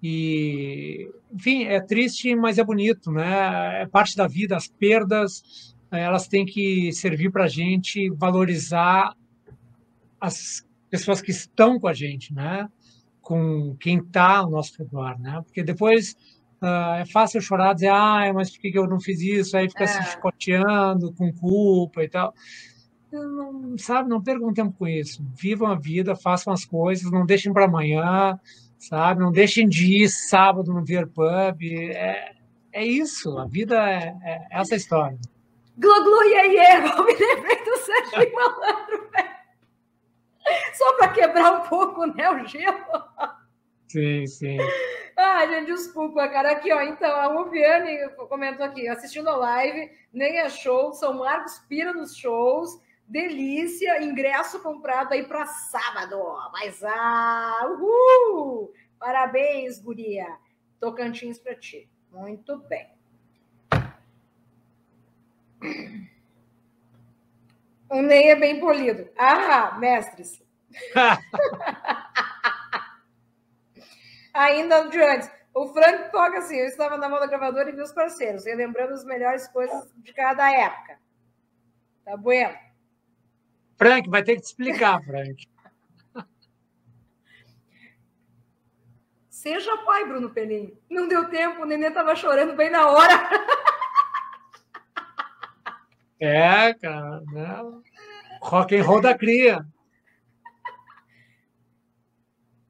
E, 0.01 1.09
enfim, 1.31 1.65
é 1.65 1.79
triste, 1.79 2.35
mas 2.35 2.57
é 2.57 2.63
bonito, 2.63 3.11
né? 3.11 3.83
É 3.83 3.85
parte 3.85 4.17
da 4.17 4.27
vida. 4.27 4.57
As 4.57 4.67
perdas, 4.67 5.75
elas 5.91 6.27
têm 6.27 6.45
que 6.45 6.91
servir 6.91 7.31
para 7.31 7.43
a 7.43 7.49
gente 7.49 8.09
valorizar 8.11 9.15
as 10.19 10.65
pessoas 10.89 11.21
que 11.21 11.31
estão 11.31 11.79
com 11.79 11.87
a 11.87 11.93
gente, 11.93 12.33
né? 12.33 12.67
Com 13.21 13.75
quem 13.79 13.99
está 13.99 14.37
ao 14.37 14.49
nosso 14.49 14.75
redor, 14.77 15.19
né? 15.19 15.41
Porque 15.45 15.63
depois 15.63 16.15
uh, 16.61 16.95
é 16.99 17.05
fácil 17.05 17.39
chorar, 17.39 17.73
dizer, 17.73 17.89
ah, 17.89 18.31
mas 18.33 18.49
por 18.51 18.59
que 18.59 18.71
eu 18.77 18.87
não 18.87 18.99
fiz 18.99 19.21
isso? 19.21 19.55
Aí 19.55 19.69
fica 19.69 19.83
é. 19.83 19.87
se 19.87 20.03
chicoteando 20.11 21.13
com 21.13 21.31
culpa 21.31 22.03
e 22.03 22.09
tal. 22.09 22.33
Não, 23.11 23.77
sabe, 23.77 24.09
não 24.09 24.21
percam 24.21 24.53
tempo 24.53 24.73
com 24.77 24.87
isso. 24.87 25.23
Vivam 25.35 25.67
a 25.67 25.75
vida, 25.75 26.15
façam 26.15 26.53
as 26.53 26.63
coisas, 26.63 27.11
não 27.11 27.25
deixem 27.25 27.51
para 27.51 27.65
amanhã, 27.65 28.39
sabe? 28.77 29.21
Não 29.21 29.31
deixem 29.31 29.67
de 29.67 30.03
ir 30.03 30.09
sábado 30.09 30.73
no 30.73 30.83
Beer 30.83 31.07
Pub. 31.07 31.61
É, 31.61 32.33
é 32.71 32.85
isso, 32.85 33.37
a 33.37 33.45
vida 33.45 33.75
é, 33.75 34.15
é 34.23 34.47
essa 34.51 34.75
história. 34.75 35.17
Glu, 35.77 36.03
glu, 36.03 36.23
iê, 36.23 36.47
iê, 36.47 36.75
eu 36.77 37.05
me 37.05 37.13
lembrei 37.13 37.63
do 37.63 37.77
Sérgio 37.77 38.33
Malandro, 38.33 39.09
velho. 39.11 39.31
Só 40.73 40.97
para 40.97 41.07
quebrar 41.09 41.51
um 41.53 41.67
pouco 41.67 42.05
né, 42.05 42.29
o 42.29 42.45
gelo. 42.45 43.03
Sim, 43.87 44.25
sim. 44.25 44.57
Ah, 45.17 45.45
gente, 45.45 45.67
desculpa, 45.67 46.27
cara. 46.29 46.53
Aqui, 46.53 46.71
ó. 46.71 46.81
Então, 46.81 47.11
a 47.11 47.27
Rubiane 47.27 48.09
comentou 48.29 48.65
aqui, 48.65 48.87
assistindo 48.87 49.29
a 49.29 49.35
live, 49.35 49.91
nem 50.13 50.39
é 50.39 50.49
show, 50.49 50.93
São 50.93 51.19
Marcos 51.19 51.59
pira 51.67 51.93
nos 51.93 52.15
shows. 52.15 52.79
Delícia, 53.11 54.01
ingresso 54.01 54.61
comprado 54.61 55.11
aí 55.11 55.27
para 55.27 55.45
sábado. 55.45 56.17
Mas 56.53 56.81
ah, 56.81 57.67
uhul! 57.69 58.73
Parabéns, 58.97 59.81
guria. 59.81 60.37
Tocantins 60.79 61.37
para 61.37 61.53
ti. 61.55 61.89
Muito 62.09 62.57
bem. 62.69 62.89
O 67.89 68.01
Ney 68.01 68.29
é 68.29 68.35
bem 68.37 68.61
polido. 68.61 69.09
Ah, 69.17 69.77
mestres. 69.77 70.41
Ainda 74.33 74.87
de 74.87 75.03
antes. 75.03 75.29
O 75.53 75.67
Frank 75.73 76.13
toca 76.13 76.37
assim: 76.37 76.55
eu 76.55 76.67
estava 76.67 76.95
na 76.95 77.09
mão 77.09 77.19
da 77.19 77.27
gravadora 77.27 77.69
e 77.69 77.75
vi 77.75 77.81
os 77.81 77.91
parceiros, 77.91 78.45
relembrando 78.45 78.93
as 78.93 79.03
melhores 79.03 79.49
coisas 79.49 79.91
de 79.97 80.13
cada 80.13 80.49
época. 80.49 80.97
Tá 82.05 82.15
bueno? 82.15 82.70
Frank, 83.81 84.07
vai 84.11 84.21
ter 84.21 84.35
que 84.35 84.41
te 84.41 84.45
explicar, 84.45 85.03
Frank. 85.03 85.43
Seja 89.27 89.75
pai, 89.77 90.05
Bruno 90.05 90.29
Peninho. 90.29 90.77
Não 90.87 91.07
deu 91.07 91.27
tempo, 91.31 91.63
o 91.63 91.65
neném 91.65 91.89
estava 91.89 92.15
chorando 92.15 92.55
bem 92.55 92.69
na 92.69 92.87
hora. 92.87 93.27
É, 96.19 96.75
cara, 96.75 97.21
né? 97.31 97.81
Rock 98.43 98.75
and 98.75 98.83
roll 98.83 99.01
da 99.01 99.17
cria. 99.17 99.65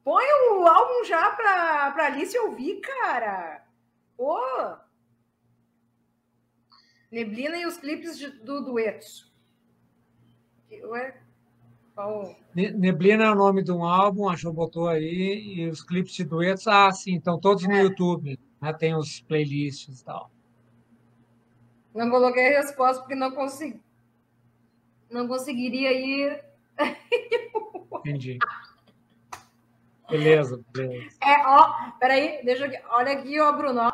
Põe 0.05 0.25
o 0.51 0.65
álbum 0.65 1.03
já 1.03 1.31
pra, 1.31 1.91
pra 1.91 2.05
Alice 2.05 2.39
ouvir, 2.39 2.79
cara. 2.79 3.67
Pô! 4.15 4.39
Neblina 7.11 7.57
e 7.57 7.65
os 7.65 7.75
clipes 7.75 8.17
de, 8.17 8.29
do 8.29 8.63
duetos. 8.63 9.30
Ué? 10.71 11.15
Neblina 12.55 13.25
é 13.25 13.31
o 13.31 13.35
nome 13.35 13.63
de 13.63 13.71
um 13.71 13.83
álbum, 13.83 14.29
a 14.29 14.35
Jo 14.35 14.51
botou 14.51 14.87
aí, 14.87 15.55
e 15.55 15.69
os 15.69 15.83
clipes 15.83 16.13
de 16.13 16.23
duetos, 16.23 16.67
ah, 16.67 16.91
sim, 16.91 17.17
estão 17.17 17.39
todos 17.39 17.67
no 17.67 17.73
é. 17.73 17.83
YouTube, 17.83 18.39
né? 18.61 18.73
Tem 18.73 18.95
os 18.95 19.21
playlists 19.21 20.01
e 20.01 20.05
tal. 20.05 20.31
Não 21.93 22.09
coloquei 22.09 22.55
a 22.55 22.61
resposta 22.61 23.01
porque 23.01 23.15
não 23.15 23.31
consegui. 23.31 23.81
Não 25.09 25.27
conseguiria 25.27 25.91
ir. 25.91 26.43
Entendi. 27.99 28.39
Beleza, 30.09 30.61
beleza. 30.73 31.17
É, 31.21 31.45
ó, 31.45 31.91
peraí, 31.99 32.43
deixa 32.43 32.65
aqui. 32.65 32.77
Olha 32.89 33.13
aqui, 33.13 33.39
ó, 33.39 33.51
Bruno. 33.51 33.81
Ó, 33.81 33.91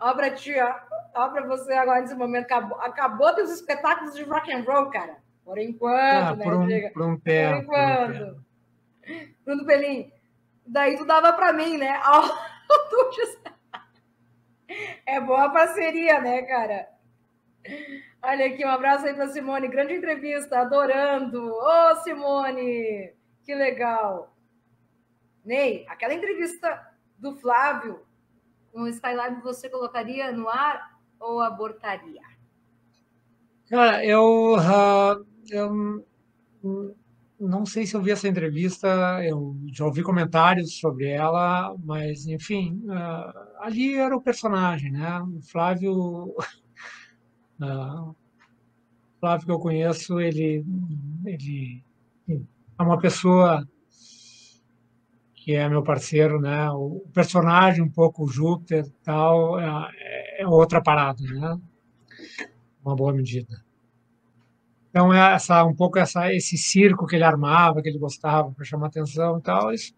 ó 0.00 0.14
pra 0.14 0.30
ti, 0.30 0.54
ó. 0.58 0.74
Ó 1.14 1.28
pra 1.28 1.46
você 1.46 1.72
agora 1.74 2.00
nesse 2.00 2.14
momento. 2.14 2.44
Acabou, 2.44 2.80
acabou 2.80 3.34
dos 3.34 3.50
espetáculos 3.50 4.14
de 4.14 4.24
rock 4.24 4.52
and 4.52 4.62
roll, 4.62 4.90
cara. 4.90 5.23
Por 5.44 5.58
enquanto, 5.58 5.94
ah, 5.94 6.36
né? 6.36 6.44
Por 6.44 6.54
um, 6.54 6.68
por 6.92 7.02
um 7.02 7.18
tempo. 7.18 7.66
Por 7.66 7.76
enquanto. 7.76 8.44
Um 9.06 9.34
Bruno 9.44 9.66
Pelim, 9.66 10.10
daí 10.66 10.96
tu 10.96 11.04
dava 11.04 11.32
pra 11.34 11.52
mim, 11.52 11.76
né? 11.76 12.00
É 15.06 15.20
boa 15.20 15.50
parceria, 15.50 16.20
né, 16.20 16.42
cara? 16.42 16.88
Olha 18.22 18.46
aqui, 18.46 18.64
um 18.64 18.70
abraço 18.70 19.06
aí 19.06 19.14
para 19.14 19.28
Simone. 19.28 19.68
Grande 19.68 19.94
entrevista, 19.94 20.60
adorando. 20.60 21.52
Ô, 21.52 21.60
oh, 21.62 21.96
Simone, 21.96 23.12
que 23.44 23.54
legal. 23.54 24.34
Ney, 25.44 25.84
aquela 25.88 26.14
entrevista 26.14 26.80
do 27.18 27.36
Flávio 27.36 28.04
com 28.72 28.82
o 28.82 28.88
Skylab 28.88 29.40
você 29.42 29.68
colocaria 29.68 30.32
no 30.32 30.48
ar 30.48 30.98
ou 31.20 31.40
abortaria? 31.40 32.22
Cara, 33.68 34.04
eu, 34.04 34.54
uh, 34.54 35.26
eu 35.50 36.04
não 37.38 37.66
sei 37.66 37.86
se 37.86 37.94
eu 37.96 38.02
vi 38.02 38.10
essa 38.12 38.28
entrevista, 38.28 38.88
eu 39.24 39.56
já 39.72 39.84
ouvi 39.84 40.02
comentários 40.02 40.78
sobre 40.78 41.08
ela, 41.08 41.74
mas, 41.84 42.26
enfim, 42.26 42.80
uh, 42.86 43.60
ali 43.60 43.94
era 43.96 44.16
o 44.16 44.22
personagem, 44.22 44.90
né? 44.92 45.20
O 45.20 45.40
Flávio 45.42 46.34
Uh, 47.60 48.14
Flávio 49.20 49.46
que 49.46 49.52
eu 49.52 49.58
conheço, 49.58 50.20
ele, 50.20 50.64
ele 51.24 51.82
é 52.28 52.82
uma 52.82 52.98
pessoa 52.98 53.66
que 55.34 55.54
é 55.54 55.68
meu 55.68 55.82
parceiro, 55.82 56.40
né? 56.40 56.70
O 56.70 57.04
personagem 57.12 57.82
um 57.82 57.90
pouco 57.90 58.24
o 58.24 58.28
Júpiter 58.28 58.90
tal 59.02 59.58
é, 59.58 60.42
é 60.42 60.46
outra 60.46 60.82
parada, 60.82 61.22
né? 61.22 61.58
Uma 62.84 62.96
boa 62.96 63.12
medida. 63.12 63.63
Então 64.94 65.12
é 65.12 65.34
essa 65.34 65.64
um 65.64 65.74
pouco 65.74 65.98
essa 65.98 66.32
esse 66.32 66.56
circo 66.56 67.06
que 67.06 67.16
ele 67.16 67.24
armava, 67.24 67.82
que 67.82 67.88
ele 67.88 67.98
gostava 67.98 68.52
para 68.52 68.64
chamar 68.64 68.86
atenção 68.86 69.38
e 69.38 69.42
tal, 69.42 69.72
isso 69.72 69.92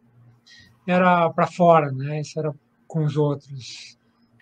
era 0.86 1.28
para 1.30 1.46
fora, 1.46 1.92
né? 1.92 2.20
Isso 2.20 2.38
era 2.38 2.54
com 2.86 3.04
os 3.04 3.16
outros. 3.16 3.98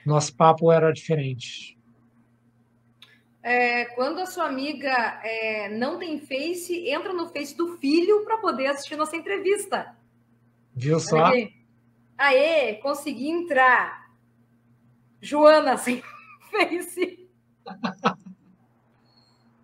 Nosso 0.06 0.36
papo 0.36 0.70
era 0.70 0.92
diferente 0.92 1.74
é, 3.44 3.84
quando 3.94 4.20
a 4.20 4.26
sua 4.26 4.46
amiga 4.46 5.20
é, 5.22 5.68
não 5.68 5.98
tem 5.98 6.18
Face, 6.18 6.88
entra 6.88 7.12
no 7.12 7.28
Face 7.28 7.54
do 7.54 7.76
filho 7.76 8.24
para 8.24 8.38
poder 8.38 8.68
assistir 8.68 8.96
nossa 8.96 9.16
entrevista. 9.16 9.94
Viu 10.74 10.98
só? 10.98 11.30
Aê, 12.16 12.76
consegui 12.76 13.28
entrar. 13.28 14.10
Joana 15.20 15.76
sem 15.76 16.02
Face. 16.50 17.28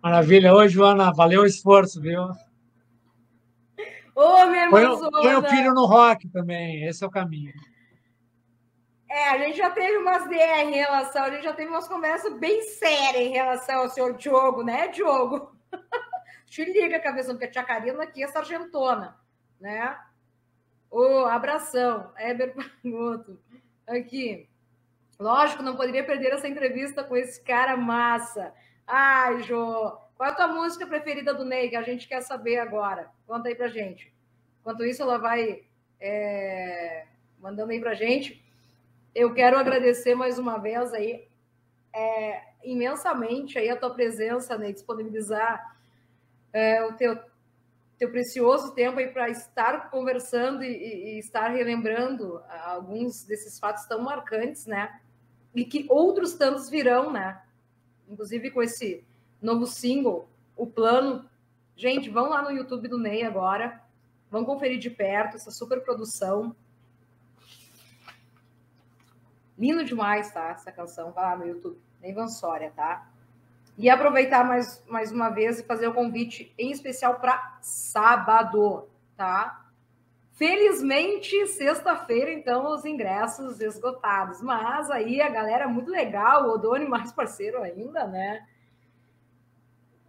Maravilha. 0.01 0.53
Oi, 0.55 0.67
Joana, 0.67 1.13
valeu 1.13 1.41
o 1.41 1.45
esforço, 1.45 2.01
viu? 2.01 2.31
Ô, 4.15 4.45
minha 4.47 4.65
irmã 4.65 4.97
põe, 4.97 5.11
põe 5.11 5.35
o 5.35 5.43
filho 5.43 5.73
no 5.73 5.85
rock 5.85 6.27
também, 6.29 6.85
esse 6.85 7.03
é 7.03 7.07
o 7.07 7.11
caminho. 7.11 7.53
É, 9.09 9.29
a 9.29 9.37
gente 9.37 9.57
já 9.57 9.69
teve 9.69 9.97
umas 9.97 10.27
DR 10.27 10.63
em 10.63 10.71
relação, 10.71 11.23
a 11.23 11.29
gente 11.29 11.43
já 11.43 11.53
teve 11.53 11.69
umas 11.69 11.87
conversas 11.87 12.33
bem 12.39 12.61
sérias 12.61 13.23
em 13.23 13.33
relação 13.33 13.81
ao 13.81 13.89
senhor 13.89 14.15
Diogo, 14.15 14.63
né, 14.63 14.87
Diogo? 14.87 15.55
Te 16.47 16.65
liga, 16.65 16.99
cabeção, 16.99 17.35
porque 17.35 17.45
a 17.45 17.51
tia 17.51 17.63
Karina 17.63 18.03
aqui 18.03 18.23
é 18.23 18.27
sargentona, 18.27 19.17
né? 19.59 19.97
Ô, 20.89 20.99
oh, 20.99 21.25
abração, 21.25 22.11
Heber 22.17 22.53
Pagotto. 22.53 23.39
Aqui. 23.87 24.49
Lógico, 25.19 25.61
não 25.61 25.75
poderia 25.75 26.03
perder 26.03 26.33
essa 26.33 26.47
entrevista 26.47 27.03
com 27.03 27.15
esse 27.15 27.41
cara 27.43 27.77
massa. 27.77 28.53
Ai, 28.87 29.43
Jô, 29.43 29.97
qual 30.15 30.29
é 30.29 30.31
a 30.31 30.35
tua 30.35 30.47
música 30.47 30.85
preferida 30.85 31.33
do 31.33 31.45
Ney, 31.45 31.69
que 31.69 31.75
a 31.75 31.83
gente 31.83 32.07
quer 32.07 32.21
saber 32.21 32.57
agora? 32.59 33.09
Conta 33.25 33.49
aí 33.49 33.55
pra 33.55 33.67
gente. 33.67 34.13
Enquanto 34.59 34.83
isso, 34.85 35.01
ela 35.01 35.17
vai 35.17 35.63
é, 35.99 37.05
mandando 37.39 37.71
aí 37.71 37.79
pra 37.79 37.93
gente 37.93 38.41
eu 39.13 39.33
quero 39.33 39.57
agradecer 39.57 40.15
mais 40.15 40.39
uma 40.39 40.57
vez 40.57 40.93
aí 40.93 41.27
é, 41.93 42.41
imensamente 42.63 43.57
aí 43.57 43.69
a 43.69 43.75
tua 43.75 43.93
presença, 43.93 44.57
né, 44.57 44.71
disponibilizar 44.71 45.75
é, 46.53 46.83
o 46.85 46.93
teu, 46.93 47.19
teu 47.97 48.09
precioso 48.09 48.73
tempo 48.73 48.99
aí 48.99 49.07
para 49.07 49.29
estar 49.29 49.89
conversando 49.89 50.63
e, 50.63 51.15
e, 51.15 51.19
estar 51.19 51.49
relembrando 51.49 52.41
alguns 52.65 53.25
desses 53.25 53.59
fatos 53.59 53.85
tão 53.85 54.01
marcantes, 54.01 54.65
né? 54.65 54.99
E 55.53 55.65
que 55.65 55.85
outros 55.89 56.33
tantos 56.33 56.69
virão, 56.69 57.11
né? 57.11 57.41
Inclusive 58.11 58.51
com 58.51 58.61
esse 58.61 59.03
novo 59.41 59.65
single, 59.65 60.27
o 60.55 60.67
plano. 60.67 61.25
Gente, 61.77 62.09
vão 62.09 62.29
lá 62.29 62.41
no 62.41 62.51
YouTube 62.51 62.89
do 62.89 62.99
Ney 62.99 63.23
agora, 63.23 63.81
vão 64.29 64.43
conferir 64.43 64.77
de 64.77 64.89
perto 64.89 65.37
essa 65.37 65.49
super 65.49 65.81
produção. 65.81 66.53
Lindo 69.57 69.85
demais, 69.85 70.31
tá? 70.31 70.49
Essa 70.49 70.71
canção. 70.71 71.11
Vai 71.11 71.23
lá 71.23 71.37
no 71.37 71.47
YouTube. 71.47 71.79
Neivan 72.01 72.27
Soria, 72.27 72.71
tá? 72.71 73.07
E 73.77 73.89
aproveitar 73.89 74.43
mais, 74.43 74.83
mais 74.87 75.11
uma 75.11 75.29
vez 75.29 75.59
e 75.59 75.63
fazer 75.63 75.87
o 75.87 75.93
convite 75.93 76.53
em 76.57 76.71
especial 76.71 77.19
para 77.19 77.59
sábado, 77.61 78.89
tá? 79.15 79.70
Felizmente, 80.41 81.45
sexta-feira, 81.45 82.33
então, 82.33 82.73
os 82.73 82.83
ingressos 82.83 83.61
esgotados. 83.61 84.41
Mas 84.41 84.89
aí 84.89 85.21
a 85.21 85.29
galera 85.29 85.67
muito 85.67 85.91
legal, 85.91 86.47
o 86.47 86.53
Odoni 86.53 86.87
mais 86.87 87.11
parceiro 87.11 87.61
ainda, 87.61 88.07
né? 88.07 88.47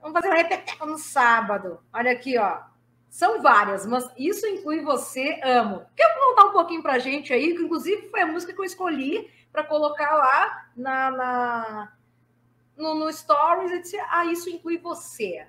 Vamos 0.01 0.15
fazer 0.15 0.33
um 0.33 0.37
repeteco 0.39 0.87
no 0.87 0.97
sábado. 0.97 1.81
Olha 1.93 2.13
aqui, 2.13 2.39
ó. 2.39 2.63
São 3.11 3.43
várias, 3.43 3.85
mas 3.85 4.11
isso 4.17 4.47
inclui 4.47 4.81
você, 4.81 5.39
amo. 5.45 5.85
Quer 5.95 6.15
contar 6.15 6.47
um 6.47 6.53
pouquinho 6.53 6.83
pra 6.83 6.99
gente 6.99 7.31
aí? 7.31 7.55
Que 7.55 7.65
inclusive 7.65 8.09
foi 8.09 8.23
a 8.23 8.27
música 8.27 8.55
que 8.55 8.59
eu 8.59 8.65
escolhi 8.65 9.31
para 9.53 9.65
colocar 9.65 10.15
lá 10.15 10.67
na, 10.75 11.11
na 11.11 11.93
no, 12.75 12.95
no, 12.95 13.13
Stories 13.13 13.71
e 13.71 13.83
dizer, 13.83 14.03
ah, 14.09 14.25
isso 14.25 14.49
inclui 14.49 14.79
você. 14.79 15.47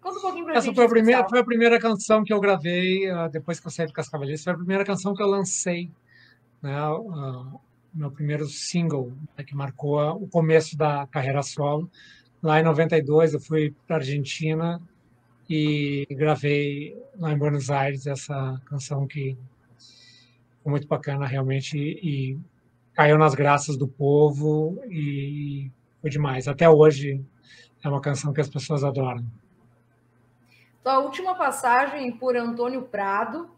Conta 0.00 0.18
um 0.18 0.22
pouquinho 0.22 0.44
pra 0.44 0.54
Essa 0.54 0.66
gente. 0.66 0.76
Foi 0.76 0.84
a, 0.84 0.88
primeira, 0.88 1.28
foi 1.28 1.38
a 1.40 1.44
primeira 1.44 1.78
canção 1.78 2.24
que 2.24 2.32
eu 2.32 2.40
gravei 2.40 3.10
uh, 3.10 3.28
depois 3.30 3.58
que 3.58 3.66
eu 3.66 3.70
saí 3.70 3.86
do 3.86 3.92
Cascavelheiros. 3.92 4.44
Foi 4.44 4.52
a 4.52 4.56
primeira 4.56 4.84
canção 4.84 5.14
que 5.14 5.22
eu 5.22 5.26
lancei 5.26 5.90
né, 6.62 6.76
uh, 6.90 7.60
meu 7.92 8.10
primeiro 8.10 8.46
single, 8.46 9.12
né, 9.36 9.44
que 9.44 9.54
marcou 9.54 10.00
o 10.22 10.28
começo 10.28 10.76
da 10.76 11.06
carreira 11.06 11.42
solo. 11.42 11.90
Lá 12.42 12.60
em 12.60 12.62
92 12.62 13.34
eu 13.34 13.40
fui 13.40 13.74
para 13.86 13.96
Argentina 13.96 14.80
e 15.50 16.06
gravei 16.10 16.96
lá 17.16 17.32
em 17.32 17.38
Buenos 17.38 17.70
Aires 17.70 18.06
essa 18.06 18.60
canção 18.66 19.06
que 19.06 19.36
foi 20.62 20.70
muito 20.70 20.86
bacana 20.86 21.26
realmente 21.26 21.76
e, 21.76 22.32
e 22.32 22.38
caiu 22.94 23.18
nas 23.18 23.34
graças 23.34 23.76
do 23.76 23.88
povo 23.88 24.80
e 24.90 25.70
foi 26.00 26.10
demais. 26.10 26.46
Até 26.46 26.68
hoje 26.68 27.24
é 27.82 27.88
uma 27.88 28.00
canção 28.00 28.32
que 28.32 28.40
as 28.40 28.48
pessoas 28.48 28.84
adoram. 28.84 29.24
Tua 30.82 30.98
última 30.98 31.34
passagem 31.34 32.12
por 32.12 32.36
Antônio 32.36 32.82
Prado. 32.82 33.50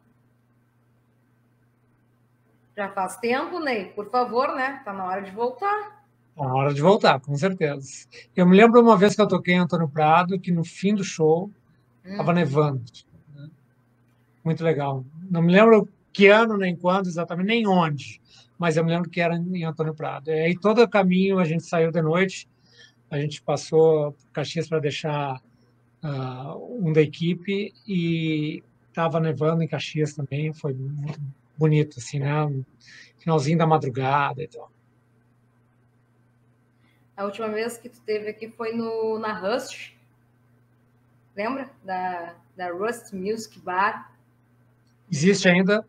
Já 2.77 2.89
faz 2.89 3.17
tempo, 3.19 3.61
Ney. 3.61 3.87
Por 3.87 4.11
favor, 4.11 4.55
né? 4.55 4.81
Tá 4.85 4.93
na 4.93 5.05
hora 5.05 5.23
de 5.23 5.31
voltar. 5.31 6.05
Tá 6.37 6.45
na 6.45 6.55
hora 6.55 6.73
de 6.73 6.81
voltar, 6.81 7.21
com 7.21 7.37
certeza. 7.37 8.07
Eu 8.35 8.47
me 8.47 8.57
lembro 8.57 8.81
uma 8.81 8.97
vez 8.97 9.15
que 9.15 9.21
eu 9.21 9.29
toquei 9.29 9.55
em 9.55 9.59
Antônio 9.59 9.89
Prado, 9.89 10.41
que 10.41 10.51
no 10.51 10.65
fim 10.65 10.95
do 10.95 11.05
show 11.05 11.51
estava 12.05 12.31
hum. 12.31 12.35
nevando. 12.35 12.83
Né? 13.35 13.51
Muito 14.43 14.65
legal. 14.65 15.05
Não 15.31 15.43
me 15.43 15.53
lembro 15.53 15.89
que 16.13 16.27
ano, 16.27 16.57
nem 16.57 16.75
quando 16.75 17.07
exatamente, 17.07 17.47
nem 17.47 17.67
onde, 17.67 18.21
mas 18.59 18.77
eu 18.77 18.85
me 18.85 18.91
lembro 18.91 19.11
que 19.11 19.21
era 19.21 19.37
em 19.37 19.65
Antônio 19.65 19.95
Prado. 19.95 20.31
E 20.31 20.41
aí 20.41 20.59
todo 20.59 20.83
o 20.83 20.89
caminho 20.89 21.39
a 21.39 21.45
gente 21.45 21.65
saiu 21.65 21.91
de 21.91 22.03
noite, 22.03 22.49
a 23.11 23.19
gente 23.19 23.43
passou 23.43 24.17
Caxias 24.33 24.69
para 24.69 24.81
deixar 24.81 25.41
uh, 26.03 26.87
um 26.87 26.93
da 26.93 27.01
equipe 27.01 27.75
e 27.87 28.63
estava 28.89 29.21
nevando 29.21 29.63
em 29.63 29.69
Caxias 29.69 30.15
também, 30.15 30.53
foi 30.53 30.75
muito 30.75 31.21
bonito, 31.57 31.99
assim, 31.99 32.19
né? 32.19 32.31
Finalzinho 33.19 33.59
da 33.59 33.67
madrugada 33.67 34.43
e 34.43 34.49
tal. 34.49 34.71
A 37.17 37.25
última 37.25 37.49
vez 37.49 37.77
que 37.77 37.89
tu 37.89 38.01
teve 38.01 38.31
aqui 38.31 38.49
foi 38.49 38.73
no, 38.73 39.19
na 39.19 39.39
Rust, 39.39 39.95
lembra? 41.37 41.71
Da, 41.85 42.35
da 42.57 42.73
Rust 42.73 43.13
Music 43.13 43.59
Bar. 43.61 44.13
Existe 45.11 45.49
ainda? 45.49 45.87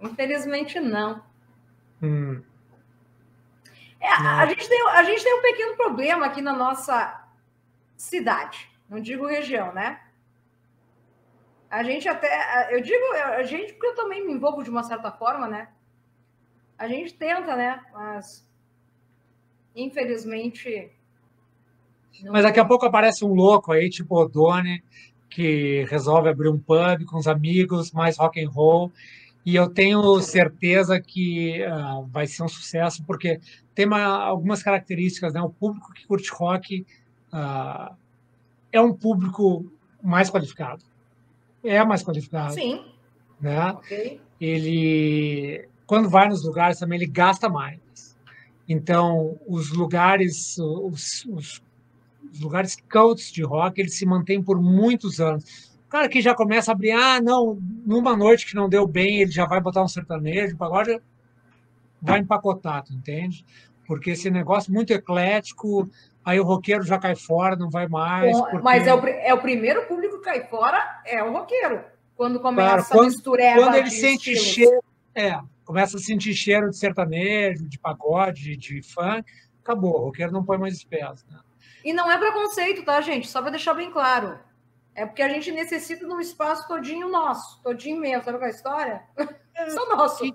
Infelizmente, 0.00 0.78
não. 0.78 1.22
Hum. 2.02 2.42
É, 3.98 4.22
não. 4.22 4.38
A, 4.40 4.46
gente 4.46 4.68
tem, 4.68 4.88
a 4.88 5.02
gente 5.04 5.22
tem 5.22 5.38
um 5.38 5.42
pequeno 5.42 5.76
problema 5.76 6.26
aqui 6.26 6.40
na 6.40 6.54
nossa 6.54 7.19
cidade, 8.00 8.70
não 8.88 8.98
digo 8.98 9.26
região, 9.26 9.74
né? 9.74 10.00
A 11.68 11.82
gente 11.82 12.08
até, 12.08 12.74
eu 12.74 12.80
digo 12.80 13.04
a 13.12 13.42
gente 13.42 13.74
porque 13.74 13.88
eu 13.88 13.94
também 13.94 14.26
me 14.26 14.32
envolvo 14.32 14.62
de 14.62 14.70
uma 14.70 14.82
certa 14.82 15.12
forma, 15.12 15.46
né? 15.46 15.68
A 16.78 16.88
gente 16.88 17.12
tenta, 17.12 17.54
né? 17.54 17.84
Mas 17.92 18.48
infelizmente. 19.76 20.90
Mas 22.24 22.42
daqui 22.42 22.58
a 22.58 22.64
pouco 22.64 22.86
aparece 22.86 23.24
um 23.24 23.34
louco 23.34 23.70
aí, 23.70 23.90
tipo 23.90 24.16
o 24.18 24.26
Doni, 24.26 24.82
que 25.28 25.84
resolve 25.84 26.30
abrir 26.30 26.48
um 26.48 26.58
pub 26.58 27.04
com 27.04 27.18
os 27.18 27.28
amigos, 27.28 27.92
mais 27.92 28.16
rock 28.16 28.42
and 28.42 28.48
roll. 28.48 28.90
E 29.44 29.54
eu 29.54 29.68
tenho 29.68 30.20
certeza 30.20 31.00
que 31.00 31.62
uh, 31.64 32.06
vai 32.06 32.26
ser 32.26 32.42
um 32.42 32.48
sucesso, 32.48 33.04
porque 33.04 33.40
tem 33.74 33.86
uma, 33.86 34.02
algumas 34.02 34.62
características, 34.62 35.34
né? 35.34 35.40
O 35.42 35.50
público 35.50 35.92
que 35.92 36.06
curte 36.06 36.30
rock 36.32 36.84
uh, 37.32 37.94
é 38.72 38.80
um 38.80 38.92
público 38.92 39.70
mais 40.02 40.30
qualificado. 40.30 40.82
É 41.62 41.84
mais 41.84 42.02
qualificado. 42.02 42.54
Sim. 42.54 42.84
Né? 43.40 43.72
Okay. 43.72 44.20
Ele, 44.40 45.68
quando 45.86 46.08
vai 46.08 46.28
nos 46.28 46.44
lugares 46.44 46.78
também, 46.78 46.98
ele 46.98 47.10
gasta 47.10 47.48
mais. 47.48 48.16
Então, 48.68 49.38
os 49.46 49.72
lugares, 49.72 50.56
os, 50.58 51.24
os, 51.26 51.62
os 52.32 52.40
lugares 52.40 52.76
cults 52.90 53.32
de 53.32 53.42
rock, 53.42 53.80
eles 53.80 53.98
se 53.98 54.06
mantêm 54.06 54.42
por 54.42 54.60
muitos 54.60 55.20
anos. 55.20 55.70
O 55.86 55.90
cara 55.90 56.08
que 56.08 56.22
já 56.22 56.34
começa 56.34 56.70
a 56.70 56.74
abrir, 56.74 56.92
ah, 56.92 57.20
não, 57.20 57.58
numa 57.84 58.16
noite 58.16 58.46
que 58.46 58.54
não 58.54 58.68
deu 58.68 58.86
bem, 58.86 59.22
ele 59.22 59.32
já 59.32 59.44
vai 59.44 59.60
botar 59.60 59.82
um 59.82 59.88
sertanejo, 59.88 60.56
pagode, 60.56 61.00
vai 62.00 62.20
empacotado, 62.20 62.92
entende? 62.92 63.44
Porque 63.86 64.10
esse 64.10 64.30
negócio 64.30 64.72
muito 64.72 64.92
eclético, 64.92 65.90
aí 66.24 66.38
o 66.38 66.44
roqueiro 66.44 66.82
já 66.82 66.98
cai 66.98 67.14
fora, 67.14 67.56
não 67.56 67.70
vai 67.70 67.88
mais. 67.88 68.32
Bom, 68.32 68.42
porque... 68.42 68.58
Mas 68.58 68.86
é 68.86 68.94
o, 68.94 69.06
é 69.06 69.34
o 69.34 69.38
primeiro 69.38 69.86
público 69.86 70.18
que 70.18 70.24
cai 70.24 70.46
fora, 70.46 71.02
é 71.04 71.22
o 71.22 71.32
roqueiro. 71.32 71.82
Quando 72.16 72.38
começa 72.40 72.68
claro, 72.68 72.84
quando, 72.88 73.00
a 73.00 73.06
misturar. 73.06 73.56
Quando 73.56 73.74
ele 73.76 73.90
sente 73.90 74.36
cheiro, 74.36 74.82
é, 75.14 75.40
começa 75.64 75.96
a 75.96 76.00
sentir 76.00 76.34
cheiro 76.34 76.68
de 76.68 76.76
sertanejo, 76.76 77.66
de 77.66 77.78
pagode, 77.78 78.56
de 78.56 78.82
funk, 78.82 79.24
acabou. 79.62 79.94
O 79.94 80.04
roqueiro 80.06 80.32
não 80.32 80.44
põe 80.44 80.58
mais 80.58 80.74
os 80.74 80.84
pés. 80.84 81.24
Né? 81.28 81.38
E 81.84 81.92
não 81.92 82.10
é 82.10 82.18
preconceito, 82.18 82.84
tá, 82.84 83.00
gente? 83.00 83.28
Só 83.28 83.40
para 83.40 83.52
deixar 83.52 83.74
bem 83.74 83.90
claro. 83.90 84.38
É 84.94 85.06
porque 85.06 85.22
a 85.22 85.28
gente 85.28 85.50
necessita 85.50 86.06
de 86.06 86.12
um 86.12 86.20
espaço 86.20 86.66
todinho 86.68 87.08
nosso, 87.08 87.62
todinho 87.62 87.98
mesmo, 87.98 88.24
sabe 88.24 88.38
qual 88.38 88.48
é 88.48 88.52
a 88.52 88.54
história? 88.54 89.02
É, 89.54 89.70
Só 89.70 89.96
nosso. 89.96 90.18
Que, 90.22 90.34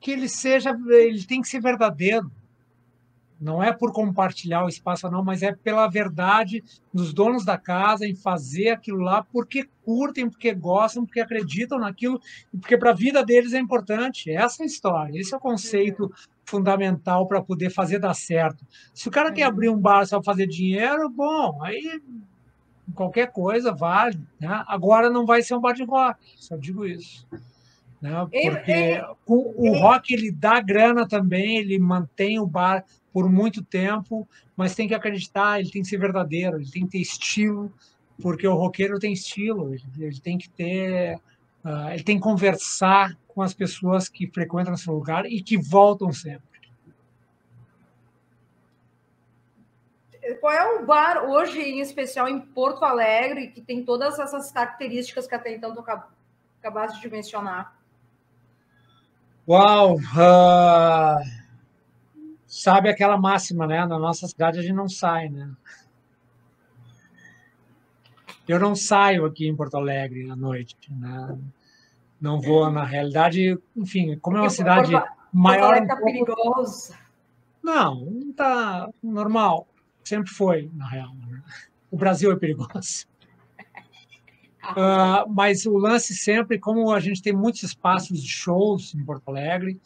que 0.00 0.10
ele 0.12 0.28
seja, 0.28 0.70
ele 0.88 1.24
tem 1.24 1.40
que 1.40 1.48
ser 1.48 1.60
verdadeiro. 1.60 2.30
Não 3.38 3.62
é 3.62 3.70
por 3.70 3.92
compartilhar 3.92 4.64
o 4.64 4.68
espaço, 4.68 5.10
não, 5.10 5.22
mas 5.22 5.42
é 5.42 5.52
pela 5.52 5.86
verdade 5.88 6.64
dos 6.92 7.12
donos 7.12 7.44
da 7.44 7.58
casa 7.58 8.06
em 8.06 8.14
fazer 8.14 8.70
aquilo 8.70 8.98
lá 8.98 9.22
porque 9.22 9.68
curtem, 9.84 10.28
porque 10.30 10.54
gostam, 10.54 11.04
porque 11.04 11.20
acreditam 11.20 11.78
naquilo 11.78 12.18
e 12.52 12.56
porque 12.56 12.78
para 12.78 12.90
a 12.90 12.94
vida 12.94 13.22
deles 13.22 13.52
é 13.52 13.58
importante. 13.58 14.30
Essa 14.30 14.62
é 14.62 14.64
a 14.64 14.66
história, 14.66 15.20
esse 15.20 15.34
é 15.34 15.36
o 15.36 15.40
conceito 15.40 16.10
fundamental 16.46 17.26
para 17.26 17.42
poder 17.42 17.70
fazer 17.70 17.98
dar 17.98 18.14
certo. 18.14 18.64
Se 18.94 19.08
o 19.08 19.10
cara 19.10 19.32
quer 19.32 19.42
abrir 19.42 19.68
um 19.68 19.78
bar 19.78 20.06
só 20.06 20.18
para 20.18 20.32
fazer 20.32 20.46
dinheiro, 20.46 21.10
bom, 21.10 21.62
aí 21.62 22.00
qualquer 22.94 23.30
coisa 23.32 23.72
vale. 23.72 24.18
Né? 24.40 24.64
Agora 24.66 25.10
não 25.10 25.26
vai 25.26 25.42
ser 25.42 25.54
um 25.54 25.60
bar 25.60 25.74
de 25.74 25.84
rock, 25.84 26.18
só 26.36 26.56
digo 26.56 26.86
isso. 26.86 27.26
Né? 28.00 28.12
Porque 28.30 29.02
o, 29.26 29.68
o 29.68 29.78
rock 29.78 30.14
ele 30.14 30.30
dá 30.30 30.60
grana 30.60 31.06
também, 31.06 31.58
ele 31.58 31.78
mantém 31.78 32.38
o 32.38 32.46
bar 32.46 32.84
por 33.16 33.30
muito 33.30 33.64
tempo, 33.64 34.28
mas 34.54 34.74
tem 34.74 34.86
que 34.86 34.94
acreditar, 34.94 35.58
ele 35.58 35.70
tem 35.70 35.80
que 35.80 35.88
ser 35.88 35.96
verdadeiro, 35.96 36.60
ele 36.60 36.70
tem 36.70 36.84
que 36.84 36.92
ter 36.92 36.98
estilo, 36.98 37.72
porque 38.20 38.46
o 38.46 38.54
roqueiro 38.54 38.98
tem 38.98 39.14
estilo, 39.14 39.72
ele, 39.98 40.20
tem 40.20 40.36
que 40.36 40.50
ter, 40.50 41.16
uh, 41.64 41.88
ele 41.94 42.02
tem 42.02 42.16
que 42.18 42.22
conversar 42.22 43.16
com 43.26 43.40
as 43.40 43.54
pessoas 43.54 44.06
que 44.06 44.26
frequentam 44.26 44.74
esse 44.74 44.90
lugar 44.90 45.24
e 45.24 45.42
que 45.42 45.56
voltam 45.56 46.12
sempre. 46.12 46.60
Qual 50.38 50.52
é 50.52 50.78
o 50.78 50.84
bar 50.84 51.24
hoje, 51.24 51.58
em 51.58 51.80
especial 51.80 52.28
em 52.28 52.38
Porto 52.38 52.84
Alegre, 52.84 53.48
que 53.48 53.62
tem 53.62 53.82
todas 53.82 54.18
essas 54.18 54.52
características 54.52 55.26
que 55.26 55.34
até 55.34 55.54
então 55.54 55.74
tu 55.74 55.82
acabaste 56.60 57.00
de 57.00 57.10
mencionar? 57.10 57.80
Uau! 59.48 59.94
Uh 59.94 61.45
sabe 62.46 62.88
aquela 62.88 63.18
máxima, 63.18 63.66
né? 63.66 63.84
Na 63.86 63.98
nossa 63.98 64.26
cidade 64.26 64.58
a 64.58 64.62
gente 64.62 64.74
não 64.74 64.88
sai, 64.88 65.28
né? 65.28 65.50
Eu 68.46 68.60
não 68.60 68.76
saio 68.76 69.24
aqui 69.24 69.48
em 69.48 69.56
Porto 69.56 69.76
Alegre 69.76 70.30
à 70.30 70.36
noite, 70.36 70.76
né? 70.90 71.36
Não 72.20 72.40
vou, 72.40 72.70
na 72.70 72.84
realidade, 72.84 73.58
enfim, 73.76 74.16
como 74.20 74.36
é 74.36 74.40
uma 74.40 74.50
cidade 74.50 74.92
Porto, 74.92 75.08
maior. 75.32 75.76
Porto 75.76 75.88
tá 75.88 75.96
perigoso. 75.96 76.94
Não, 77.62 77.96
não 77.96 78.32
tá 78.32 78.88
normal. 79.02 79.66
Sempre 80.04 80.30
foi, 80.30 80.70
na 80.72 80.88
real. 80.88 81.12
Né? 81.14 81.42
O 81.90 81.96
Brasil 81.96 82.30
é 82.30 82.36
perigoso. 82.36 83.06
Uh, 84.70 85.26
mas 85.34 85.66
o 85.66 85.76
lance 85.76 86.14
sempre, 86.14 86.58
como 86.58 86.92
a 86.92 87.00
gente 87.00 87.20
tem 87.20 87.32
muitos 87.32 87.64
espaços 87.64 88.22
de 88.22 88.28
shows 88.28 88.94
em 88.94 89.04
Porto 89.04 89.28
Alegre, 89.28 89.80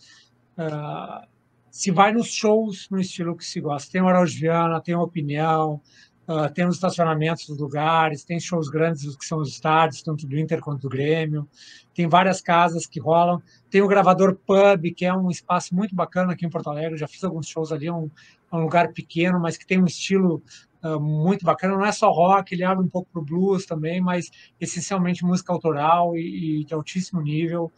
uh, 0.58 1.26
se 1.70 1.90
vai 1.90 2.12
nos 2.12 2.28
shows 2.28 2.88
no 2.90 3.00
estilo 3.00 3.36
que 3.36 3.44
se 3.44 3.60
gosta. 3.60 3.90
Tem 3.90 4.02
o 4.02 4.08
Araújo 4.08 4.40
tem 4.84 4.94
a 4.94 5.00
Opinião, 5.00 5.80
uh, 6.28 6.52
tem 6.52 6.66
os 6.66 6.74
estacionamentos 6.74 7.46
dos 7.46 7.58
lugares, 7.58 8.24
tem 8.24 8.40
shows 8.40 8.68
grandes 8.68 9.16
que 9.16 9.24
são 9.24 9.38
os 9.38 9.48
estádios, 9.48 10.02
tanto 10.02 10.26
do 10.26 10.38
Inter 10.38 10.60
quanto 10.60 10.82
do 10.82 10.88
Grêmio. 10.88 11.48
Tem 11.94 12.08
várias 12.08 12.40
casas 12.40 12.86
que 12.86 13.00
rolam. 13.00 13.40
Tem 13.70 13.82
o 13.82 13.88
Gravador 13.88 14.36
Pub, 14.36 14.92
que 14.96 15.04
é 15.04 15.14
um 15.14 15.30
espaço 15.30 15.74
muito 15.74 15.94
bacana 15.94 16.32
aqui 16.32 16.44
em 16.44 16.50
Porto 16.50 16.70
Alegre. 16.70 16.98
já 16.98 17.08
fiz 17.08 17.22
alguns 17.24 17.48
shows 17.48 17.72
ali, 17.72 17.86
é 17.86 17.92
um, 17.92 18.10
é 18.52 18.56
um 18.56 18.60
lugar 18.60 18.92
pequeno, 18.92 19.38
mas 19.40 19.56
que 19.56 19.66
tem 19.66 19.80
um 19.80 19.86
estilo 19.86 20.42
uh, 20.82 21.00
muito 21.00 21.44
bacana. 21.44 21.76
Não 21.76 21.84
é 21.84 21.92
só 21.92 22.10
rock, 22.10 22.54
ele 22.54 22.64
abre 22.64 22.84
um 22.84 22.88
pouco 22.88 23.08
para 23.12 23.22
o 23.22 23.24
blues 23.24 23.66
também, 23.66 24.00
mas 24.00 24.30
essencialmente 24.60 25.24
música 25.24 25.52
autoral 25.52 26.16
e, 26.16 26.60
e 26.60 26.64
de 26.64 26.74
altíssimo 26.74 27.20
nível. 27.20 27.72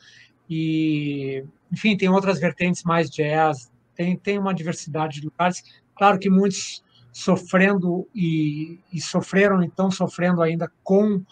E, 0.48 1.44
enfim, 1.72 1.96
tem 1.96 2.10
outras 2.10 2.38
vertentes 2.38 2.82
mais 2.82 3.08
jazz, 3.08 3.71
tem, 3.94 4.16
tem 4.16 4.38
uma 4.38 4.54
diversidade 4.54 5.20
de 5.20 5.26
lugares. 5.26 5.62
Claro 5.96 6.18
que 6.18 6.30
muitos 6.30 6.82
sofrendo 7.12 8.08
e, 8.14 8.78
e 8.92 9.00
sofreram 9.00 9.62
e 9.62 9.66
estão 9.66 9.90
sofrendo 9.90 10.40
ainda 10.40 10.72
com 10.82 11.22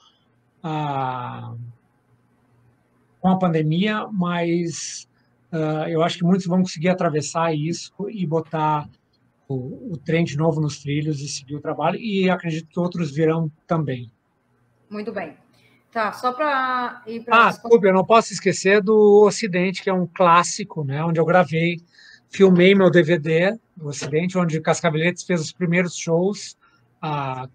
a, 0.62 1.54
com 3.20 3.28
a 3.28 3.38
pandemia, 3.38 4.06
mas 4.12 5.08
uh, 5.52 5.88
eu 5.88 6.02
acho 6.02 6.18
que 6.18 6.24
muitos 6.24 6.46
vão 6.46 6.60
conseguir 6.60 6.90
atravessar 6.90 7.54
isso 7.54 7.92
e 8.10 8.26
botar 8.26 8.88
o, 9.48 9.92
o 9.92 9.96
trem 9.96 10.24
de 10.24 10.36
novo 10.36 10.60
nos 10.60 10.80
trilhos 10.80 11.20
e 11.20 11.28
seguir 11.28 11.56
o 11.56 11.60
trabalho, 11.60 11.98
e 11.98 12.28
acredito 12.28 12.68
que 12.68 12.78
outros 12.78 13.10
virão 13.10 13.50
também. 13.66 14.12
Muito 14.88 15.12
bem. 15.12 15.36
Tá, 15.90 16.12
só 16.12 16.32
para 16.32 17.02
ir 17.06 17.24
para. 17.24 17.46
Ah, 17.46 17.50
desculpa, 17.50 17.86
eu 17.86 17.92
não 17.92 18.04
posso 18.04 18.32
esquecer 18.32 18.80
do 18.80 19.24
Ocidente, 19.26 19.82
que 19.82 19.90
é 19.90 19.92
um 19.92 20.06
clássico, 20.06 20.84
né? 20.84 21.02
Onde 21.04 21.18
eu 21.18 21.24
gravei, 21.24 21.78
filmei 22.30 22.74
meu 22.74 22.90
DVD, 22.90 23.58
o 23.78 23.88
Ocidente, 23.88 24.38
onde 24.38 24.60
Cascaveletes 24.60 25.24
fez 25.24 25.40
os 25.40 25.52
primeiros 25.52 25.96
shows 25.96 26.56
há 27.02 27.48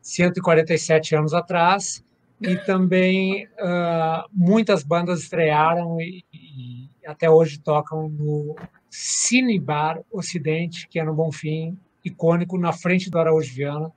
147 0.00 1.16
anos 1.16 1.34
atrás. 1.34 2.04
E 2.40 2.56
também 2.56 3.46
uh, 3.46 4.28
muitas 4.30 4.82
bandas 4.82 5.20
estrearam 5.20 5.98
e, 6.00 6.24
e, 6.32 6.90
até 7.06 7.30
hoje 7.30 7.58
tocam 7.58 8.08
no 8.08 8.54
Cine 8.90 9.58
Bar 9.58 10.00
Ocidente, 10.10 10.86
que 10.88 10.98
é 10.98 11.04
no 11.04 11.14
Bonfim, 11.14 11.78
icônico, 12.04 12.58
na 12.58 12.72
frente 12.72 13.08
do 13.08 13.18
Araújo 13.18 13.54
Viana, 13.54 13.90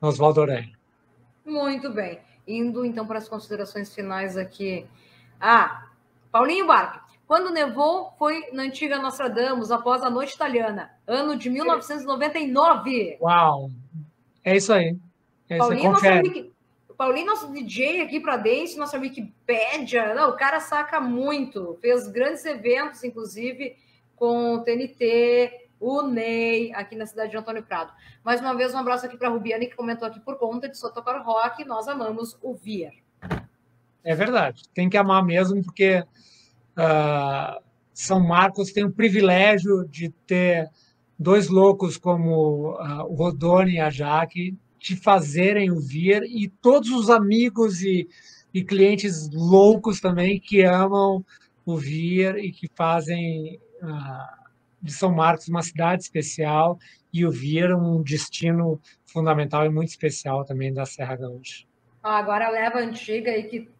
no 0.00 0.08
Oswaldo 0.08 0.42
Aranha. 0.42 0.72
Muito 1.46 1.90
bem. 1.92 2.18
Indo 2.46 2.84
então 2.84 3.06
para 3.06 3.18
as 3.18 3.28
considerações 3.28 3.94
finais 3.94 4.36
aqui. 4.36 4.86
Ah, 5.40 5.88
Paulinho 6.30 6.66
Barque. 6.66 7.11
Quando 7.26 7.50
nevou, 7.50 8.12
foi 8.18 8.50
na 8.52 8.64
antiga 8.64 8.98
Nostradamus, 8.98 9.70
após 9.70 10.02
a 10.02 10.10
noite 10.10 10.34
italiana, 10.34 10.90
ano 11.06 11.36
de 11.36 11.48
1999. 11.48 13.18
Uau! 13.20 13.70
É 14.44 14.56
isso 14.56 14.72
aí. 14.72 14.96
É 15.48 15.56
Paulinho, 15.56 15.92
isso 15.96 16.06
aí. 16.06 16.22
Nosso, 16.22 16.52
Paulinho, 16.96 17.26
nosso 17.26 17.52
DJ 17.52 18.02
aqui 18.02 18.20
para 18.20 18.36
Dance, 18.36 18.76
nossa 18.76 18.98
Wikipédia. 18.98 20.14
Não, 20.14 20.30
o 20.30 20.36
cara 20.36 20.60
saca 20.60 21.00
muito. 21.00 21.78
Fez 21.80 22.08
grandes 22.08 22.44
eventos, 22.44 23.02
inclusive, 23.04 23.76
com 24.16 24.54
o 24.54 24.60
TNT, 24.62 25.68
o 25.80 26.02
Ney, 26.02 26.72
aqui 26.74 26.94
na 26.94 27.06
cidade 27.06 27.32
de 27.32 27.36
Antônio 27.36 27.62
Prado. 27.62 27.92
Mais 28.22 28.40
uma 28.40 28.54
vez, 28.54 28.72
um 28.72 28.78
abraço 28.78 29.04
aqui 29.04 29.16
para 29.16 29.28
a 29.28 29.30
Rubiane, 29.32 29.66
que 29.66 29.74
comentou 29.74 30.06
aqui 30.06 30.20
por 30.20 30.38
conta 30.38 30.68
de 30.68 30.78
Sotocar 30.78 31.24
Rock, 31.24 31.64
nós 31.64 31.88
amamos 31.88 32.38
o 32.40 32.54
Vier. 32.54 32.94
É 34.04 34.14
verdade, 34.14 34.62
tem 34.72 34.88
que 34.88 34.96
amar 34.96 35.24
mesmo, 35.24 35.62
porque 35.64 36.04
uh, 36.76 37.62
São 37.92 38.20
Marcos 38.20 38.72
tem 38.72 38.84
o 38.84 38.92
privilégio 38.92 39.86
de 39.88 40.10
ter 40.26 40.68
dois 41.18 41.48
loucos 41.48 41.96
como 41.96 42.72
uh, 42.72 43.04
o 43.08 43.14
Rodoni 43.14 43.74
e 43.74 43.80
a 43.80 43.90
Jaque, 43.90 44.56
de 44.78 44.96
fazerem 44.96 45.70
o 45.70 45.80
Vier, 45.80 46.22
e 46.24 46.48
todos 46.48 46.90
os 46.90 47.08
amigos 47.08 47.82
e, 47.82 48.08
e 48.52 48.64
clientes 48.64 49.30
loucos 49.32 50.00
também 50.00 50.40
que 50.40 50.62
amam 50.62 51.24
o 51.64 51.76
Vier 51.76 52.36
e 52.36 52.50
que 52.50 52.68
fazem... 52.74 53.60
Uh, 53.82 54.42
de 54.82 54.92
São 54.92 55.12
Marcos 55.14 55.46
uma 55.48 55.62
cidade 55.62 56.02
especial 56.02 56.78
e 57.12 57.24
o 57.24 57.30
Vira 57.30 57.76
um 57.76 58.02
destino 58.02 58.80
fundamental 59.06 59.64
e 59.64 59.70
muito 59.70 59.90
especial 59.90 60.44
também 60.44 60.72
da 60.72 60.84
Serra 60.84 61.16
Gaúcha. 61.16 61.64
agora 62.02 62.46
a 62.46 62.50
leva 62.50 62.80
antiga 62.80 63.30
aí 63.30 63.44
que 63.44 63.70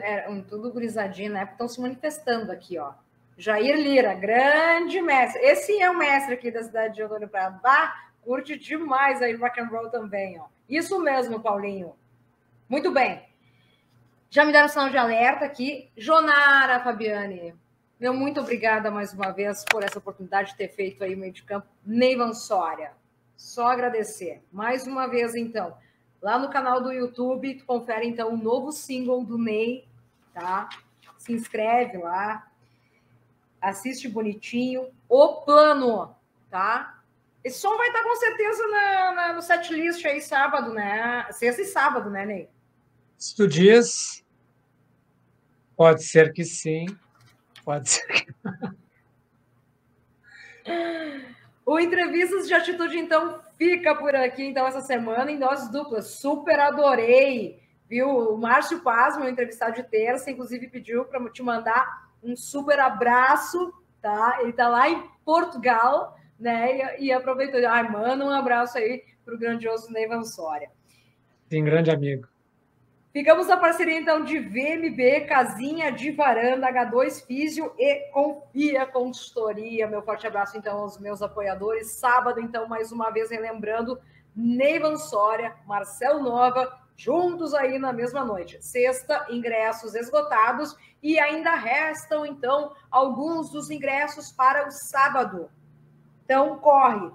é 0.00 0.42
tudo 0.48 0.72
grisadinho, 0.72 1.32
né? 1.32 1.48
Estão 1.50 1.68
se 1.68 1.80
manifestando 1.80 2.50
aqui, 2.52 2.78
ó. 2.78 2.92
Jair 3.36 3.76
Lira, 3.76 4.14
grande 4.14 5.00
mestre. 5.00 5.42
Esse 5.42 5.80
é 5.80 5.90
o 5.90 5.96
mestre 5.96 6.34
aqui 6.34 6.50
da 6.50 6.62
cidade 6.62 6.94
de 6.94 7.02
Antônio 7.02 7.28
Prado. 7.28 7.60
Curte 8.22 8.56
demais 8.56 9.20
aí 9.20 9.34
rock 9.34 9.60
and 9.60 9.66
roll 9.66 9.88
também, 9.88 10.38
ó. 10.38 10.44
Isso 10.68 11.00
mesmo, 11.00 11.40
Paulinho. 11.40 11.94
Muito 12.68 12.90
bem. 12.90 13.22
Já 14.30 14.44
me 14.44 14.52
deram 14.52 14.68
sinal 14.68 14.88
de 14.88 14.96
alerta 14.96 15.44
aqui. 15.44 15.90
Jonara 15.96 16.80
Fabiane, 16.80 17.54
meu 17.98 18.14
muito 18.14 18.40
obrigada 18.40 18.90
mais 18.90 19.12
uma 19.12 19.30
vez 19.30 19.64
por 19.70 19.82
essa 19.82 19.98
oportunidade 19.98 20.52
de 20.52 20.56
ter 20.56 20.68
feito 20.68 21.04
aí 21.04 21.14
o 21.14 21.18
meio 21.18 21.32
de 21.32 21.42
campo. 21.42 21.66
Neivan 21.84 22.32
Soria. 22.32 22.92
Só 23.36 23.66
agradecer. 23.66 24.42
Mais 24.52 24.86
uma 24.86 25.06
vez, 25.06 25.34
então, 25.34 25.76
lá 26.22 26.38
no 26.38 26.48
canal 26.48 26.80
do 26.80 26.92
YouTube, 26.92 27.56
tu 27.56 27.64
confere 27.66 28.06
então 28.06 28.30
o 28.30 28.34
um 28.34 28.42
novo 28.42 28.70
single 28.70 29.24
do 29.24 29.36
Ney, 29.36 29.86
tá? 30.32 30.68
Se 31.18 31.32
inscreve 31.32 31.98
lá, 31.98 32.48
assiste 33.60 34.08
bonitinho. 34.08 34.88
O 35.08 35.42
plano, 35.42 36.14
tá? 36.48 37.02
Esse 37.42 37.58
som 37.58 37.76
vai 37.76 37.88
estar 37.88 38.04
com 38.04 38.14
certeza 38.14 38.68
na, 38.68 39.12
na, 39.12 39.32
no 39.32 39.42
setlist 39.42 40.04
aí 40.06 40.20
sábado, 40.20 40.72
né? 40.72 41.26
Sexta 41.32 41.62
e 41.62 41.64
sábado, 41.64 42.08
né, 42.08 42.24
Ney? 42.24 42.48
Se 43.18 43.34
tu 43.34 43.48
diz, 43.48 44.24
pode 45.76 46.04
ser 46.04 46.32
que 46.32 46.44
sim. 46.44 46.86
Pode 47.64 47.90
ser. 47.90 48.34
O 51.72 51.80
Entrevistas 51.80 52.46
de 52.46 52.52
Atitude, 52.52 52.98
então, 52.98 53.40
fica 53.56 53.94
por 53.94 54.14
aqui, 54.14 54.44
então, 54.44 54.66
essa 54.66 54.82
semana, 54.82 55.32
em 55.32 55.38
doses 55.38 55.70
duplas. 55.70 56.06
Super 56.08 56.60
adorei, 56.60 57.62
viu? 57.88 58.10
O 58.10 58.36
Márcio 58.36 58.80
Paz, 58.80 59.16
meu 59.16 59.26
entrevistado 59.26 59.76
de 59.76 59.82
terça, 59.82 60.30
inclusive 60.30 60.68
pediu 60.68 61.06
para 61.06 61.26
te 61.30 61.42
mandar 61.42 62.10
um 62.22 62.36
super 62.36 62.78
abraço, 62.78 63.72
tá? 64.02 64.36
Ele 64.42 64.52
tá 64.52 64.68
lá 64.68 64.90
em 64.90 65.02
Portugal, 65.24 66.14
né? 66.38 66.98
E, 66.98 67.06
e 67.06 67.12
aproveitou, 67.12 67.66
ai, 67.66 67.88
manda 67.88 68.22
um 68.22 68.28
abraço 68.30 68.76
aí 68.76 69.02
para 69.24 69.34
o 69.34 69.38
grandioso 69.38 69.90
Neivan 69.90 70.24
Soria. 70.24 70.68
Sim, 71.48 71.64
grande 71.64 71.90
amigo. 71.90 72.28
Ficamos 73.12 73.46
na 73.46 73.58
parceria, 73.58 74.00
então, 74.00 74.24
de 74.24 74.38
VMB, 74.38 75.26
Casinha 75.28 75.92
de 75.92 76.10
Varanda, 76.12 76.66
H2 76.72 77.26
Físio 77.26 77.70
e 77.78 78.10
Confia 78.10 78.86
Consultoria. 78.86 79.86
Meu 79.86 80.00
forte 80.00 80.26
abraço, 80.26 80.56
então, 80.56 80.78
aos 80.78 80.98
meus 80.98 81.20
apoiadores. 81.20 81.90
Sábado, 81.90 82.40
então, 82.40 82.66
mais 82.66 82.90
uma 82.90 83.10
vez, 83.10 83.30
relembrando, 83.30 84.00
Neivan 84.34 84.96
Soria, 84.96 85.54
Marcel 85.66 86.22
Nova, 86.22 86.80
juntos 86.96 87.52
aí 87.52 87.78
na 87.78 87.92
mesma 87.92 88.24
noite. 88.24 88.64
Sexta, 88.64 89.26
ingressos 89.28 89.94
esgotados 89.94 90.74
e 91.02 91.20
ainda 91.20 91.54
restam, 91.54 92.24
então, 92.24 92.72
alguns 92.90 93.50
dos 93.50 93.70
ingressos 93.70 94.32
para 94.32 94.66
o 94.66 94.70
sábado. 94.70 95.50
Então, 96.24 96.58
corre. 96.60 97.10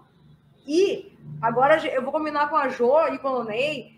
E 0.67 1.17
agora 1.41 1.83
eu 1.87 2.03
vou 2.03 2.11
combinar 2.11 2.51
com 2.51 2.55
a 2.55 2.67
Jo 2.67 3.07
e 3.11 3.17
com 3.17 3.29
o 3.29 3.43
Ney 3.43 3.96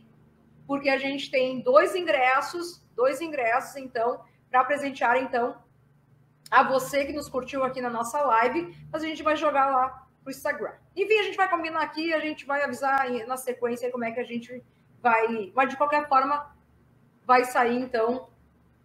porque 0.69 0.87
a 0.87 0.99
gente 0.99 1.31
tem 1.31 1.61
dois 1.61 1.95
ingressos, 1.95 2.79
dois 2.95 3.19
ingressos, 3.21 3.75
então, 3.75 4.23
para 4.51 4.63
presentear, 4.63 5.17
então, 5.17 5.57
a 6.51 6.61
você 6.61 7.05
que 7.05 7.11
nos 7.11 7.27
curtiu 7.27 7.63
aqui 7.63 7.81
na 7.81 7.89
nossa 7.89 8.21
live, 8.21 8.77
mas 8.91 9.01
a 9.01 9.07
gente 9.07 9.23
vai 9.23 9.35
jogar 9.35 9.65
lá 9.65 10.07
pro 10.21 10.29
Instagram. 10.29 10.73
Enfim, 10.95 11.17
a 11.17 11.23
gente 11.23 11.37
vai 11.37 11.49
combinar 11.49 11.81
aqui, 11.81 12.13
a 12.13 12.19
gente 12.19 12.45
vai 12.45 12.61
avisar 12.61 13.09
na 13.25 13.35
sequência 13.35 13.91
como 13.91 14.03
é 14.03 14.11
que 14.11 14.19
a 14.19 14.23
gente 14.23 14.63
vai. 15.01 15.51
Mas 15.55 15.69
de 15.71 15.75
qualquer 15.75 16.07
forma, 16.07 16.55
vai 17.25 17.45
sair 17.45 17.75
então 17.75 18.29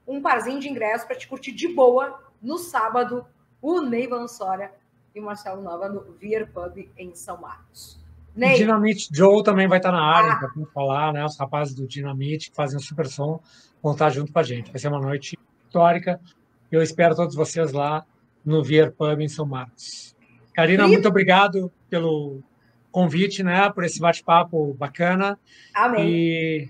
um 0.07 0.23
parzinho 0.23 0.61
de 0.61 0.71
ingressos 0.71 1.07
para 1.07 1.17
te 1.17 1.29
curtir 1.29 1.53
de 1.53 1.69
boa 1.69 2.19
no 2.41 2.57
sábado, 2.57 3.27
o 3.61 3.83
Neivan 3.83 4.27
Soria 4.27 4.73
e 5.15 5.21
o 5.21 5.23
Marcelo 5.23 5.61
Nova 5.61 5.87
no 5.91 6.01
Vier 6.15 6.51
Pub 6.51 6.79
em 6.97 7.15
São 7.15 7.37
Marcos. 7.43 8.03
Ney. 8.35 8.57
Dinamite 8.57 9.09
Joe 9.13 9.43
também 9.45 9.69
vai 9.69 9.79
estar 9.79 9.93
na 9.93 10.03
área 10.03 10.33
ah. 10.33 10.37
para 10.37 10.67
falar, 10.73 11.13
né? 11.13 11.25
Os 11.25 11.39
rapazes 11.39 11.75
do 11.75 11.87
Dinamite 11.87 12.51
que 12.51 12.57
fazem 12.57 12.77
um 12.77 12.81
super 12.81 13.07
som 13.07 13.41
vão 13.83 13.93
estar 13.93 14.11
junto 14.11 14.33
com 14.33 14.39
a 14.39 14.43
gente. 14.43 14.73
Vai 14.73 14.81
ser 14.81 14.89
uma 14.89 15.01
noite 15.01 15.39
histórica. 15.67 16.21
Eu 16.71 16.83
espero 16.83 17.15
todos 17.15 17.35
vocês 17.35 17.73
lá 17.73 18.05
no 18.45 18.63
Vier 18.63 18.91
Pub 18.93 19.21
em 19.21 19.29
São 19.29 19.47
Marcos. 19.47 20.17
Karina, 20.53 20.87
muito 20.87 21.09
obrigado 21.09 21.71
pelo 21.89 22.43
convite, 22.91 23.43
né? 23.43 23.71
Por 23.71 23.85
esse 23.85 24.01
bate-papo 24.01 24.75
bacana. 24.75 25.39
Amém. 25.75 26.09
E 26.09 26.69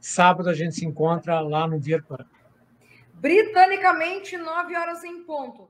sábado 0.00 0.48
a 0.48 0.54
gente 0.54 0.74
se 0.74 0.84
encontra 0.84 1.40
lá 1.40 1.66
no 1.66 1.78
Vier 1.78 2.02
Pub. 2.02 2.24
Britanicamente, 3.14 4.36
nove 4.36 4.76
horas 4.76 5.02
em 5.02 5.22
ponto. 5.24 5.68